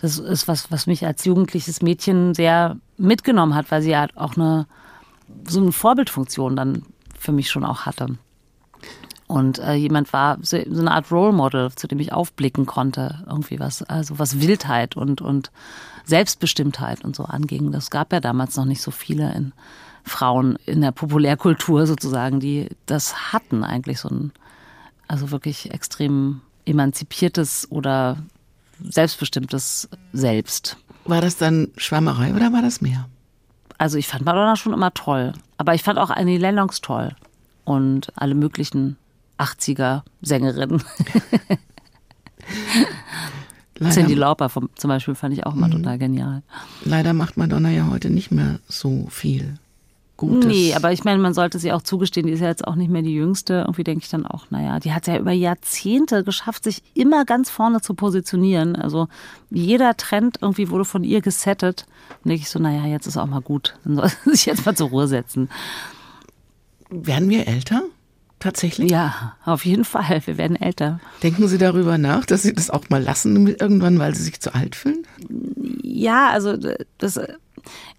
das 0.00 0.18
ist 0.18 0.46
was, 0.46 0.70
was 0.70 0.86
mich 0.86 1.04
als 1.04 1.24
jugendliches 1.24 1.82
Mädchen 1.82 2.34
sehr 2.34 2.76
mitgenommen 2.98 3.56
hat, 3.56 3.70
weil 3.70 3.82
sie 3.82 3.90
ja 3.90 4.06
auch 4.14 4.36
eine, 4.36 4.66
so 5.48 5.60
eine 5.60 5.72
Vorbildfunktion 5.72 6.54
dann 6.54 6.82
für 7.18 7.32
mich 7.32 7.50
schon 7.50 7.64
auch 7.64 7.80
hatte. 7.80 8.16
Und 9.26 9.58
äh, 9.58 9.74
jemand 9.74 10.12
war 10.12 10.38
so, 10.40 10.56
so 10.70 10.80
eine 10.80 10.92
Art 10.92 11.12
Role 11.12 11.32
Model, 11.32 11.70
zu 11.74 11.86
dem 11.86 11.98
ich 12.00 12.12
aufblicken 12.12 12.64
konnte, 12.64 13.24
irgendwie 13.26 13.60
was, 13.60 13.82
also 13.82 14.18
was 14.18 14.40
Wildheit 14.40 14.96
und, 14.96 15.20
und 15.20 15.50
Selbstbestimmtheit 16.08 17.04
und 17.04 17.14
so 17.14 17.24
anging. 17.24 17.70
Das 17.70 17.90
gab 17.90 18.12
ja 18.12 18.20
damals 18.20 18.56
noch 18.56 18.64
nicht 18.64 18.82
so 18.82 18.90
viele 18.90 19.32
in 19.34 19.52
Frauen 20.04 20.56
in 20.64 20.80
der 20.80 20.90
Populärkultur 20.92 21.86
sozusagen, 21.86 22.40
die 22.40 22.68
das 22.86 23.32
hatten 23.32 23.62
eigentlich 23.62 24.00
so 24.00 24.08
ein, 24.08 24.32
also 25.06 25.30
wirklich 25.30 25.70
extrem 25.70 26.40
emanzipiertes 26.64 27.70
oder 27.70 28.16
selbstbestimmtes 28.82 29.88
Selbst. 30.12 30.78
War 31.04 31.20
das 31.20 31.36
dann 31.36 31.68
Schwärmerei 31.76 32.34
oder 32.34 32.52
war 32.52 32.62
das 32.62 32.80
mehr? 32.80 33.06
Also 33.76 33.98
ich 33.98 34.08
fand 34.08 34.24
Madonna 34.24 34.56
schon 34.56 34.72
immer 34.72 34.94
toll, 34.94 35.34
aber 35.58 35.74
ich 35.74 35.82
fand 35.82 35.98
auch 35.98 36.10
Annie 36.10 36.38
Lennox 36.38 36.80
toll 36.80 37.14
und 37.64 38.12
alle 38.16 38.34
möglichen 38.34 38.96
80er 39.38 40.02
Sängerinnen. 40.22 40.82
Leider, 43.78 43.94
Cindy 43.94 44.14
Lauper 44.14 44.48
vom, 44.48 44.68
zum 44.74 44.88
Beispiel 44.88 45.14
fand 45.14 45.34
ich 45.34 45.46
auch 45.46 45.54
immer 45.54 45.68
mhm. 45.68 45.72
total 45.72 45.98
genial. 45.98 46.42
Leider 46.84 47.12
macht 47.12 47.36
Madonna 47.36 47.70
ja 47.70 47.88
heute 47.90 48.10
nicht 48.10 48.30
mehr 48.30 48.58
so 48.68 49.06
viel 49.10 49.58
Gutes. 50.18 50.46
Nee, 50.46 50.74
aber 50.74 50.92
ich 50.92 51.04
meine, 51.04 51.22
man 51.22 51.32
sollte 51.32 51.60
sie 51.60 51.72
auch 51.72 51.80
zugestehen, 51.80 52.26
die 52.26 52.32
ist 52.32 52.40
ja 52.40 52.48
jetzt 52.48 52.66
auch 52.66 52.74
nicht 52.74 52.90
mehr 52.90 53.02
die 53.02 53.14
Jüngste. 53.14 53.60
Irgendwie 53.60 53.84
denke 53.84 54.02
ich 54.02 54.10
dann 54.10 54.26
auch, 54.26 54.50
naja, 54.50 54.80
die 54.80 54.92
hat 54.92 55.06
ja 55.06 55.16
über 55.16 55.30
Jahrzehnte 55.30 56.24
geschafft, 56.24 56.64
sich 56.64 56.82
immer 56.92 57.24
ganz 57.24 57.50
vorne 57.50 57.80
zu 57.82 57.94
positionieren. 57.94 58.74
Also 58.74 59.06
jeder 59.48 59.96
Trend 59.96 60.38
irgendwie 60.40 60.70
wurde 60.70 60.84
von 60.84 61.04
ihr 61.04 61.20
gesettet. 61.20 61.86
Und 62.24 62.30
denke 62.30 62.42
ich 62.42 62.50
so, 62.50 62.58
naja, 62.58 62.84
jetzt 62.86 63.06
ist 63.06 63.16
auch 63.16 63.28
mal 63.28 63.40
gut. 63.40 63.76
Dann 63.84 63.94
soll 63.94 64.08
sie 64.24 64.30
sich 64.32 64.46
jetzt 64.46 64.66
mal 64.66 64.74
zur 64.74 64.88
Ruhe 64.88 65.06
setzen. 65.06 65.48
Werden 66.90 67.30
wir 67.30 67.46
älter? 67.46 67.82
Tatsächlich? 68.40 68.90
Ja, 68.90 69.34
auf 69.44 69.64
jeden 69.64 69.84
Fall. 69.84 70.22
Wir 70.24 70.38
werden 70.38 70.56
älter. 70.56 71.00
Denken 71.22 71.48
Sie 71.48 71.58
darüber 71.58 71.98
nach, 71.98 72.24
dass 72.24 72.42
Sie 72.42 72.54
das 72.54 72.70
auch 72.70 72.88
mal 72.88 73.02
lassen 73.02 73.48
irgendwann, 73.48 73.98
weil 73.98 74.14
Sie 74.14 74.22
sich 74.22 74.40
zu 74.40 74.54
alt 74.54 74.76
fühlen? 74.76 75.04
Ja, 75.82 76.28
also 76.30 76.56
das, 76.98 77.20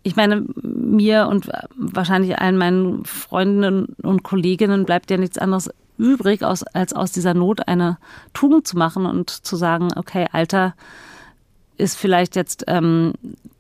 ich 0.04 0.16
meine, 0.16 0.46
mir 0.62 1.28
und 1.28 1.50
wahrscheinlich 1.76 2.40
allen 2.40 2.58
meinen 2.58 3.04
Freundinnen 3.04 3.96
und 4.02 4.24
Kolleginnen 4.24 4.86
bleibt 4.86 5.12
ja 5.12 5.18
nichts 5.18 5.38
anderes 5.38 5.70
übrig, 5.98 6.44
als 6.44 6.94
aus 6.94 7.12
dieser 7.12 7.34
Not 7.34 7.68
eine 7.68 7.98
Tugend 8.34 8.66
zu 8.66 8.78
machen 8.78 9.06
und 9.06 9.30
zu 9.30 9.58
sagen, 9.58 9.90
okay, 9.98 10.28
Alter 10.32 10.74
ist 11.78 11.98
vielleicht 11.98 12.36
jetzt 12.36 12.64
ähm, 12.68 13.14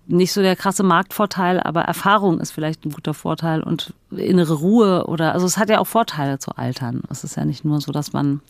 nicht 0.09 0.33
so 0.33 0.41
der 0.41 0.55
krasse 0.55 0.83
Marktvorteil, 0.83 1.59
aber 1.59 1.81
Erfahrung 1.81 2.39
ist 2.39 2.51
vielleicht 2.51 2.83
ein 2.85 2.91
guter 2.91 3.13
Vorteil 3.13 3.61
und 3.61 3.93
innere 4.09 4.55
Ruhe 4.55 5.05
oder, 5.05 5.33
also 5.33 5.45
es 5.45 5.57
hat 5.57 5.69
ja 5.69 5.79
auch 5.79 5.87
Vorteile 5.87 6.39
zu 6.39 6.51
altern. 6.57 7.03
Es 7.09 7.23
ist 7.23 7.37
ja 7.37 7.45
nicht 7.45 7.63
nur 7.63 7.79
so, 7.79 7.91
dass 7.91 8.11
man, 8.11 8.41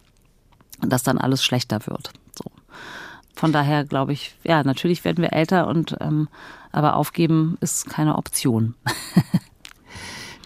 dass 0.81 1.03
dann 1.03 1.17
alles 1.17 1.43
schlechter 1.43 1.85
wird. 1.85 2.11
So. 2.33 2.45
Von 3.35 3.51
daher 3.51 3.83
glaube 3.83 4.13
ich, 4.13 4.35
ja, 4.43 4.63
natürlich 4.63 5.03
werden 5.03 5.21
wir 5.21 5.33
älter 5.33 5.67
und, 5.67 5.97
ähm, 5.99 6.29
aber 6.71 6.95
aufgeben 6.95 7.57
ist 7.59 7.89
keine 7.89 8.17
Option. 8.17 8.75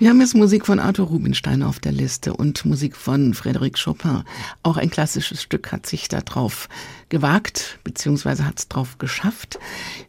Wir 0.03 0.09
haben 0.09 0.19
jetzt 0.19 0.35
Musik 0.35 0.65
von 0.65 0.79
Arthur 0.79 1.07
Rubinstein 1.07 1.63
auf 1.63 1.79
der 1.79 1.93
Liste 1.93 2.33
und 2.33 2.65
Musik 2.65 2.97
von 2.97 3.33
Frédéric 3.33 3.81
Chopin. 3.81 4.25
Auch 4.61 4.75
ein 4.75 4.89
klassisches 4.89 5.41
Stück 5.41 5.71
hat 5.71 5.85
sich 5.85 6.09
da 6.09 6.19
drauf 6.19 6.67
gewagt, 7.07 7.79
beziehungsweise 7.85 8.45
hat 8.45 8.59
es 8.59 8.67
drauf 8.67 8.97
geschafft. 8.97 9.59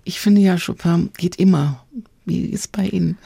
Ich 0.02 0.18
finde 0.18 0.40
ja, 0.40 0.56
Chopin 0.58 1.10
geht 1.16 1.36
immer. 1.36 1.84
Wie 2.24 2.46
ist 2.46 2.72
bei 2.72 2.88
Ihnen? 2.88 3.18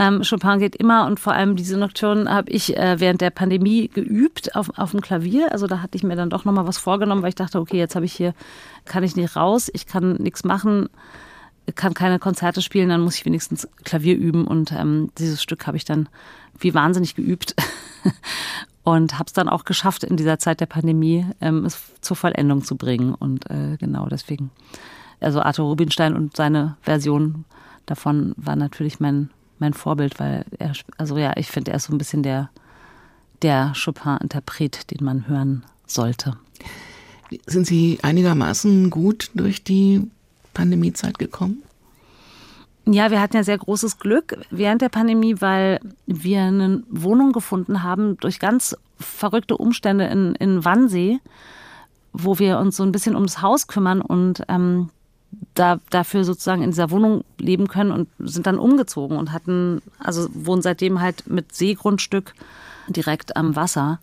Ähm, 0.00 0.22
Chopin 0.28 0.58
geht 0.58 0.74
immer 0.74 1.06
und 1.06 1.20
vor 1.20 1.34
allem 1.34 1.54
diese 1.54 1.76
Nocturnen 1.76 2.28
habe 2.28 2.50
ich 2.50 2.76
äh, 2.76 2.98
während 2.98 3.20
der 3.20 3.30
Pandemie 3.30 3.86
geübt 3.86 4.56
auf, 4.56 4.76
auf 4.76 4.90
dem 4.90 5.02
Klavier. 5.02 5.52
Also 5.52 5.68
da 5.68 5.80
hatte 5.80 5.96
ich 5.96 6.02
mir 6.02 6.16
dann 6.16 6.28
doch 6.28 6.44
nochmal 6.44 6.66
was 6.66 6.78
vorgenommen, 6.78 7.22
weil 7.22 7.28
ich 7.28 7.36
dachte, 7.36 7.60
okay, 7.60 7.78
jetzt 7.78 7.94
habe 7.94 8.06
ich 8.06 8.14
hier, 8.14 8.34
kann 8.84 9.04
ich 9.04 9.14
nicht 9.14 9.36
raus, 9.36 9.70
ich 9.72 9.86
kann 9.86 10.14
nichts 10.14 10.42
machen 10.42 10.88
kann 11.72 11.94
keine 11.94 12.18
Konzerte 12.18 12.62
spielen, 12.62 12.88
dann 12.88 13.00
muss 13.00 13.16
ich 13.16 13.24
wenigstens 13.24 13.68
Klavier 13.84 14.16
üben. 14.16 14.46
Und 14.46 14.72
ähm, 14.72 15.10
dieses 15.18 15.42
Stück 15.42 15.66
habe 15.66 15.76
ich 15.76 15.84
dann 15.84 16.08
wie 16.58 16.74
wahnsinnig 16.74 17.14
geübt 17.14 17.54
und 18.82 19.18
habe 19.18 19.26
es 19.26 19.32
dann 19.32 19.48
auch 19.48 19.64
geschafft, 19.64 20.04
in 20.04 20.16
dieser 20.16 20.38
Zeit 20.38 20.60
der 20.60 20.66
Pandemie 20.66 21.26
ähm, 21.40 21.64
es 21.64 21.80
zur 22.00 22.16
Vollendung 22.16 22.64
zu 22.64 22.76
bringen. 22.76 23.14
Und 23.14 23.50
äh, 23.50 23.76
genau 23.78 24.06
deswegen, 24.06 24.50
also 25.20 25.40
Arthur 25.40 25.66
Rubinstein 25.66 26.14
und 26.14 26.36
seine 26.36 26.76
Version 26.82 27.44
davon 27.86 28.34
war 28.36 28.56
natürlich 28.56 29.00
mein, 29.00 29.30
mein 29.58 29.74
Vorbild, 29.74 30.18
weil 30.20 30.44
er, 30.58 30.72
also 30.96 31.18
ja, 31.18 31.32
ich 31.36 31.48
finde, 31.48 31.72
er 31.72 31.76
ist 31.76 31.84
so 31.84 31.94
ein 31.94 31.98
bisschen 31.98 32.22
der, 32.22 32.50
der 33.42 33.72
Chopin-Interpret, 33.74 34.90
den 34.90 35.04
man 35.04 35.28
hören 35.28 35.64
sollte. 35.86 36.36
Sind 37.46 37.66
Sie 37.66 37.98
einigermaßen 38.02 38.90
gut 38.90 39.30
durch 39.34 39.62
die 39.62 40.10
Pandemiezeit 40.60 41.18
gekommen? 41.18 41.62
Ja, 42.84 43.10
wir 43.10 43.20
hatten 43.20 43.36
ja 43.36 43.44
sehr 43.44 43.56
großes 43.56 43.98
Glück 43.98 44.36
während 44.50 44.82
der 44.82 44.90
Pandemie, 44.90 45.36
weil 45.40 45.80
wir 46.06 46.42
eine 46.42 46.82
Wohnung 46.90 47.32
gefunden 47.32 47.82
haben 47.82 48.18
durch 48.18 48.38
ganz 48.40 48.76
verrückte 48.98 49.56
Umstände 49.56 50.04
in, 50.04 50.34
in 50.34 50.64
Wannsee, 50.64 51.18
wo 52.12 52.38
wir 52.38 52.58
uns 52.58 52.76
so 52.76 52.82
ein 52.82 52.92
bisschen 52.92 53.14
ums 53.14 53.40
Haus 53.40 53.68
kümmern 53.68 54.02
und 54.02 54.42
ähm, 54.48 54.90
da, 55.54 55.78
dafür 55.88 56.24
sozusagen 56.24 56.62
in 56.62 56.70
dieser 56.70 56.90
Wohnung 56.90 57.24
leben 57.38 57.68
können 57.68 57.92
und 57.92 58.08
sind 58.18 58.46
dann 58.46 58.58
umgezogen 58.58 59.16
und 59.16 59.32
hatten, 59.32 59.80
also 59.98 60.28
wohnen 60.34 60.60
seitdem 60.60 61.00
halt 61.00 61.26
mit 61.26 61.54
Seegrundstück 61.54 62.34
direkt 62.88 63.36
am 63.36 63.56
Wasser. 63.56 64.00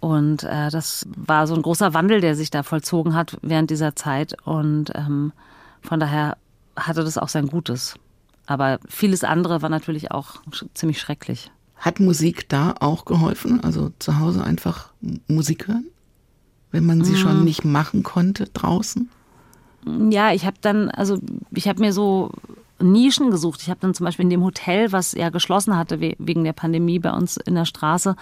Und 0.00 0.42
äh, 0.42 0.68
das 0.70 1.06
war 1.14 1.46
so 1.46 1.54
ein 1.54 1.62
großer 1.62 1.94
Wandel, 1.94 2.20
der 2.20 2.34
sich 2.34 2.50
da 2.50 2.64
vollzogen 2.64 3.14
hat 3.14 3.38
während 3.42 3.70
dieser 3.70 3.94
Zeit. 3.94 4.34
Und 4.44 4.90
ähm, 4.96 5.32
von 5.82 6.00
daher 6.00 6.36
hatte 6.76 7.04
das 7.04 7.18
auch 7.18 7.28
sein 7.28 7.48
Gutes. 7.48 7.94
Aber 8.46 8.78
vieles 8.88 9.24
andere 9.24 9.62
war 9.62 9.68
natürlich 9.68 10.10
auch 10.10 10.42
ziemlich 10.74 11.00
schrecklich. 11.00 11.50
Hat 11.76 12.00
Musik 12.00 12.48
da 12.48 12.74
auch 12.80 13.04
geholfen? 13.04 13.62
Also 13.62 13.92
zu 13.98 14.18
Hause 14.18 14.44
einfach 14.44 14.92
Musik 15.26 15.68
hören? 15.68 15.86
Wenn 16.70 16.86
man 16.86 17.04
sie 17.04 17.12
mhm. 17.12 17.16
schon 17.16 17.44
nicht 17.44 17.64
machen 17.64 18.02
konnte 18.02 18.46
draußen? 18.46 19.10
Ja, 20.10 20.32
ich 20.32 20.46
habe 20.46 20.56
dann, 20.60 20.90
also 20.90 21.18
ich 21.50 21.68
habe 21.68 21.80
mir 21.80 21.92
so 21.92 22.30
Nischen 22.80 23.30
gesucht. 23.30 23.62
Ich 23.62 23.70
habe 23.70 23.80
dann 23.80 23.94
zum 23.94 24.04
Beispiel 24.04 24.24
in 24.24 24.30
dem 24.30 24.44
Hotel, 24.44 24.92
was 24.92 25.12
ja 25.12 25.30
geschlossen 25.30 25.76
hatte 25.76 26.00
wegen 26.00 26.44
der 26.44 26.52
Pandemie 26.52 26.98
bei 26.98 27.10
uns 27.12 27.36
in 27.36 27.54
der 27.54 27.64
Straße, 27.64 28.16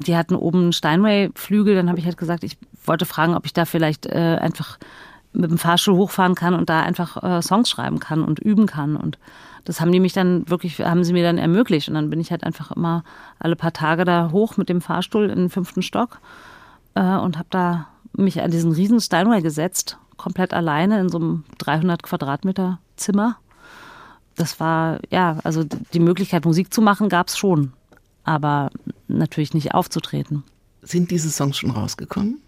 die 0.00 0.16
hatten 0.16 0.34
oben 0.34 0.62
einen 0.62 0.72
Steinway-Flügel. 0.72 1.74
Dann 1.74 1.88
habe 1.88 1.98
ich 1.98 2.04
halt 2.04 2.16
gesagt, 2.16 2.44
ich 2.44 2.58
wollte 2.84 3.06
fragen, 3.06 3.34
ob 3.34 3.46
ich 3.46 3.52
da 3.52 3.64
vielleicht 3.64 4.06
äh, 4.06 4.38
einfach 4.40 4.78
mit 5.32 5.50
dem 5.50 5.58
Fahrstuhl 5.58 5.96
hochfahren 5.96 6.34
kann 6.34 6.54
und 6.54 6.68
da 6.68 6.82
einfach 6.82 7.22
äh, 7.22 7.42
Songs 7.42 7.70
schreiben 7.70 7.98
kann 7.98 8.22
und 8.22 8.38
üben 8.38 8.66
kann. 8.66 8.96
Und 8.96 9.18
das 9.64 9.80
haben 9.80 9.92
die 9.92 10.00
mich 10.00 10.12
dann 10.12 10.48
wirklich, 10.48 10.80
haben 10.80 11.04
sie 11.04 11.12
mir 11.12 11.22
dann 11.22 11.38
ermöglicht. 11.38 11.88
Und 11.88 11.94
dann 11.94 12.10
bin 12.10 12.20
ich 12.20 12.30
halt 12.30 12.44
einfach 12.44 12.70
immer 12.72 13.04
alle 13.38 13.56
paar 13.56 13.72
Tage 13.72 14.04
da 14.04 14.30
hoch 14.30 14.56
mit 14.56 14.68
dem 14.68 14.80
Fahrstuhl 14.80 15.30
in 15.30 15.38
den 15.38 15.50
fünften 15.50 15.82
Stock 15.82 16.20
äh, 16.94 17.16
und 17.16 17.38
habe 17.38 17.48
da 17.50 17.88
mich 18.14 18.42
an 18.42 18.50
diesen 18.50 18.72
riesen 18.72 19.00
Steinway 19.00 19.40
gesetzt, 19.40 19.98
komplett 20.16 20.52
alleine 20.52 21.00
in 21.00 21.08
so 21.08 21.18
einem 21.18 21.44
300 21.58 22.02
Quadratmeter 22.02 22.78
Zimmer. 22.96 23.36
Das 24.36 24.60
war, 24.60 24.98
ja, 25.10 25.38
also 25.44 25.64
die 25.64 26.00
Möglichkeit, 26.00 26.44
Musik 26.44 26.72
zu 26.72 26.82
machen, 26.82 27.08
gab 27.08 27.28
es 27.28 27.38
schon, 27.38 27.72
aber 28.24 28.70
natürlich 29.08 29.54
nicht 29.54 29.74
aufzutreten. 29.74 30.42
Sind 30.82 31.10
diese 31.10 31.30
Songs 31.30 31.56
schon 31.58 31.70
rausgekommen? 31.70 32.40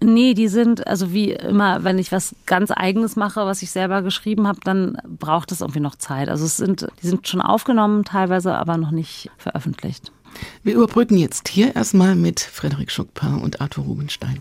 Nee, 0.00 0.34
die 0.34 0.48
sind, 0.48 0.86
also 0.86 1.12
wie 1.12 1.32
immer, 1.32 1.82
wenn 1.82 1.98
ich 1.98 2.12
was 2.12 2.34
ganz 2.46 2.70
Eigenes 2.70 3.16
mache, 3.16 3.44
was 3.46 3.62
ich 3.62 3.70
selber 3.70 4.02
geschrieben 4.02 4.46
habe, 4.46 4.60
dann 4.62 4.96
braucht 5.06 5.50
es 5.50 5.60
irgendwie 5.60 5.80
noch 5.80 5.96
Zeit. 5.96 6.28
Also 6.28 6.44
es 6.44 6.56
sind, 6.56 6.86
die 7.02 7.08
sind 7.08 7.26
schon 7.26 7.40
aufgenommen 7.40 8.04
teilweise, 8.04 8.54
aber 8.54 8.76
noch 8.76 8.92
nicht 8.92 9.30
veröffentlicht. 9.38 10.12
Wir 10.62 10.74
überbrücken 10.74 11.16
jetzt 11.16 11.48
hier 11.48 11.74
erstmal 11.74 12.14
mit 12.14 12.38
Frederik 12.38 12.94
Chopin 12.94 13.40
und 13.40 13.60
Arthur 13.60 13.84
Rubinstein. 13.84 14.40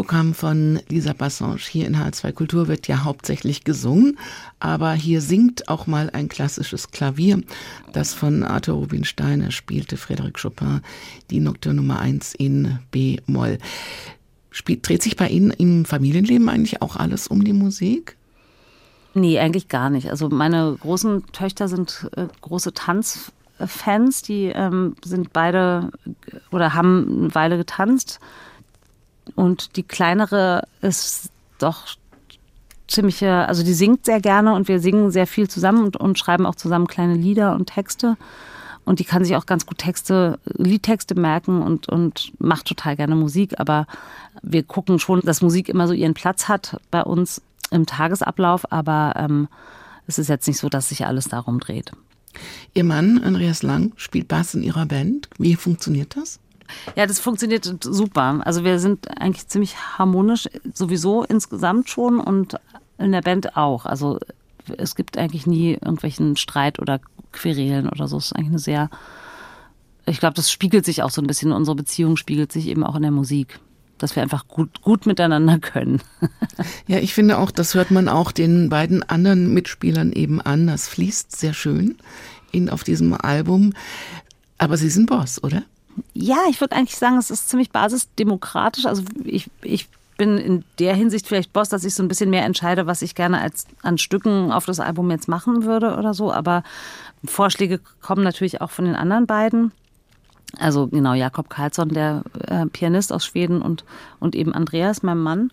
Programm 0.00 0.32
von 0.32 0.80
Lisa 0.88 1.12
Bassange 1.12 1.58
hier 1.58 1.86
in 1.86 1.94
H2 1.94 2.32
Kultur 2.32 2.68
wird 2.68 2.88
ja 2.88 3.04
hauptsächlich 3.04 3.64
gesungen, 3.64 4.18
aber 4.58 4.94
hier 4.94 5.20
singt 5.20 5.68
auch 5.68 5.86
mal 5.86 6.08
ein 6.08 6.30
klassisches 6.30 6.90
Klavier, 6.90 7.42
das 7.92 8.14
von 8.14 8.42
Arthur 8.42 8.76
Rubinstein 8.76 9.52
spielte 9.52 9.96
Frédéric 9.96 10.40
Chopin 10.40 10.80
die 11.28 11.38
Nocturne 11.38 11.82
Nummer 11.82 12.00
1 12.00 12.34
in 12.36 12.78
B-Moll. 12.90 13.58
Dreht 14.64 15.02
sich 15.02 15.16
bei 15.16 15.28
Ihnen 15.28 15.50
im 15.50 15.84
Familienleben 15.84 16.48
eigentlich 16.48 16.80
auch 16.80 16.96
alles 16.96 17.26
um 17.26 17.44
die 17.44 17.52
Musik? 17.52 18.16
Nee, 19.12 19.38
eigentlich 19.38 19.68
gar 19.68 19.90
nicht. 19.90 20.08
Also 20.08 20.30
meine 20.30 20.78
großen 20.80 21.26
Töchter 21.32 21.68
sind 21.68 22.08
äh, 22.16 22.26
große 22.40 22.72
Tanzfans, 22.72 24.22
die 24.22 24.46
ähm, 24.46 24.96
sind 25.04 25.34
beide 25.34 25.90
oder 26.50 26.72
haben 26.72 27.24
eine 27.24 27.34
Weile 27.34 27.58
getanzt 27.58 28.18
und 29.40 29.76
die 29.76 29.84
kleinere 29.84 30.64
ist 30.82 31.30
doch 31.58 31.86
ziemliche, 32.86 33.48
also 33.48 33.62
die 33.62 33.72
singt 33.72 34.04
sehr 34.04 34.20
gerne 34.20 34.52
und 34.52 34.68
wir 34.68 34.80
singen 34.80 35.10
sehr 35.10 35.26
viel 35.26 35.48
zusammen 35.48 35.82
und, 35.82 35.96
und 35.96 36.18
schreiben 36.18 36.44
auch 36.44 36.56
zusammen 36.56 36.86
kleine 36.86 37.14
Lieder 37.14 37.54
und 37.54 37.70
Texte. 37.70 38.18
Und 38.84 38.98
die 38.98 39.04
kann 39.04 39.24
sich 39.24 39.36
auch 39.36 39.46
ganz 39.46 39.64
gut 39.64 39.78
Texte, 39.78 40.38
Liedtexte 40.44 41.14
merken 41.14 41.62
und, 41.62 41.88
und 41.88 42.32
macht 42.38 42.66
total 42.66 42.96
gerne 42.96 43.16
Musik. 43.16 43.58
Aber 43.58 43.86
wir 44.42 44.62
gucken 44.62 44.98
schon, 44.98 45.22
dass 45.22 45.40
Musik 45.40 45.70
immer 45.70 45.88
so 45.88 45.94
ihren 45.94 46.12
Platz 46.12 46.46
hat 46.48 46.78
bei 46.90 47.02
uns 47.02 47.40
im 47.70 47.86
Tagesablauf. 47.86 48.70
Aber 48.70 49.14
ähm, 49.16 49.48
es 50.06 50.18
ist 50.18 50.28
jetzt 50.28 50.46
nicht 50.48 50.58
so, 50.58 50.68
dass 50.68 50.90
sich 50.90 51.06
alles 51.06 51.28
darum 51.28 51.60
dreht. 51.60 51.92
Ihr 52.74 52.84
Mann, 52.84 53.22
Andreas 53.22 53.62
Lang, 53.62 53.92
spielt 53.96 54.28
Bass 54.28 54.54
in 54.54 54.62
Ihrer 54.62 54.84
Band. 54.84 55.30
Wie 55.38 55.54
funktioniert 55.54 56.14
das? 56.16 56.40
Ja, 56.96 57.06
das 57.06 57.20
funktioniert 57.20 57.70
super. 57.82 58.40
Also 58.44 58.64
wir 58.64 58.78
sind 58.78 59.08
eigentlich 59.20 59.48
ziemlich 59.48 59.76
harmonisch, 59.98 60.48
sowieso 60.74 61.24
insgesamt 61.24 61.88
schon 61.88 62.20
und 62.20 62.56
in 62.98 63.12
der 63.12 63.22
Band 63.22 63.56
auch. 63.56 63.86
Also 63.86 64.18
es 64.76 64.94
gibt 64.94 65.18
eigentlich 65.18 65.46
nie 65.46 65.72
irgendwelchen 65.72 66.36
Streit 66.36 66.78
oder 66.78 67.00
Querelen 67.32 67.88
oder 67.88 68.08
so. 68.08 68.18
Es 68.18 68.26
ist 68.26 68.32
eigentlich 68.32 68.48
eine 68.48 68.58
sehr, 68.58 68.90
ich 70.06 70.20
glaube, 70.20 70.34
das 70.34 70.50
spiegelt 70.50 70.84
sich 70.84 71.02
auch 71.02 71.10
so 71.10 71.22
ein 71.22 71.26
bisschen, 71.26 71.52
unsere 71.52 71.76
Beziehung 71.76 72.16
spiegelt 72.16 72.52
sich 72.52 72.68
eben 72.68 72.84
auch 72.84 72.96
in 72.96 73.02
der 73.02 73.10
Musik 73.10 73.60
dass 74.00 74.16
wir 74.16 74.22
einfach 74.22 74.48
gut, 74.48 74.80
gut 74.80 75.06
miteinander 75.06 75.58
können. 75.58 76.00
ja, 76.86 76.98
ich 76.98 77.14
finde 77.14 77.38
auch, 77.38 77.50
das 77.50 77.74
hört 77.74 77.90
man 77.90 78.08
auch 78.08 78.32
den 78.32 78.68
beiden 78.68 79.02
anderen 79.02 79.52
Mitspielern 79.52 80.12
eben 80.12 80.40
an. 80.40 80.66
Das 80.66 80.88
fließt 80.88 81.36
sehr 81.36 81.52
schön 81.52 81.96
in, 82.50 82.70
auf 82.70 82.82
diesem 82.82 83.12
Album. 83.12 83.74
Aber 84.58 84.76
Sie 84.76 84.90
sind 84.90 85.06
Boss, 85.06 85.42
oder? 85.42 85.62
Ja, 86.14 86.38
ich 86.48 86.60
würde 86.60 86.76
eigentlich 86.76 86.96
sagen, 86.96 87.18
es 87.18 87.30
ist 87.30 87.48
ziemlich 87.48 87.70
basisdemokratisch. 87.70 88.86
Also 88.86 89.02
ich, 89.24 89.50
ich 89.62 89.88
bin 90.16 90.36
in 90.36 90.64
der 90.78 90.94
Hinsicht 90.94 91.26
vielleicht 91.26 91.52
Boss, 91.52 91.70
dass 91.70 91.84
ich 91.84 91.94
so 91.94 92.02
ein 92.02 92.08
bisschen 92.08 92.28
mehr 92.28 92.44
entscheide, 92.44 92.86
was 92.86 93.00
ich 93.00 93.14
gerne 93.14 93.40
als 93.40 93.66
an 93.82 93.96
Stücken 93.96 94.52
auf 94.52 94.66
das 94.66 94.78
Album 94.78 95.10
jetzt 95.10 95.28
machen 95.28 95.64
würde 95.64 95.96
oder 95.96 96.12
so. 96.12 96.32
Aber 96.32 96.62
Vorschläge 97.24 97.80
kommen 98.02 98.22
natürlich 98.22 98.60
auch 98.60 98.70
von 98.70 98.84
den 98.84 98.96
anderen 98.96 99.26
beiden. 99.26 99.72
Also 100.58 100.88
genau, 100.88 101.14
Jakob 101.14 101.48
Karlsson, 101.48 101.88
der 101.90 102.22
äh, 102.46 102.66
Pianist 102.66 103.12
aus 103.12 103.24
Schweden 103.24 103.62
und, 103.62 103.84
und 104.18 104.34
eben 104.34 104.52
Andreas, 104.52 105.02
mein 105.02 105.18
Mann. 105.18 105.50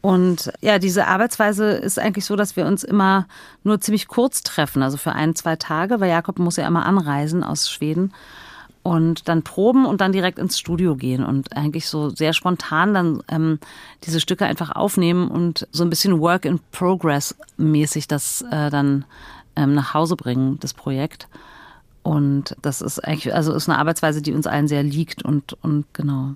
Und 0.00 0.52
ja, 0.60 0.78
diese 0.78 1.06
Arbeitsweise 1.06 1.70
ist 1.70 1.98
eigentlich 1.98 2.26
so, 2.26 2.36
dass 2.36 2.56
wir 2.56 2.66
uns 2.66 2.84
immer 2.84 3.26
nur 3.62 3.80
ziemlich 3.80 4.06
kurz 4.06 4.42
treffen, 4.42 4.82
also 4.82 4.98
für 4.98 5.12
ein, 5.12 5.34
zwei 5.34 5.56
Tage, 5.56 5.98
weil 5.98 6.10
Jakob 6.10 6.38
muss 6.38 6.56
ja 6.56 6.66
immer 6.66 6.84
anreisen 6.84 7.42
aus 7.42 7.70
Schweden 7.70 8.12
und 8.84 9.28
dann 9.28 9.42
proben 9.42 9.86
und 9.86 10.02
dann 10.02 10.12
direkt 10.12 10.38
ins 10.38 10.58
Studio 10.58 10.94
gehen 10.94 11.24
und 11.24 11.56
eigentlich 11.56 11.88
so 11.88 12.10
sehr 12.10 12.34
spontan 12.34 12.92
dann 12.92 13.22
ähm, 13.28 13.58
diese 14.04 14.20
Stücke 14.20 14.44
einfach 14.44 14.70
aufnehmen 14.70 15.28
und 15.28 15.66
so 15.72 15.82
ein 15.84 15.90
bisschen 15.90 16.20
Work 16.20 16.44
in 16.44 16.60
Progress 16.70 17.34
mäßig 17.56 18.06
das 18.08 18.42
äh, 18.42 18.68
dann 18.68 19.06
ähm, 19.56 19.74
nach 19.74 19.94
Hause 19.94 20.16
bringen, 20.16 20.60
das 20.60 20.74
Projekt. 20.74 21.28
Und 22.02 22.54
das 22.60 22.82
ist 22.82 22.98
eigentlich, 22.98 23.34
also 23.34 23.54
ist 23.54 23.70
eine 23.70 23.78
Arbeitsweise, 23.78 24.20
die 24.20 24.34
uns 24.34 24.46
allen 24.46 24.68
sehr 24.68 24.82
liegt 24.82 25.24
und, 25.24 25.54
und 25.62 25.86
genau 25.94 26.34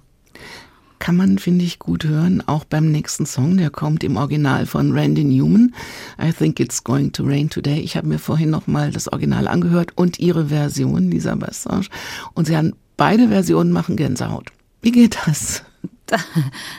kann 0.99 1.16
man, 1.16 1.39
finde 1.39 1.65
ich, 1.65 1.79
gut 1.79 2.05
hören, 2.05 2.43
auch 2.47 2.65
beim 2.65 2.91
nächsten 2.91 3.27
Song, 3.27 3.57
der 3.57 3.70
kommt 3.70 4.05
im 4.05 4.16
Original 4.16 4.66
von 4.66 4.93
Randy 4.93 5.25
Newman. 5.25 5.75
I 6.20 6.33
think 6.33 6.61
it's 6.61 6.83
going 6.83 7.12
to 7.12 7.25
rain 7.25 7.51
today. 7.51 7.81
Ich 7.81 7.97
habe 7.97 8.07
mir 8.07 8.19
vorhin 8.19 8.51
nochmal 8.51 8.91
das 8.91 9.11
Original 9.12 9.49
angehört 9.49 9.93
und 9.97 10.19
ihre 10.19 10.47
Version, 10.47 11.11
Lisa 11.11 11.35
Bassange. 11.35 11.87
Und 12.35 12.47
sie 12.47 12.57
haben 12.57 12.75
beide 12.97 13.29
Versionen 13.29 13.73
machen 13.73 13.97
Gänsehaut. 13.97 14.51
Wie 14.83 14.93
geht 14.93 15.19
das? 15.27 15.62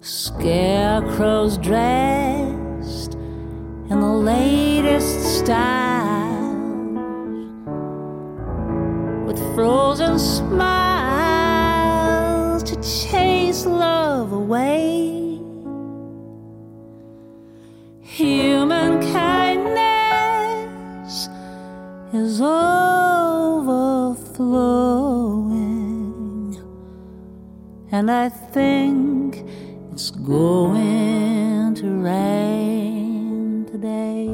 Scarecrows 0.01 1.57
dress 1.57 2.42
in 3.89 3.99
the 3.99 4.07
latest 4.07 5.39
style 5.39 6.53
with 9.25 9.37
frozen 9.55 10.17
smiles 10.17 10.63
to 12.63 12.75
chase 12.81 13.65
love 13.65 14.31
away. 14.31 15.39
Human 18.01 19.01
kindness 19.11 19.69
is 22.13 22.39
overflowing, 22.41 22.87
and 27.91 28.09
I 28.09 28.29
think 28.29 29.43
it's 29.91 30.09
going 30.11 31.75
to 31.75 31.87
rain 32.01 32.82
today. 33.83 34.27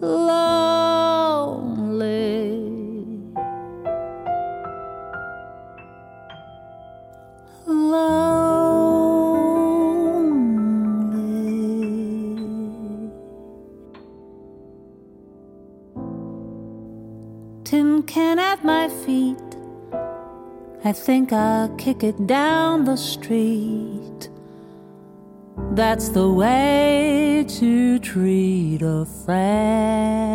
Lonely. 0.00 0.41
I 20.92 20.94
think 20.94 21.32
I'll 21.32 21.70
kick 21.76 22.04
it 22.04 22.26
down 22.26 22.84
the 22.84 22.96
street. 22.96 24.28
That's 25.70 26.10
the 26.10 26.28
way 26.28 27.46
to 27.48 27.98
treat 27.98 28.82
a 28.82 29.06
friend. 29.24 30.31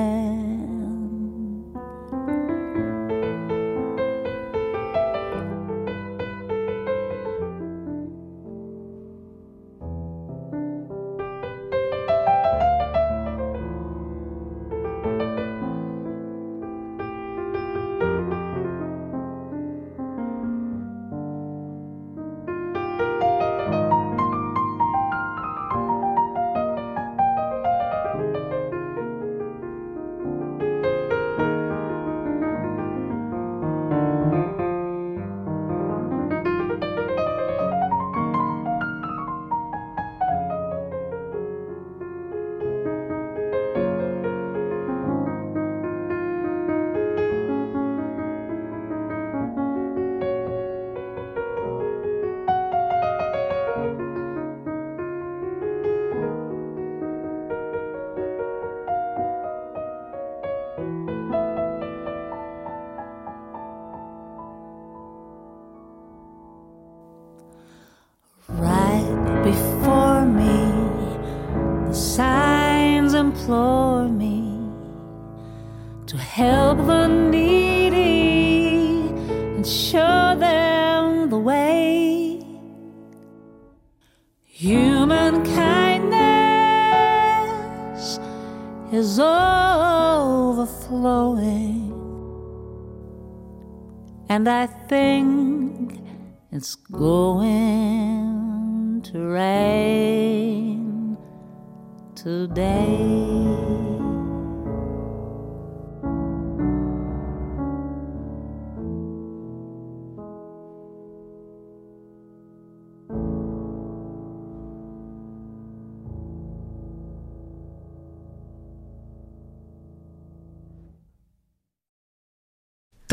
And 94.48 94.77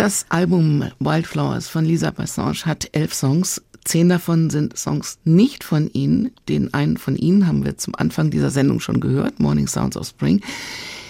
Das 0.05 0.27
Album 0.29 0.85
Wildflowers 1.01 1.69
von 1.69 1.87
Lisa 1.87 2.11
Bassange 2.11 2.67
hat 2.67 2.91
elf 2.93 3.15
Songs. 3.15 3.63
Zehn 3.87 4.11
davon 4.11 4.51
sind 4.51 4.77
Songs 4.77 5.17
nicht 5.25 5.65
von 5.65 5.89
Ihnen. 5.95 6.31
Den 6.47 6.75
einen 6.75 6.99
von 6.99 7.17
Ihnen 7.17 7.47
haben 7.47 7.65
wir 7.65 7.79
zum 7.79 7.95
Anfang 7.95 8.31
dieser 8.31 8.51
Sendung 8.51 8.81
schon 8.81 9.01
gehört, 9.01 9.41
Morning 9.41 9.67
Sounds 9.67 9.97
of 9.97 10.07
Spring. 10.07 10.43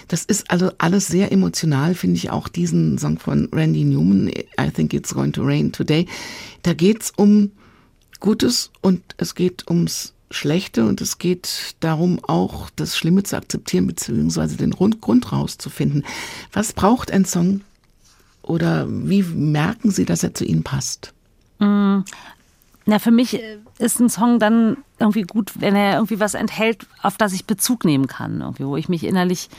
Das 0.07 0.23
ist 0.23 0.49
also 0.49 0.71
alles 0.77 1.07
sehr 1.07 1.33
emotional, 1.33 1.93
finde 1.93 2.15
ich 2.15 2.29
auch 2.29 2.47
diesen 2.47 2.97
Song 2.97 3.19
von 3.19 3.49
Randy 3.51 3.83
Newman, 3.83 4.29
I 4.29 4.71
Think 4.73 4.93
It's 4.93 5.13
Going 5.13 5.33
to 5.33 5.43
Rain 5.43 5.73
Today. 5.73 6.05
Da 6.61 6.73
geht's 6.73 7.11
um 7.17 7.51
Gutes 8.21 8.71
und 8.79 9.01
es 9.17 9.35
geht 9.35 9.69
ums 9.69 10.13
Schlechte 10.31 10.85
und 10.85 11.01
es 11.01 11.17
geht 11.17 11.75
darum, 11.81 12.23
auch 12.23 12.69
das 12.77 12.95
Schlimme 12.95 13.23
zu 13.23 13.35
akzeptieren, 13.35 13.87
beziehungsweise 13.87 14.55
den 14.55 14.71
Grund 14.71 15.33
rauszufinden. 15.33 16.05
Was 16.53 16.71
braucht 16.71 17.11
ein 17.11 17.25
Song, 17.25 17.59
oder 18.45 18.85
wie 18.87 19.23
merken 19.23 19.91
Sie, 19.91 20.05
dass 20.05 20.23
er 20.23 20.33
zu 20.33 20.45
Ihnen 20.45 20.63
passt? 20.63 21.13
Mm, 21.59 21.99
na, 22.85 22.99
für 22.99 23.11
mich 23.11 23.39
ist 23.79 23.99
ein 23.99 24.09
Song 24.09 24.39
dann 24.39 24.77
irgendwie 24.99 25.23
gut, 25.23 25.51
wenn 25.59 25.75
er 25.75 25.95
irgendwie 25.95 26.19
was 26.19 26.35
enthält, 26.35 26.85
auf 27.01 27.17
das 27.17 27.33
ich 27.33 27.45
Bezug 27.45 27.83
nehmen 27.83 28.07
kann, 28.07 28.41
irgendwie, 28.41 28.65
wo 28.65 28.77
ich 28.77 28.89
mich 28.89 29.03
innerlich 29.03 29.49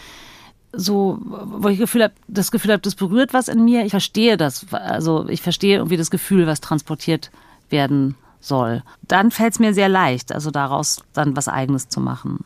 so, 0.73 1.19
wo 1.23 1.69
ich 1.69 1.79
Gefühl 1.79 2.05
hab, 2.05 2.13
das 2.29 2.51
Gefühl 2.51 2.73
habe, 2.73 2.83
das 2.83 2.95
berührt 2.95 3.33
was 3.33 3.49
in 3.49 3.65
mir. 3.65 3.85
Ich 3.85 3.91
verstehe 3.91 4.37
das, 4.37 4.67
also 4.73 5.29
ich 5.29 5.43
verstehe 5.43 5.79
irgendwie 5.79 5.97
das 5.97 6.11
Gefühl, 6.11 6.47
was 6.47 6.61
transportiert 6.61 7.31
werden 7.71 8.15
soll. 8.41 8.83
Dann 9.03 9.31
fällt 9.31 9.55
es 9.55 9.59
mir 9.59 9.75
sehr 9.75 9.89
leicht, 9.89 10.33
also 10.33 10.51
daraus 10.51 11.03
dann 11.13 11.37
was 11.37 11.49
Eigenes 11.49 11.89
zu 11.89 12.01
machen. 12.01 12.45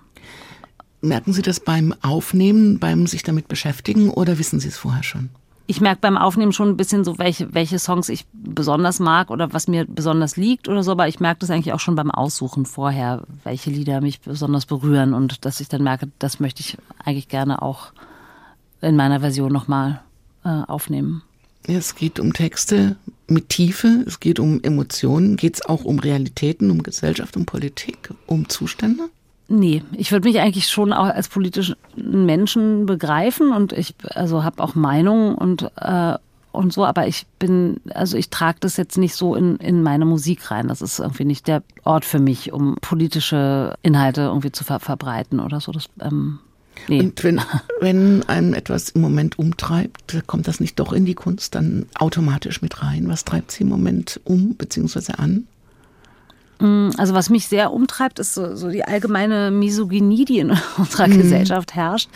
Merken 1.02 1.32
Sie 1.32 1.42
das 1.42 1.60
beim 1.60 1.94
Aufnehmen, 2.02 2.78
beim 2.78 3.06
sich 3.06 3.22
damit 3.22 3.48
beschäftigen 3.48 4.10
oder 4.10 4.38
wissen 4.38 4.60
Sie 4.60 4.68
es 4.68 4.76
vorher 4.76 5.02
schon? 5.02 5.30
Ich 5.70 5.80
merke 5.80 6.00
beim 6.00 6.18
Aufnehmen 6.18 6.52
schon 6.52 6.70
ein 6.70 6.76
bisschen 6.76 7.04
so, 7.04 7.16
welche, 7.18 7.54
welche 7.54 7.78
Songs 7.78 8.08
ich 8.08 8.26
besonders 8.32 8.98
mag 8.98 9.30
oder 9.30 9.52
was 9.52 9.68
mir 9.68 9.84
besonders 9.84 10.36
liegt 10.36 10.68
oder 10.68 10.82
so, 10.82 10.90
aber 10.90 11.06
ich 11.06 11.20
merke 11.20 11.38
das 11.38 11.50
eigentlich 11.50 11.72
auch 11.72 11.78
schon 11.78 11.94
beim 11.94 12.10
Aussuchen 12.10 12.66
vorher, 12.66 13.22
welche 13.44 13.70
Lieder 13.70 14.00
mich 14.00 14.20
besonders 14.20 14.66
berühren 14.66 15.14
und 15.14 15.44
dass 15.44 15.60
ich 15.60 15.68
dann 15.68 15.84
merke, 15.84 16.08
das 16.18 16.40
möchte 16.40 16.60
ich 16.60 16.76
eigentlich 17.04 17.28
gerne 17.28 17.62
auch 17.62 17.92
in 18.80 18.96
meiner 18.96 19.20
Version 19.20 19.52
nochmal 19.52 20.02
äh, 20.44 20.48
aufnehmen. 20.48 21.22
Es 21.68 21.94
geht 21.94 22.18
um 22.18 22.32
Texte 22.32 22.96
mit 23.28 23.48
Tiefe, 23.48 24.02
es 24.08 24.18
geht 24.18 24.40
um 24.40 24.60
Emotionen, 24.64 25.36
geht 25.36 25.54
es 25.54 25.64
auch 25.64 25.84
um 25.84 26.00
Realitäten, 26.00 26.72
um 26.72 26.82
Gesellschaft, 26.82 27.36
um 27.36 27.46
Politik, 27.46 28.12
um 28.26 28.48
Zustände? 28.48 29.08
Nee, 29.52 29.82
ich 29.92 30.12
würde 30.12 30.28
mich 30.28 30.38
eigentlich 30.38 30.68
schon 30.68 30.92
auch 30.92 31.06
als 31.06 31.28
politischen 31.28 31.74
Menschen 31.96 32.86
begreifen 32.86 33.52
und 33.52 33.72
ich 33.72 33.96
also 34.14 34.44
habe 34.44 34.62
auch 34.62 34.76
Meinungen 34.76 35.34
und 35.34 35.72
äh, 35.76 36.14
und 36.52 36.72
so, 36.72 36.84
aber 36.84 37.06
ich 37.06 37.26
bin, 37.38 37.80
also 37.94 38.16
ich 38.16 38.30
trage 38.30 38.58
das 38.60 38.76
jetzt 38.76 38.96
nicht 38.96 39.14
so 39.14 39.34
in, 39.34 39.56
in 39.56 39.82
meine 39.82 40.04
Musik 40.04 40.50
rein. 40.50 40.68
Das 40.68 40.82
ist 40.82 40.98
irgendwie 40.98 41.24
nicht 41.24 41.46
der 41.46 41.62
Ort 41.84 42.04
für 42.04 42.18
mich, 42.18 42.52
um 42.52 42.76
politische 42.80 43.74
Inhalte 43.82 44.22
irgendwie 44.22 44.52
zu 44.52 44.64
ver 44.64 44.80
verbreiten 44.80 45.40
oder 45.40 45.60
so. 45.60 45.70
Das, 45.70 45.88
ähm, 46.00 46.40
nee. 46.88 47.00
Und 47.00 47.22
wenn, 47.22 47.40
wenn 47.80 48.28
einem 48.28 48.54
etwas 48.54 48.90
im 48.90 49.00
Moment 49.00 49.38
umtreibt, 49.38 50.26
kommt 50.26 50.48
das 50.48 50.60
nicht 50.60 50.78
doch 50.80 50.92
in 50.92 51.04
die 51.04 51.14
Kunst 51.14 51.54
dann 51.54 51.86
automatisch 51.94 52.62
mit 52.62 52.82
rein? 52.82 53.08
Was 53.08 53.24
treibt 53.24 53.52
sie 53.52 53.62
im 53.62 53.68
Moment 53.68 54.20
um 54.24 54.54
bzw. 54.54 55.12
an? 55.18 55.46
Mm, 56.60 56.90
also 56.96 57.14
was 57.14 57.30
mich 57.30 57.48
sehr 57.48 57.72
umtreibt, 57.72 58.18
ist 58.18 58.34
so, 58.34 58.54
so 58.54 58.68
die 58.68 58.84
allgemeine 58.84 59.50
Misogynie, 59.50 60.24
die 60.24 60.38
in 60.38 60.50
unserer 60.76 61.08
mhm. 61.08 61.18
Gesellschaft 61.18 61.74
herrscht. 61.74 62.08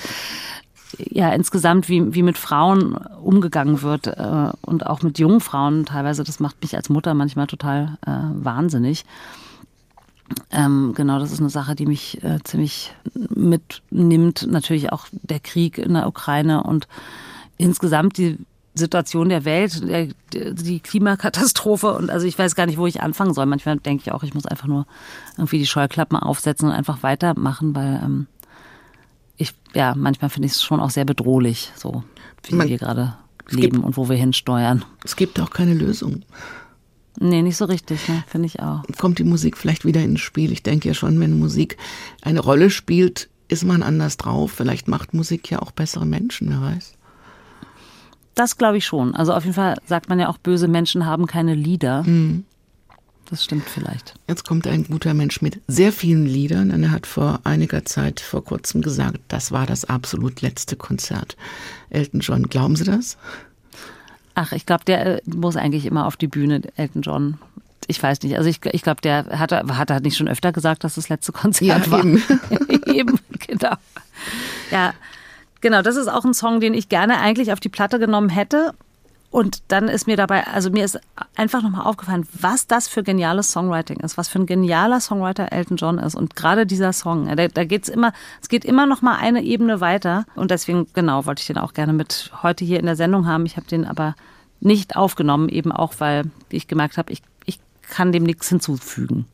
Ja, 0.99 1.33
insgesamt, 1.33 1.89
wie, 1.89 2.15
wie 2.15 2.23
mit 2.23 2.39
Frauen 2.39 2.95
umgegangen 2.95 3.83
wird 3.83 4.07
äh, 4.07 4.51
und 4.63 4.87
auch 4.87 5.03
mit 5.03 5.19
jungen 5.19 5.41
Frauen 5.41 5.87
teilweise, 5.87 6.23
das 6.23 6.39
macht 6.39 6.63
mich 6.63 6.77
als 6.77 6.89
Mutter 6.89 7.15
manchmal 7.15 7.49
total 7.49 7.99
äh, 8.07 8.11
wahnsinnig. 8.11 9.05
Ähm, 10.51 10.93
genau, 10.95 11.19
das 11.19 11.33
ist 11.33 11.41
eine 11.41 11.51
Sache, 11.51 11.75
die 11.75 11.87
mich 11.87 12.23
äh, 12.23 12.39
ziemlich 12.45 12.95
mitnimmt. 13.15 14.47
Natürlich 14.49 14.93
auch 14.93 15.07
der 15.11 15.41
Krieg 15.41 15.79
in 15.79 15.95
der 15.95 16.07
Ukraine 16.07 16.63
und 16.63 16.87
insgesamt 17.59 18.19
die 18.19 18.39
Situation 18.75 19.29
der 19.29 19.45
Welt, 19.45 19.89
der, 19.89 20.09
die 20.53 20.81
Klimakatastrophe 20.81 21.95
und 21.95 22.11
also 22.11 22.27
ich 22.27 22.39
weiß 22.39 22.57
gar 22.57 22.67
nicht, 22.67 22.79
wo 22.79 22.87
ich 22.87 23.01
anfangen 23.03 23.33
soll. 23.33 23.47
Manchmal 23.47 23.79
denke 23.79 24.03
ich 24.03 24.13
auch, 24.13 24.25
ich 24.25 24.35
muss 24.35 24.47
einfach 24.47 24.67
nur 24.67 24.87
irgendwie 25.37 25.59
die 25.59 25.67
Scheuklappen 25.67 26.19
aufsetzen 26.19 26.69
und 26.69 26.75
einfach 26.75 27.03
weitermachen, 27.03 27.75
weil 27.75 28.01
ähm, 28.05 28.27
ich, 29.37 29.55
ja, 29.75 29.95
manchmal 29.97 30.31
finde 30.31 30.47
ich 30.47 30.53
es 30.53 30.63
schon 30.63 30.81
auch 30.81 30.91
sehr 30.91 31.05
bedrohlich, 31.05 31.73
so 31.77 32.03
wie 32.43 32.57
Man, 32.57 32.69
wir 32.69 32.79
gerade 32.79 33.17
leben 33.49 33.77
gibt, 33.77 33.85
und 33.85 33.97
wo 33.97 34.09
wir 34.09 34.17
hinsteuern. 34.17 34.85
Es 35.05 35.17
gibt 35.17 35.39
auch 35.41 35.51
keine 35.51 35.75
Lösung. 35.75 36.25
Nee, 37.21 37.43
nicht 37.43 37.57
so 37.57 37.67
richtig, 37.67 38.09
ne? 38.09 38.25
finde 38.27 38.47
ich 38.47 38.61
auch. 38.61 38.83
Kommt 38.99 39.21
die 39.21 39.25
Musik 39.25 39.57
vielleicht 39.57 39.85
wieder 39.85 40.03
ins 40.03 40.21
Spiel? 40.21 40.51
Ich 40.51 40.65
denke 40.65 40.89
ja 40.89 40.95
schon, 40.95 41.21
wenn 41.21 41.39
Musik 41.39 41.77
eine 42.23 42.41
Rolle 42.41 42.71
spielt, 42.71 43.29
ist 43.47 43.65
man 43.65 43.85
anders 43.85 44.17
drauf. 44.17 44.51
Vielleicht 44.51 44.89
macht 44.89 45.15
Musik 45.15 45.49
ja 45.51 45.61
auch 45.61 45.71
bessere 45.71 46.07
Menschen, 46.07 46.51
wer 46.51 46.61
weiß. 46.61 46.94
Das 48.35 48.57
glaube 48.57 48.79
ich 48.79 48.87
schon. 48.87 49.15
Also 49.15 49.33
auf 49.33 49.45
jeden 49.45 49.55
Fall 49.55 49.77
sagt 49.87 50.09
man 50.09 50.19
ja 50.19 50.29
auch, 50.29 50.39
böse 50.39 50.69
Menschen 50.69 51.07
haben 51.07 51.27
keine 51.27 51.55
Lieder. 51.55 52.03
Mhm. 52.03 52.45
Das 53.31 53.43
stimmt 53.43 53.69
vielleicht. 53.69 54.15
Jetzt 54.29 54.47
kommt 54.47 54.67
ein 54.67 54.85
guter 54.85 55.15
Mensch 55.15 55.41
mit 55.41 55.61
sehr 55.67 55.93
vielen 55.93 56.27
Liedern. 56.27 56.71
Und 56.71 56.83
er 56.83 56.91
hat 56.91 57.07
vor 57.07 57.41
einiger 57.45 57.85
Zeit, 57.85 58.21
vor 58.21 58.45
kurzem 58.45 58.83
gesagt, 58.83 59.19
das 59.29 59.51
war 59.51 59.67
das 59.67 59.87
absolut 59.87 60.43
letzte 60.43 60.77
Konzert. 60.77 61.37
Elton 61.91 62.21
John, 62.21 62.49
glauben 62.49 62.77
Sie 62.77 62.85
das? 62.85 63.17
Ach, 64.35 64.53
ich 64.53 64.67
glaube, 64.67 64.85
der 64.85 65.07
äh, 65.07 65.21
muss 65.27 65.57
eigentlich 65.57 65.87
immer 65.87 66.07
auf 66.07 66.17
die 66.17 66.27
Bühne, 66.27 66.63
Elton 66.77 67.03
John. 67.03 67.39
Ich 67.87 68.03
weiß 68.03 68.23
nicht. 68.23 68.37
Also 68.37 68.49
ich, 68.49 68.61
ich 68.73 68.83
glaube, 68.83 69.01
der 69.01 69.27
hat, 69.39 69.53
hat 69.53 69.91
er 69.91 70.01
nicht 70.01 70.17
schon 70.17 70.29
öfter 70.29 70.53
gesagt, 70.53 70.85
dass 70.85 70.97
das 70.97 71.09
letzte 71.09 71.33
Konzert 71.33 71.87
ja, 71.87 71.91
war. 71.91 72.01
Eben. 72.01 72.23
eben, 72.87 73.19
genau. 73.39 73.75
Ja, 74.71 74.93
Genau, 75.65 75.81
das 75.81 75.97
ist 75.97 76.09
auch 76.09 76.27
ein 76.27 76.35
Song, 76.35 76.61
den 76.61 76.75
ich 76.75 76.91
gerne 76.91 77.21
eigentlich 77.21 77.51
auf 77.51 77.59
die 77.59 77.71
Platte 77.71 77.99
genommen 77.99 78.29
hätte. 78.29 78.75
Und 79.31 79.63
dann 79.69 79.89
ist 79.89 80.07
mir 80.07 80.19
dabei, 80.19 80.47
also 80.47 80.69
mir 80.69 80.85
ist 80.85 81.01
einfach 81.37 81.63
nochmal 81.63 81.87
aufgefallen, 81.87 82.29
was 82.35 82.67
das 82.67 82.87
für 82.87 83.03
geniales 83.03 83.51
Songwriting 83.51 83.99
ist, 84.01 84.19
was 84.19 84.29
für 84.29 84.41
ein 84.41 84.45
genialer 84.45 85.01
Songwriter 85.01 85.53
Elton 85.53 85.79
John 85.79 85.97
ist. 85.97 86.17
Und 86.17 86.37
gerade 86.37 86.67
dieser 86.67 86.93
Song, 86.93 87.35
da, 87.35 87.49
da 87.49 87.65
geht's 87.65 87.89
immer, 87.89 88.13
es 88.43 88.51
geht 88.51 88.67
immer 88.67 88.85
noch 88.85 89.01
mal 89.01 89.17
eine 89.17 89.43
Ebene 89.43 89.81
weiter. 89.81 90.27
Und 90.35 90.51
deswegen, 90.51 90.87
genau, 90.93 91.25
wollte 91.25 91.41
ich 91.41 91.47
den 91.47 91.57
auch 91.57 91.73
gerne 91.73 91.95
mit 91.95 92.31
heute 92.43 92.63
hier 92.67 92.79
in 92.79 92.85
der 92.85 92.97
Sendung 92.97 93.27
haben. 93.27 93.47
Ich 93.47 93.57
habe 93.57 93.67
den 93.67 93.87
aber 93.87 94.17
nicht 94.61 94.97
aufgenommen, 94.97 95.49
eben 95.49 95.73
auch, 95.73 95.95
weil 95.97 96.25
ich 96.51 96.69
gemerkt 96.69 96.99
habe, 96.99 97.11
ich, 97.11 97.23
ich 97.47 97.59
kann 97.89 98.13
dem 98.13 98.25
nichts 98.25 98.51
hinzufügen. 98.51 99.25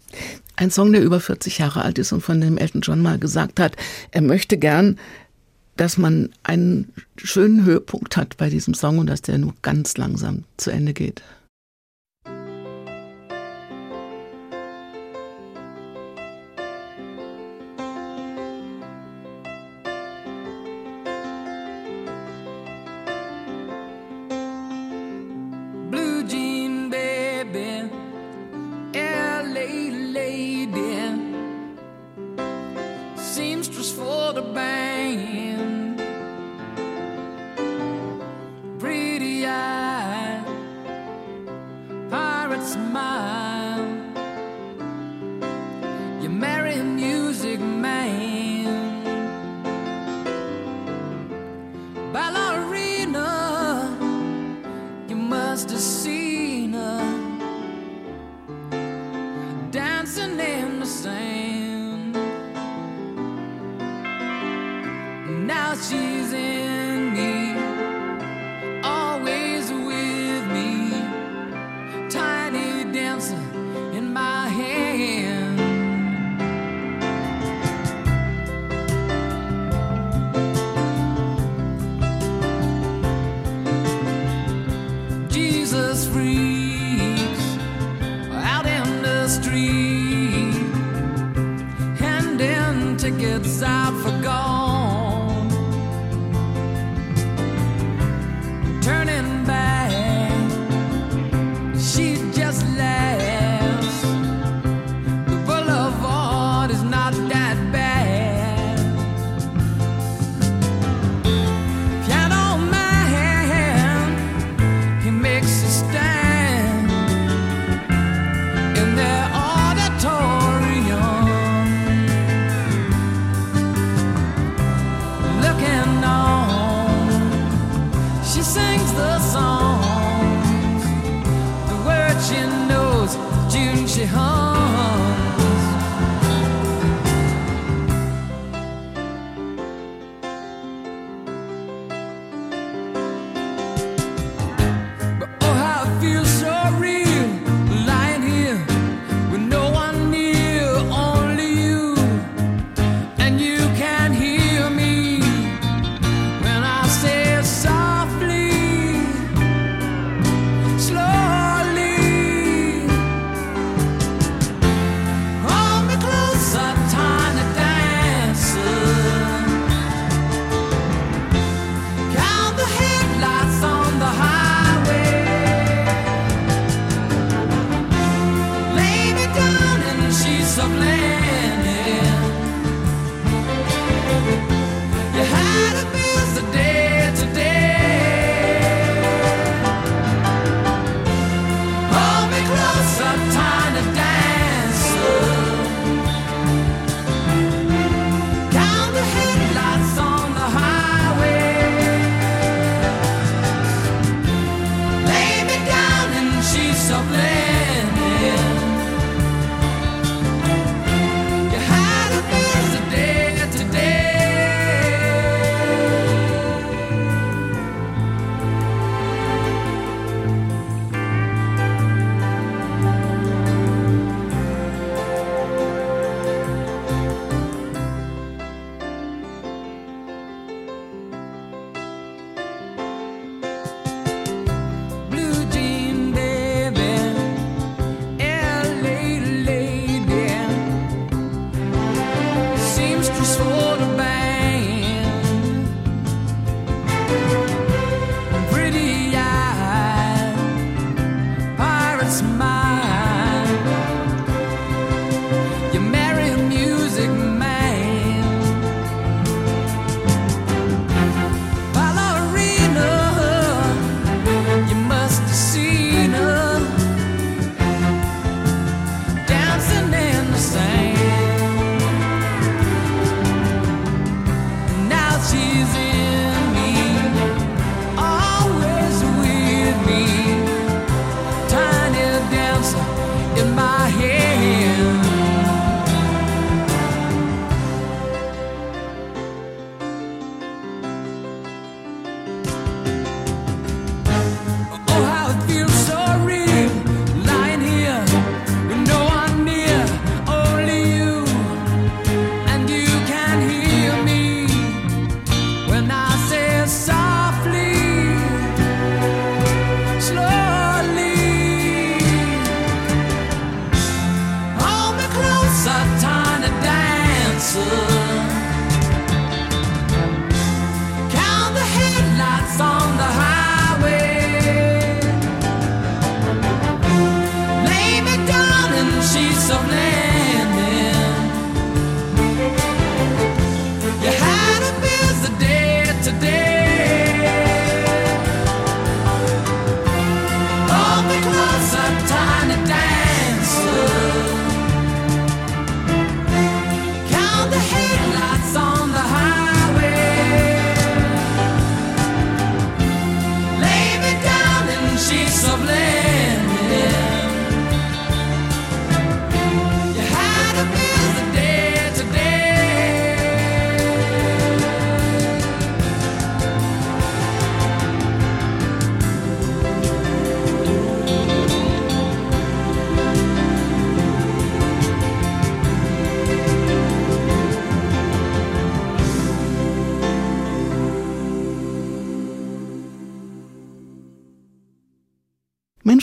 Ein 0.55 0.70
Song, 0.70 0.93
der 0.93 1.02
über 1.02 1.19
40 1.19 1.59
Jahre 1.59 1.82
alt 1.82 1.98
ist 1.98 2.12
und 2.12 2.20
von 2.20 2.40
dem 2.40 2.57
Elton 2.57 2.82
John 2.82 3.02
mal 3.02 3.19
gesagt 3.19 3.59
hat, 3.59 3.74
er 4.12 4.23
möchte 4.23 4.59
gern 4.59 4.97
dass 5.81 5.97
man 5.97 6.28
einen 6.43 6.93
schönen 7.16 7.65
Höhepunkt 7.65 8.19
hat 8.19 8.36
bei 8.36 8.51
diesem 8.51 8.74
Song 8.74 8.98
und 8.98 9.07
dass 9.07 9.23
der 9.23 9.39
nur 9.39 9.55
ganz 9.62 9.97
langsam 9.97 10.44
zu 10.59 10.70
Ende 10.70 10.93
geht. 10.93 11.23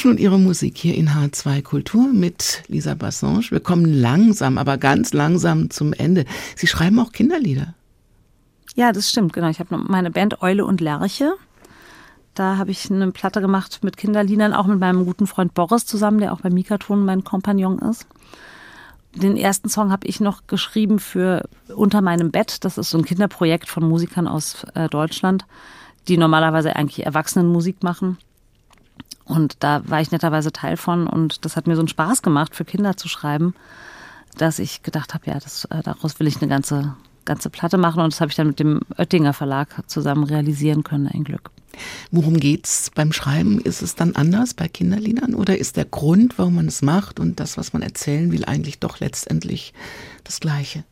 Menschen 0.08 0.12
und 0.12 0.20
ihre 0.20 0.40
Musik 0.40 0.78
hier 0.78 0.96
in 0.96 1.10
H2 1.10 1.62
Kultur 1.62 2.08
mit 2.08 2.64
Lisa 2.68 2.96
Bassange. 2.96 3.52
Wir 3.52 3.60
kommen 3.60 3.86
langsam, 3.86 4.58
aber 4.58 4.78
ganz 4.78 5.14
langsam 5.14 5.70
zum 5.70 5.92
Ende. 5.92 6.26
Sie 6.56 6.68
schreiben 6.68 7.00
auch 7.00 7.12
Kinderlieder. 7.12 7.74
Ja, 8.76 8.92
das 8.94 9.10
stimmt, 9.10 9.34
genau. 9.34 9.50
Ich 9.50 9.60
habe 9.60 9.78
meine 9.78 10.12
Band 10.12 10.42
Eule 10.42 10.66
und 10.66 10.80
Lerche. 10.82 11.34
Da 12.36 12.58
habe 12.58 12.72
ich 12.72 12.90
eine 12.90 13.12
Platte 13.12 13.42
gemacht 13.42 13.80
mit 13.84 13.98
Kinderliedern, 13.98 14.54
auch 14.54 14.68
mit 14.68 14.80
meinem 14.80 15.06
guten 15.06 15.28
Freund 15.28 15.54
Boris 15.54 15.86
zusammen, 15.86 16.20
der 16.20 16.32
auch 16.32 16.42
bei 16.42 16.50
Mikaton 16.50 17.04
mein 17.04 17.24
Kompagnon 17.24 17.80
ist. 17.80 18.08
Den 19.14 19.36
ersten 19.36 19.68
Song 19.68 19.92
habe 19.92 20.08
ich 20.08 20.20
noch 20.20 20.48
geschrieben 20.48 21.00
für 21.00 21.50
Unter 21.76 22.02
meinem 22.02 22.32
Bett. 22.32 22.64
Das 22.64 22.78
ist 22.78 22.92
so 22.92 22.98
ein 22.98 23.06
Kinderprojekt 23.06 23.68
von 23.68 23.84
Musikern 23.84 24.28
aus 24.28 24.64
äh, 24.76 24.88
Deutschland, 24.88 25.46
die 26.08 26.18
normalerweise 26.18 26.76
eigentlich 26.76 27.06
Erwachsenenmusik 27.06 27.84
machen. 27.84 28.18
Und 29.28 29.58
da 29.60 29.82
war 29.86 30.02
ich 30.02 30.12
netterweise 30.12 30.52
Teil 30.52 30.78
von 30.78 31.06
und 31.06 31.44
das 31.44 31.56
hat 31.58 31.68
mir 31.68 31.76
so 31.76 31.82
einen 31.82 31.90
Spaß 31.90 32.22
gemacht, 32.22 32.56
für 32.56 32.64
Kinder 32.64 32.96
zu 32.96 33.10
schreiben, 33.10 33.54
dass 34.38 34.58
ich 34.58 34.84
gedacht 34.84 35.14
habe, 35.14 35.30
ja, 35.30 35.40
das, 35.40 35.66
äh, 35.66 35.84
daraus 35.84 36.20
will 36.20 36.28
ich 36.28 36.42
eine 36.42 36.48
ganze, 36.48 36.96
ganze 37.26 37.50
Platte 37.50 37.78
machen 37.78 38.02
und 38.02 38.14
das 38.14 38.22
habe 38.22 38.30
ich 38.30 38.38
dann 38.38 38.48
mit 38.48 38.60
dem 38.60 38.82
Oettinger 38.98 39.34
Verlag 39.34 39.84
zusammen 39.88 40.24
realisieren 40.24 40.84
können, 40.84 41.08
ein 41.08 41.26
Glück. 41.26 41.52
Worum 42.10 42.40
geht's 42.40 42.90
beim 42.96 43.12
Schreiben? 43.12 43.60
Ist 43.60 43.82
es 43.82 43.96
dann 43.96 44.16
anders 44.16 44.54
bei 44.54 44.68
Kinderliedern 44.68 45.36
oder 45.36 45.58
ist 45.58 45.76
der 45.76 45.86
Grund, 45.86 46.38
warum 46.38 46.56
man 46.56 46.68
es 46.68 46.82
macht 46.82 47.20
und 47.20 47.40
das, 47.40 47.58
was 47.58 47.74
man 47.74 47.82
erzählen 47.82 48.32
will, 48.32 48.46
eigentlich 48.46 48.80
doch 48.80 49.00
letztendlich 49.00 49.74
das 50.24 50.40
Gleiche? 50.40 50.86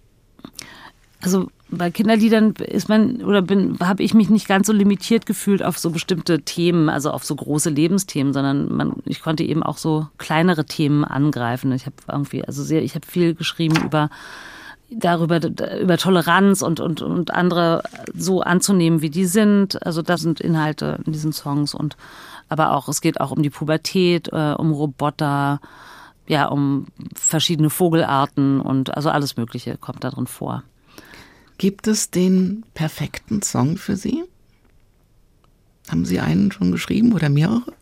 Also 1.22 1.50
bei 1.76 1.92
Kinderliedern 1.92 2.52
ist 2.54 2.90
man 2.90 3.24
oder 3.24 3.42
bin 3.42 3.78
habe 3.80 4.04
ich 4.04 4.14
mich 4.14 4.30
nicht 4.30 4.48
ganz 4.48 4.68
so 4.68 4.74
limitiert 4.74 5.26
gefühlt 5.26 5.64
auf 5.64 5.78
so 5.78 5.92
bestimmte 5.92 6.42
Themen, 6.42 6.90
also 6.90 7.12
auf 7.12 7.24
so 7.24 7.36
große 7.36 7.70
Lebensthemen, 7.70 8.34
sondern 8.34 8.74
man, 8.76 8.94
ich 9.06 9.22
konnte 9.22 9.44
eben 9.44 9.64
auch 9.64 9.78
so 9.78 10.08
kleinere 10.18 10.66
Themen 10.66 11.04
angreifen. 11.06 11.72
Ich 11.72 11.86
habe 11.86 11.96
irgendwie 12.08 12.44
also 12.44 12.64
sehr 12.64 12.84
ich 12.84 12.96
habe 12.96 13.06
viel 13.06 13.36
geschrieben 13.36 13.78
über 13.84 14.10
darüber 14.90 15.40
über 15.80 15.98
Toleranz 15.98 16.62
und 16.62 16.80
und 16.80 17.02
und 17.02 17.32
andere 17.32 17.84
so 18.14 18.42
anzunehmen, 18.42 19.02
wie 19.02 19.10
die 19.10 19.26
sind. 19.26 19.86
Also 19.86 20.02
das 20.02 20.22
sind 20.22 20.40
Inhalte 20.40 21.00
in 21.06 21.14
diesen 21.14 21.34
Songs 21.34 21.74
und 21.74 21.98
aber 22.50 22.74
auch 22.74 22.88
es 22.88 23.02
geht 23.02 23.20
auch 23.20 23.32
um 23.32 23.42
die 23.42 23.50
Pubertät, 23.50 24.30
äh, 24.32 24.54
um 24.58 24.72
Roboter, 24.72 25.60
ja, 26.28 26.48
um 26.48 26.88
verschiedene 27.16 27.70
Vogelarten 27.70 28.62
und 28.62 28.96
also 28.96 29.10
alles 29.10 29.38
mögliche 29.38 29.78
kommt 29.78 30.04
da 30.04 30.10
drin 30.10 30.28
vor. 30.28 30.64
Gibt 31.58 31.88
es 31.88 32.12
den 32.12 32.66
perfekten 32.74 33.42
Song 33.42 33.78
für 33.78 33.96
Sie? 33.96 34.24
Haben 35.90 36.06
Sie 36.06 36.20
einen 36.20 36.52
schon 36.52 36.72
geschrieben 36.72 37.14
oder 37.14 37.30
mehrere? 37.30 37.74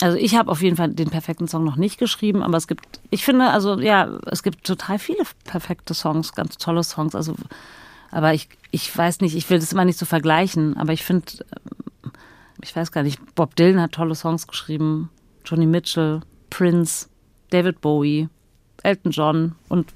Also 0.00 0.16
ich 0.16 0.36
habe 0.36 0.50
auf 0.50 0.62
jeden 0.62 0.76
Fall 0.76 0.90
den 0.90 1.10
perfekten 1.10 1.48
Song 1.48 1.64
noch 1.64 1.76
nicht 1.76 1.98
geschrieben, 1.98 2.42
aber 2.42 2.56
es 2.56 2.68
gibt, 2.68 3.00
ich 3.10 3.24
finde, 3.24 3.50
also 3.50 3.80
ja, 3.80 4.08
es 4.26 4.44
gibt 4.44 4.64
total 4.64 4.98
viele 4.98 5.24
perfekte 5.44 5.92
Songs, 5.92 6.34
ganz 6.34 6.56
tolle 6.56 6.84
Songs. 6.84 7.16
Also, 7.16 7.34
aber 8.12 8.32
ich, 8.32 8.48
ich 8.70 8.96
weiß 8.96 9.20
nicht, 9.20 9.34
ich 9.34 9.50
will 9.50 9.58
das 9.58 9.72
immer 9.72 9.84
nicht 9.84 9.98
so 9.98 10.06
vergleichen, 10.06 10.76
aber 10.76 10.92
ich 10.92 11.02
finde, 11.02 11.26
ähm, 12.04 12.12
ich 12.62 12.74
weiß 12.74 12.92
gar 12.92 13.02
nicht, 13.02 13.18
Bob 13.34 13.56
Dylan 13.56 13.80
hat 13.80 13.92
tolle 13.92 14.14
Songs 14.14 14.46
geschrieben, 14.46 15.10
Johnny 15.44 15.66
Mitchell, 15.66 16.20
Prince, 16.48 17.08
David 17.50 17.80
Bowie, 17.80 18.28
Elton 18.84 19.10
John 19.10 19.54
und 19.68 19.92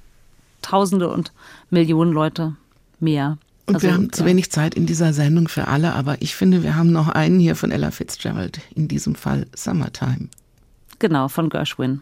Tausende 0.62 1.10
und 1.10 1.32
Millionen 1.70 2.12
Leute 2.12 2.56
mehr. 3.02 3.38
Und 3.66 3.76
Also, 3.76 3.86
wir 3.86 3.94
haben 3.94 4.12
zu 4.12 4.22
ja. 4.22 4.26
wenig 4.26 4.50
Zeit 4.50 4.74
in 4.74 4.86
dieser 4.86 5.12
Sendung 5.12 5.48
für 5.48 5.68
alle, 5.68 5.94
aber 5.94 6.20
ich 6.20 6.34
finde, 6.34 6.62
wir 6.62 6.74
haben 6.74 6.92
noch 6.92 7.08
einen 7.08 7.38
hier 7.38 7.54
von 7.56 7.70
Ella 7.70 7.90
Fitzgerald, 7.90 8.60
in 8.74 8.88
diesem 8.88 9.14
Fall 9.14 9.46
Summertime. 9.54 10.28
Genau, 10.98 11.28
von 11.28 11.48
Gershwin. 11.48 12.00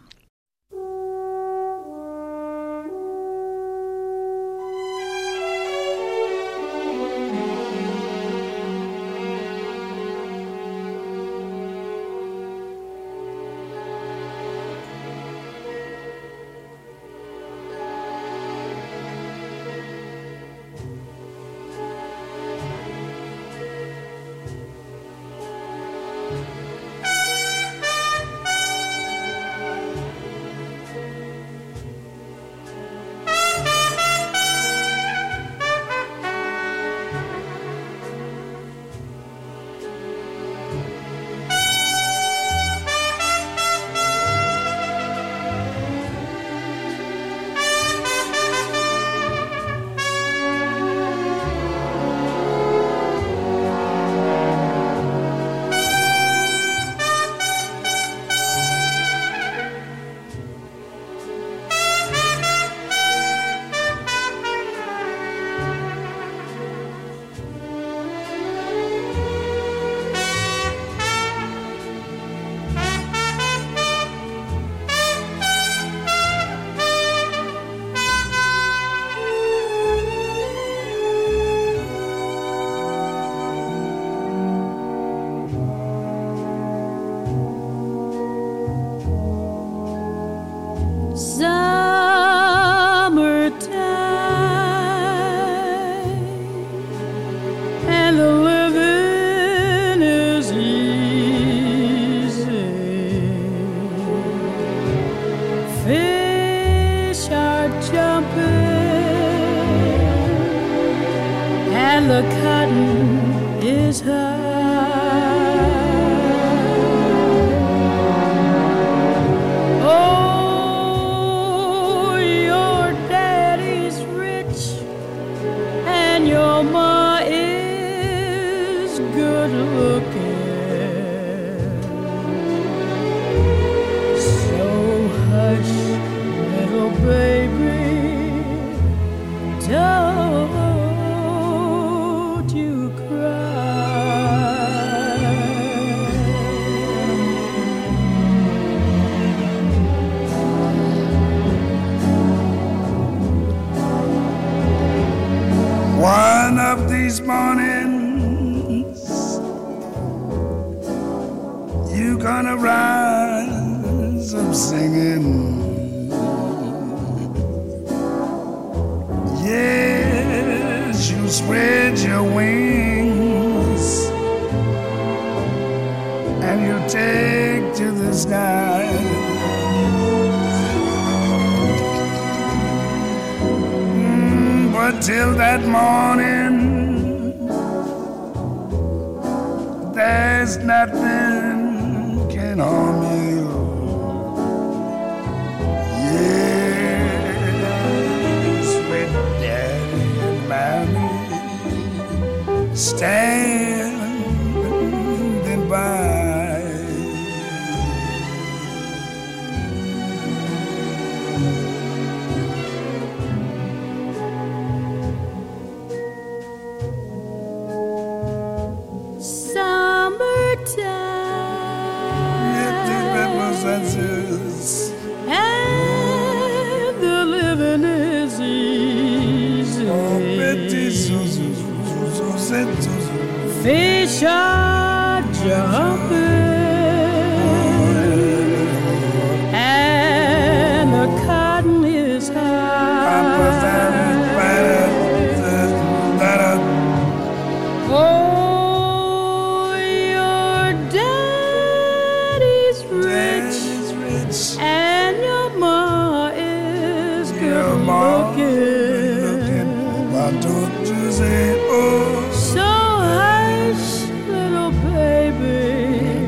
So 262.33 262.63
hush, 262.63 264.07
little 264.27 264.71
baby, 264.71 266.25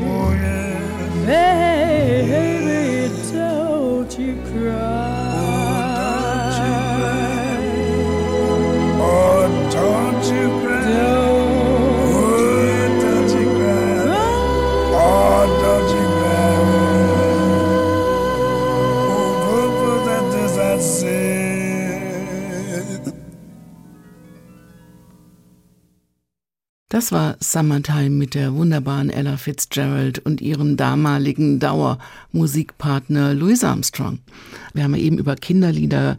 baby, 1.24 1.63
Das 27.04 27.12
war 27.12 27.36
Summertime 27.38 28.08
mit 28.08 28.32
der 28.32 28.54
wunderbaren 28.54 29.10
Ella 29.10 29.36
Fitzgerald 29.36 30.20
und 30.20 30.40
ihrem 30.40 30.78
damaligen 30.78 31.60
Dauermusikpartner 31.60 33.34
Louis 33.34 33.62
Armstrong. 33.62 34.20
Wir 34.72 34.84
haben 34.84 34.94
ja 34.94 35.02
eben 35.02 35.18
über 35.18 35.36
Kinderlieder 35.36 36.16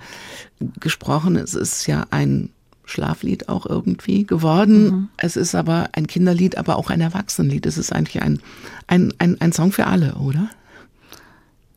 gesprochen. 0.79 1.37
Es 1.37 1.55
ist 1.55 1.87
ja 1.87 2.05
ein 2.11 2.49
Schlaflied 2.83 3.49
auch 3.49 3.65
irgendwie 3.65 4.27
geworden. 4.27 5.09
Es 5.17 5.37
ist 5.37 5.55
aber 5.55 5.89
ein 5.93 6.05
Kinderlied, 6.05 6.55
aber 6.55 6.75
auch 6.75 6.91
ein 6.91 7.01
Erwachsenenlied. 7.01 7.65
Es 7.65 7.79
ist 7.79 7.91
eigentlich 7.91 8.21
ein, 8.21 8.39
ein, 8.85 9.11
ein, 9.17 9.41
ein 9.41 9.53
Song 9.53 9.71
für 9.71 9.87
alle, 9.87 10.13
oder? 10.13 10.49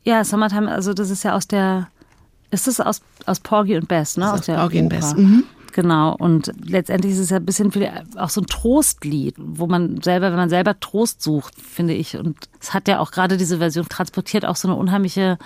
Ja, 0.04 0.22
Summertime, 0.22 0.70
also 0.70 0.92
das 0.92 1.08
ist 1.08 1.22
ja 1.22 1.34
aus 1.34 1.48
der, 1.48 1.88
ist 2.50 2.66
das 2.66 2.78
aus, 2.78 3.00
aus 3.24 3.40
Porgy 3.40 3.78
und 3.78 3.88
Bess, 3.88 4.18
ne? 4.18 4.26
Ist 4.26 4.32
aus 4.32 4.40
der 4.42 4.56
Porgy 4.56 4.80
Oper. 4.80 4.88
Bess, 4.90 5.14
mhm. 5.14 5.44
Genau, 5.78 6.16
und 6.16 6.52
letztendlich 6.64 7.12
ist 7.12 7.20
es 7.20 7.30
ja 7.30 7.36
ein 7.36 7.46
bisschen 7.46 7.70
viel, 7.70 7.88
auch 8.16 8.30
so 8.30 8.40
ein 8.40 8.48
Trostlied, 8.48 9.36
wo 9.38 9.68
man 9.68 10.02
selber, 10.02 10.30
wenn 10.30 10.36
man 10.36 10.48
selber 10.48 10.80
Trost 10.80 11.22
sucht, 11.22 11.54
finde 11.54 11.94
ich. 11.94 12.16
Und 12.16 12.36
es 12.60 12.74
hat 12.74 12.88
ja 12.88 12.98
auch 12.98 13.12
gerade 13.12 13.36
diese 13.36 13.58
Version 13.58 13.88
transportiert 13.88 14.44
auch 14.44 14.56
so 14.56 14.66
eine 14.66 14.76
unheimliche 14.76 15.38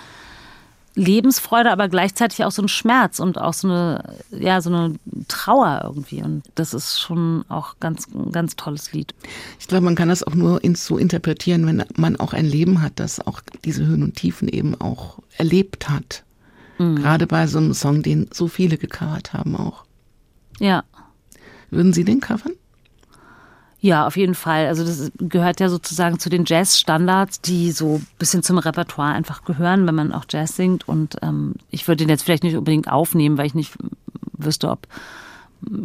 Lebensfreude, 0.95 1.71
aber 1.71 1.87
gleichzeitig 1.87 2.43
auch 2.43 2.51
so 2.51 2.63
einen 2.63 2.69
Schmerz 2.69 3.19
und 3.19 3.37
auch 3.37 3.53
so 3.53 3.67
eine, 3.67 4.15
ja, 4.31 4.59
so 4.59 4.71
eine 4.73 4.95
Trauer 5.27 5.81
irgendwie. 5.83 6.23
Und 6.23 6.41
das 6.55 6.73
ist 6.73 6.99
schon 6.99 7.45
auch 7.47 7.75
ganz, 7.79 8.07
ein 8.07 8.31
ganz 8.31 8.55
tolles 8.55 8.91
Lied. 8.91 9.13
Ich 9.59 9.67
glaube, 9.67 9.85
man 9.85 9.93
kann 9.93 10.09
das 10.09 10.23
auch 10.23 10.33
nur 10.33 10.61
so 10.73 10.97
interpretieren, 10.97 11.67
wenn 11.67 11.85
man 11.95 12.15
auch 12.15 12.33
ein 12.33 12.45
Leben 12.45 12.81
hat, 12.81 12.93
das 12.95 13.19
auch 13.19 13.39
diese 13.65 13.85
Höhen 13.85 14.01
und 14.01 14.15
Tiefen 14.15 14.47
eben 14.47 14.73
auch 14.81 15.19
erlebt 15.37 15.89
hat. 15.89 16.23
Gerade 16.79 17.27
bei 17.27 17.45
so 17.45 17.59
einem 17.59 17.75
Song, 17.75 18.01
den 18.01 18.29
so 18.33 18.47
viele 18.47 18.79
gecovert 18.79 19.31
haben 19.31 19.55
auch. 19.55 19.85
Ja. 20.63 20.85
Würden 21.71 21.91
Sie 21.91 22.05
den 22.05 22.21
covern? 22.21 22.53
Ja, 23.81 24.07
auf 24.07 24.15
jeden 24.15 24.33
Fall. 24.33 24.67
Also 24.67 24.85
das 24.85 25.11
gehört 25.17 25.59
ja 25.59 25.67
sozusagen 25.67 26.19
zu 26.19 26.29
den 26.29 26.45
Jazz-Standards, 26.45 27.41
die 27.41 27.73
so 27.73 27.95
ein 27.95 28.07
bisschen 28.17 28.43
zum 28.43 28.57
Repertoire 28.57 29.11
einfach 29.11 29.43
gehören, 29.43 29.85
wenn 29.85 29.95
man 29.95 30.13
auch 30.13 30.23
Jazz 30.29 30.55
singt. 30.55 30.87
Und 30.87 31.17
ähm, 31.21 31.55
ich 31.69 31.85
würde 31.85 31.97
den 31.97 32.09
jetzt 32.09 32.23
vielleicht 32.23 32.43
nicht 32.43 32.55
unbedingt 32.55 32.89
aufnehmen, 32.89 33.37
weil 33.37 33.47
ich 33.47 33.55
nicht 33.55 33.73
wüsste, 34.37 34.69
ob 34.69 34.87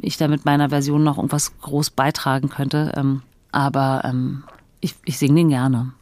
ich 0.01 0.17
da 0.17 0.29
mit 0.29 0.45
meiner 0.45 0.69
Version 0.69 1.03
noch 1.03 1.19
irgendwas 1.19 1.59
groß 1.61 1.91
beitragen 1.91 2.49
könnte. 2.49 2.93
Ähm, 2.97 3.23
aber 3.51 4.03
ähm, 4.05 4.45
ich, 4.81 4.95
ich 5.05 5.19
singe 5.19 5.35
den 5.35 5.49
gerne. 5.49 5.93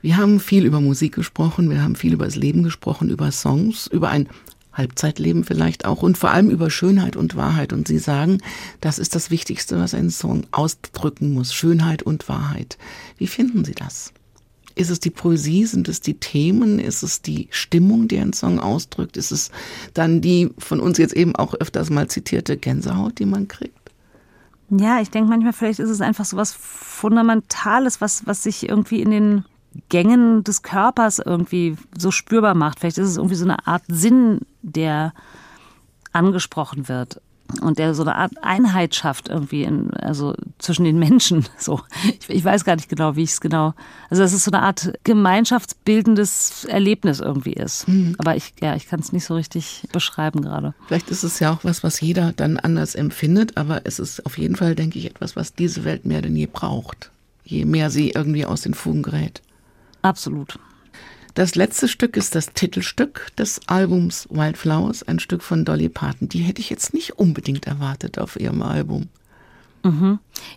Wir 0.00 0.16
haben 0.16 0.38
viel 0.38 0.64
über 0.64 0.80
Musik 0.80 1.16
gesprochen, 1.16 1.70
wir 1.70 1.82
haben 1.82 1.96
viel 1.96 2.12
über 2.12 2.24
das 2.24 2.36
Leben 2.36 2.62
gesprochen, 2.62 3.08
über 3.08 3.32
Songs, 3.32 3.88
über 3.88 4.10
ein 4.10 4.28
Halbzeitleben 4.72 5.44
vielleicht 5.44 5.84
auch 5.84 6.02
und 6.02 6.16
vor 6.16 6.30
allem 6.30 6.50
über 6.50 6.70
Schönheit 6.70 7.16
und 7.16 7.36
Wahrheit. 7.36 7.72
Und 7.72 7.88
Sie 7.88 7.98
sagen, 7.98 8.38
das 8.80 8.98
ist 8.98 9.14
das 9.14 9.30
Wichtigste, 9.30 9.78
was 9.78 9.94
ein 9.94 10.10
Song 10.10 10.44
ausdrücken 10.50 11.32
muss. 11.32 11.54
Schönheit 11.54 12.02
und 12.02 12.28
Wahrheit. 12.28 12.78
Wie 13.18 13.26
finden 13.26 13.64
Sie 13.64 13.74
das? 13.74 14.12
Ist 14.74 14.90
es 14.90 15.00
die 15.00 15.10
Poesie? 15.10 15.66
Sind 15.66 15.88
es 15.88 16.00
die 16.00 16.14
Themen? 16.14 16.78
Ist 16.78 17.02
es 17.02 17.20
die 17.20 17.48
Stimmung, 17.50 18.08
die 18.08 18.18
ein 18.18 18.32
Song 18.32 18.58
ausdrückt? 18.58 19.16
Ist 19.16 19.30
es 19.30 19.50
dann 19.92 20.20
die 20.20 20.50
von 20.58 20.80
uns 20.80 20.98
jetzt 20.98 21.14
eben 21.14 21.36
auch 21.36 21.54
öfters 21.54 21.90
mal 21.90 22.08
zitierte 22.08 22.56
Gänsehaut, 22.56 23.18
die 23.18 23.26
man 23.26 23.48
kriegt? 23.48 23.76
Ja, 24.70 25.00
ich 25.02 25.10
denke 25.10 25.28
manchmal, 25.28 25.52
vielleicht 25.52 25.80
ist 25.80 25.90
es 25.90 26.00
einfach 26.00 26.24
so 26.24 26.38
was 26.38 26.52
Fundamentales, 26.54 28.00
was, 28.00 28.26
was 28.26 28.42
sich 28.42 28.66
irgendwie 28.66 29.02
in 29.02 29.10
den 29.10 29.44
Gängen 29.88 30.44
des 30.44 30.62
Körpers 30.62 31.18
irgendwie 31.18 31.76
so 31.96 32.10
spürbar 32.10 32.54
macht. 32.54 32.80
Vielleicht 32.80 32.98
ist 32.98 33.08
es 33.08 33.16
irgendwie 33.16 33.36
so 33.36 33.44
eine 33.44 33.66
Art 33.66 33.82
Sinn, 33.88 34.40
der 34.62 35.12
angesprochen 36.12 36.88
wird 36.88 37.20
und 37.60 37.78
der 37.78 37.94
so 37.94 38.02
eine 38.02 38.16
Art 38.16 38.32
Einheit 38.42 38.94
schafft 38.94 39.28
irgendwie 39.28 39.64
in, 39.64 39.92
also 39.94 40.34
zwischen 40.58 40.84
den 40.84 40.98
Menschen. 40.98 41.44
So, 41.58 41.80
ich, 42.18 42.28
ich 42.28 42.44
weiß 42.44 42.64
gar 42.64 42.74
nicht 42.74 42.88
genau, 42.88 43.14
wie 43.14 43.22
ich 43.22 43.30
es 43.30 43.40
genau. 43.40 43.74
Also 44.10 44.22
dass 44.22 44.32
es 44.32 44.44
so 44.44 44.50
eine 44.50 44.62
Art 44.62 44.92
gemeinschaftsbildendes 45.04 46.64
Erlebnis 46.64 47.20
irgendwie 47.20 47.52
ist. 47.52 47.86
Aber 48.18 48.34
ich, 48.34 48.54
ja, 48.60 48.74
ich 48.74 48.88
kann 48.88 48.98
es 48.98 49.12
nicht 49.12 49.24
so 49.24 49.34
richtig 49.34 49.86
beschreiben 49.92 50.42
gerade. 50.42 50.74
Vielleicht 50.86 51.10
ist 51.10 51.22
es 51.22 51.38
ja 51.38 51.52
auch 51.52 51.62
was, 51.62 51.84
was 51.84 52.00
jeder 52.00 52.32
dann 52.32 52.58
anders 52.58 52.96
empfindet, 52.96 53.56
aber 53.56 53.82
es 53.84 54.00
ist 54.00 54.26
auf 54.26 54.38
jeden 54.38 54.56
Fall, 54.56 54.74
denke 54.74 54.98
ich, 54.98 55.06
etwas, 55.06 55.36
was 55.36 55.54
diese 55.54 55.84
Welt 55.84 56.04
mehr 56.04 56.22
denn 56.22 56.34
je 56.34 56.46
braucht. 56.46 57.12
Je 57.44 57.64
mehr 57.64 57.90
sie 57.90 58.10
irgendwie 58.10 58.44
aus 58.44 58.62
den 58.62 58.74
Fugen 58.74 59.02
gerät. 59.02 59.40
Absolut. 60.02 60.58
Das 61.34 61.54
letzte 61.54 61.88
Stück 61.88 62.16
ist 62.16 62.34
das 62.34 62.52
Titelstück 62.52 63.34
des 63.38 63.60
Albums 63.66 64.28
Wildflowers, 64.30 65.02
ein 65.04 65.18
Stück 65.18 65.42
von 65.42 65.64
Dolly 65.64 65.88
Parton. 65.88 66.28
Die 66.28 66.40
hätte 66.40 66.60
ich 66.60 66.68
jetzt 66.68 66.92
nicht 66.92 67.18
unbedingt 67.18 67.66
erwartet 67.66 68.18
auf 68.18 68.38
ihrem 68.38 68.60
Album. 68.62 69.08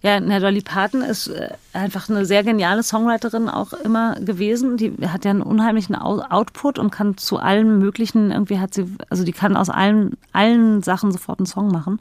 Ja, 0.03 0.19
na, 0.19 0.39
Dolly 0.39 0.61
Parton 0.61 1.01
ist 1.01 1.27
äh, 1.27 1.49
einfach 1.73 2.09
eine 2.09 2.25
sehr 2.25 2.43
geniale 2.43 2.83
Songwriterin 2.83 3.49
auch 3.49 3.73
immer 3.73 4.15
gewesen. 4.19 4.77
Die 4.77 4.93
hat 5.07 5.25
ja 5.25 5.31
einen 5.31 5.41
unheimlichen 5.41 5.95
Output 5.95 6.77
und 6.77 6.91
kann 6.91 7.17
zu 7.17 7.37
allen 7.37 7.79
möglichen, 7.79 8.31
irgendwie 8.31 8.59
hat 8.59 8.73
sie, 8.73 8.85
also 9.09 9.23
die 9.23 9.31
kann 9.31 9.57
aus 9.57 9.69
allen, 9.69 10.17
allen 10.31 10.83
Sachen 10.83 11.11
sofort 11.11 11.39
einen 11.39 11.47
Song 11.47 11.69
machen. 11.69 11.99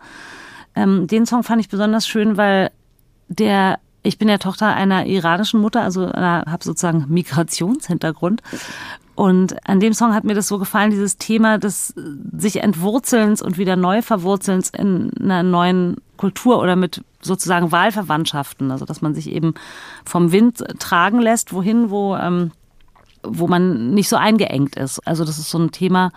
Ähm, 0.75 1.07
den 1.07 1.25
Song 1.25 1.45
fand 1.45 1.63
ich 1.63 1.71
besonders 1.71 2.07
schön, 2.07 2.37
weil 2.37 2.71
der, 3.29 3.79
ich 4.05 4.19
bin 4.19 4.29
ja 4.29 4.39
Tochter 4.39 4.69
einer 4.69 5.07
iranischen 5.07 5.61
Mutter, 5.61 5.83
also 5.83 6.13
habe 6.13 6.63
sozusagen 6.63 7.07
Migrationshintergrund. 7.09 8.43
Und 9.17 9.57
an 9.69 9.81
dem 9.81 9.93
Song 9.93 10.13
hat 10.13 10.25
mir 10.25 10.35
das 10.35 10.49
so 10.49 10.59
gefallen, 10.59 10.91
dieses 10.91 11.19
Thema 11.19 11.59
des 11.59 11.95
sich 12.37 12.63
Entwurzelns 12.63 13.43
und 13.43 13.59
wieder 13.59 13.77
neu 13.77 14.03
Verwurzelns 14.03 14.71
in 14.71 15.11
einer 15.21 15.43
neuen 15.43 15.97
Kultur 16.17 16.61
oder 16.61 16.77
mit 16.77 17.03
sozusagen 17.21 17.73
Wahlverwandtschaften. 17.73 18.71
Also 18.71 18.85
dass 18.85 19.03
man 19.03 19.15
sich 19.15 19.31
eben 19.31 19.55
vom 20.05 20.33
Wind 20.33 20.65
tragen 20.79 21.21
lässt, 21.21 21.53
wohin, 21.53 21.91
wo 21.91 22.17
ähm, 22.17 22.51
wo 23.27 23.47
man 23.47 23.95
nicht 23.95 24.09
so 24.09 24.17
eingeengt 24.17 24.77
ist. 24.77 25.01
Also 25.07 25.25
das 25.25 25.39
ist 25.39 25.51
so 25.51 25.59
ein 25.59 25.71
Thema, 25.71 26.13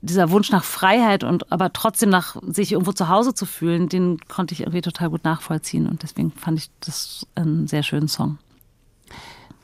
dieser 0.00 0.30
Wunsch 0.30 0.50
nach 0.50 0.64
Freiheit 0.64 1.24
und 1.24 1.50
aber 1.52 1.72
trotzdem 1.72 2.10
nach 2.10 2.36
sich 2.46 2.72
irgendwo 2.72 2.92
zu 2.92 3.08
Hause 3.08 3.34
zu 3.34 3.46
fühlen, 3.46 3.88
den 3.88 4.18
konnte 4.28 4.54
ich 4.54 4.60
irgendwie 4.60 4.80
total 4.80 5.10
gut 5.10 5.24
nachvollziehen 5.24 5.88
und 5.88 6.02
deswegen 6.02 6.30
fand 6.32 6.58
ich 6.58 6.70
das 6.80 7.26
einen 7.34 7.66
sehr 7.66 7.82
schönen 7.82 8.08
Song. 8.08 8.38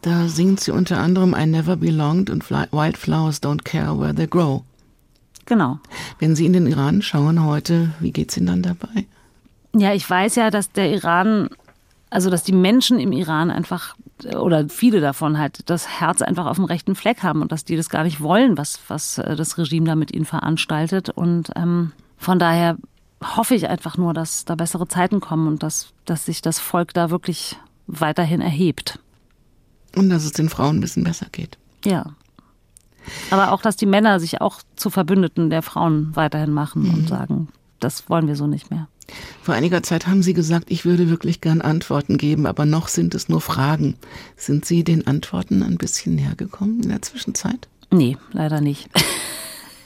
Da 0.03 0.29
singt 0.29 0.61
sie 0.61 0.71
unter 0.71 0.99
anderem 0.99 1.35
I 1.37 1.47
Never 1.47 1.77
Belonged 1.77 2.31
und 2.31 2.51
Wildflowers 2.51 3.43
Don't 3.43 3.65
Care 3.65 3.99
Where 3.99 4.15
They 4.15 4.27
Grow. 4.27 4.63
Genau. 5.47 5.79
Wenn 6.19 6.37
Sie 6.37 6.45
in 6.45 6.53
den 6.53 6.67
Iran 6.67 7.01
schauen 7.01 7.43
heute, 7.45 7.93
wie 8.01 8.13
geht's 8.13 8.37
Ihnen 8.37 8.47
dann 8.47 8.63
dabei? 8.63 9.07
Ja, 9.75 9.95
ich 9.95 10.09
weiß 10.09 10.35
ja, 10.37 10.51
dass 10.51 10.73
der 10.73 10.93
Iran, 10.93 11.49
also 12.11 12.31
dass 12.31 12.43
die 12.43 12.53
Menschen 12.53 12.99
im 12.99 13.13
Iran 13.13 13.51
einfach, 13.51 13.95
oder 14.39 14.69
viele 14.69 15.01
davon 15.01 15.39
halt, 15.39 15.69
das 15.69 16.01
Herz 16.01 16.23
einfach 16.23 16.47
auf 16.47 16.57
dem 16.57 16.65
rechten 16.65 16.95
Fleck 16.95 17.23
haben 17.23 17.43
und 17.43 17.53
dass 17.53 17.65
die 17.65 17.77
das 17.77 17.91
gar 17.91 18.05
nicht 18.05 18.21
wollen, 18.21 18.57
was, 18.57 18.81
was 18.89 19.19
äh, 19.19 19.37
das 19.37 19.59
Regime 19.59 19.87
da 19.87 19.95
mit 19.95 20.15
ihnen 20.15 20.25
veranstaltet. 20.25 21.11
Und 21.11 21.51
ähm, 21.57 21.93
von 22.17 22.39
daher 22.39 22.79
hoffe 23.23 23.55
ich 23.55 23.69
einfach 23.69 23.97
nur, 23.97 24.15
dass 24.15 24.45
da 24.45 24.55
bessere 24.55 24.89
Zeiten 24.89 25.21
kommen 25.21 25.49
und 25.49 25.63
dass, 25.63 25.93
dass 26.05 26.25
sich 26.25 26.41
das 26.41 26.59
Volk 26.59 26.95
da 26.95 27.11
wirklich 27.11 27.57
weiterhin 27.87 28.41
erhebt. 28.41 28.99
Und 29.97 30.11
dass 30.11 30.25
es 30.25 30.33
den 30.33 30.49
Frauen 30.49 30.79
ein 30.79 30.81
bisschen 30.81 31.05
besser 31.05 31.27
geht. 31.31 31.59
Ja. 31.85 32.13
Aber 33.31 33.53
auch, 33.53 33.63
dass 33.63 33.77
die 33.77 33.87
Männer 33.87 34.21
sich 34.21 34.41
auch 34.41 34.61
zu 34.77 34.91
Verbündeten 34.91 35.51
der 35.51 35.63
Frauen 35.63 36.15
weiterhin 36.15 36.53
machen 36.53 36.91
und 36.91 37.09
sagen, 37.09 37.49
das 37.81 38.09
wollen 38.11 38.27
wir 38.27 38.37
so 38.37 38.47
nicht 38.47 38.71
mehr. 38.71 38.89
Vor 39.43 39.55
einiger 39.55 39.83
Zeit 39.83 40.07
haben 40.07 40.23
Sie 40.23 40.35
gesagt, 40.35 40.71
ich 40.71 40.85
würde 40.85 41.09
wirklich 41.09 41.41
gern 41.41 41.61
Antworten 41.61 42.19
geben, 42.19 42.47
aber 42.47 42.67
noch 42.67 42.89
sind 42.89 43.15
es 43.15 43.29
nur 43.29 43.41
Fragen. 43.41 43.97
Sind 44.37 44.65
Sie 44.65 44.85
den 44.85 45.07
Antworten 45.07 45.63
ein 45.63 45.79
bisschen 45.79 46.15
näher 46.15 46.35
gekommen 46.37 46.83
in 46.83 46.91
der 46.91 47.03
Zwischenzeit? 47.03 47.69
Nee, 47.91 48.17
leider 48.33 48.61
nicht. 48.61 48.89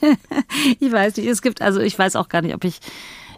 ich 0.79 0.91
weiß 0.91 1.17
nicht, 1.17 1.27
es 1.27 1.41
gibt, 1.41 1.61
also 1.61 1.79
ich 1.79 1.97
weiß 1.97 2.15
auch 2.15 2.29
gar 2.29 2.41
nicht, 2.41 2.53
ob 2.53 2.63
ich, 2.65 2.79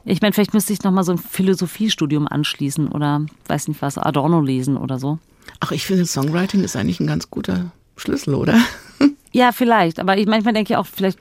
ich 0.04 0.22
meine, 0.22 0.34
vielleicht 0.34 0.54
müsste 0.54 0.74
ich 0.74 0.84
nochmal 0.84 1.04
so 1.04 1.12
ein 1.12 1.18
Philosophiestudium 1.18 2.28
anschließen 2.28 2.88
oder 2.88 3.26
weiß 3.48 3.68
nicht 3.68 3.82
was, 3.82 3.98
Adorno 3.98 4.42
lesen 4.42 4.78
oder 4.78 5.00
so. 5.00 5.20
Ach, 5.60 5.72
ich 5.72 5.86
finde, 5.86 6.06
Songwriting 6.06 6.64
ist 6.64 6.76
eigentlich 6.76 7.00
ein 7.00 7.08
ganz 7.08 7.30
guter 7.30 7.72
Schlüssel, 7.96 8.36
oder? 8.36 8.60
Ja, 9.32 9.52
vielleicht, 9.52 10.00
aber 10.00 10.18
ich 10.18 10.28
manchmal 10.28 10.54
denke 10.54 10.74
ich 10.74 10.78
auch, 10.78 10.86
vielleicht, 10.86 11.20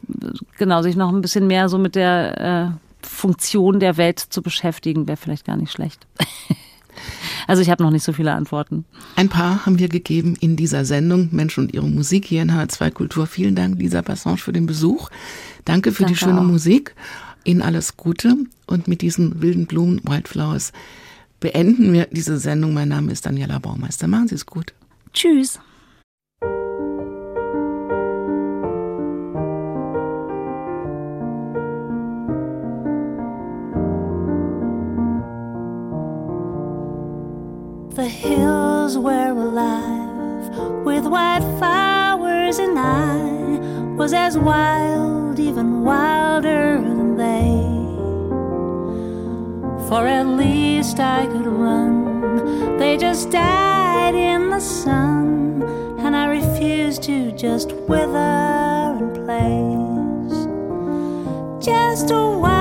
genau, 0.56 0.82
sich 0.82 0.94
noch 0.94 1.12
ein 1.12 1.20
bisschen 1.20 1.48
mehr 1.48 1.68
so 1.68 1.78
mit 1.78 1.96
der 1.96 2.70
äh, 2.70 2.83
Funktion 3.06 3.80
der 3.80 3.96
Welt 3.96 4.18
zu 4.18 4.42
beschäftigen, 4.42 5.06
wäre 5.06 5.16
vielleicht 5.16 5.44
gar 5.44 5.56
nicht 5.56 5.72
schlecht. 5.72 6.06
also 7.46 7.62
ich 7.62 7.70
habe 7.70 7.82
noch 7.82 7.90
nicht 7.90 8.04
so 8.04 8.12
viele 8.12 8.32
Antworten. 8.32 8.84
Ein 9.16 9.28
paar 9.28 9.66
haben 9.66 9.78
wir 9.78 9.88
gegeben 9.88 10.36
in 10.40 10.56
dieser 10.56 10.84
Sendung 10.84 11.28
Menschen 11.32 11.64
und 11.64 11.74
ihre 11.74 11.88
Musik 11.88 12.26
hier 12.26 12.42
in 12.42 12.52
H2 12.52 12.90
Kultur. 12.90 13.26
Vielen 13.26 13.54
Dank, 13.54 13.78
Lisa 13.78 14.02
Bassange, 14.02 14.38
für 14.38 14.52
den 14.52 14.66
Besuch. 14.66 15.10
Danke 15.64 15.92
für 15.92 16.04
die 16.04 16.14
Danke 16.14 16.18
schöne 16.18 16.40
auch. 16.40 16.44
Musik. 16.44 16.94
Ihnen 17.44 17.62
alles 17.62 17.96
Gute. 17.96 18.36
Und 18.66 18.88
mit 18.88 19.02
diesen 19.02 19.42
wilden 19.42 19.66
Blumen, 19.66 20.00
Wildflowers, 20.04 20.72
beenden 21.40 21.92
wir 21.92 22.06
diese 22.10 22.38
Sendung. 22.38 22.72
Mein 22.72 22.88
Name 22.88 23.12
ist 23.12 23.26
Daniela 23.26 23.58
Baumeister. 23.58 24.08
Machen 24.08 24.28
Sie 24.28 24.34
es 24.34 24.46
gut. 24.46 24.72
Tschüss. 25.12 25.60
The 37.94 38.08
hills 38.08 38.98
were 38.98 39.30
alive 39.30 40.48
with 40.84 41.06
wildflowers, 41.06 42.58
and 42.58 42.76
I 42.76 43.94
was 43.94 44.12
as 44.12 44.36
wild, 44.36 45.38
even 45.38 45.84
wilder 45.84 46.80
than 46.80 47.16
they. 47.16 47.54
For 49.88 50.08
at 50.08 50.26
least 50.26 50.98
I 50.98 51.26
could 51.26 51.46
run. 51.46 52.78
They 52.78 52.96
just 52.96 53.30
died 53.30 54.16
in 54.16 54.50
the 54.50 54.58
sun, 54.58 55.62
and 56.00 56.16
I 56.16 56.26
refused 56.26 57.04
to 57.04 57.30
just 57.30 57.70
wither 57.88 58.96
in 58.98 59.12
place. 59.24 60.46
Just 61.64 62.10
a 62.10 62.14
wild 62.16 62.53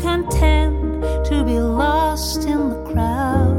content 0.00 0.74
to 1.26 1.44
be 1.44 1.58
lost 1.58 2.44
in 2.44 2.70
the 2.70 2.82
crowd. 2.90 3.49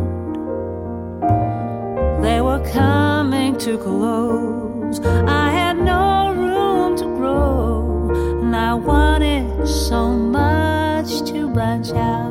Coming 2.65 3.57
to 3.59 3.77
close. 3.77 4.99
I 4.99 5.51
had 5.51 5.77
no 5.77 6.33
room 6.33 6.97
to 6.97 7.05
grow, 7.05 8.09
and 8.41 8.55
I 8.55 8.73
wanted 8.73 9.67
so 9.67 10.09
much 10.09 11.21
to 11.31 11.49
branch 11.49 11.91
out. 11.91 12.30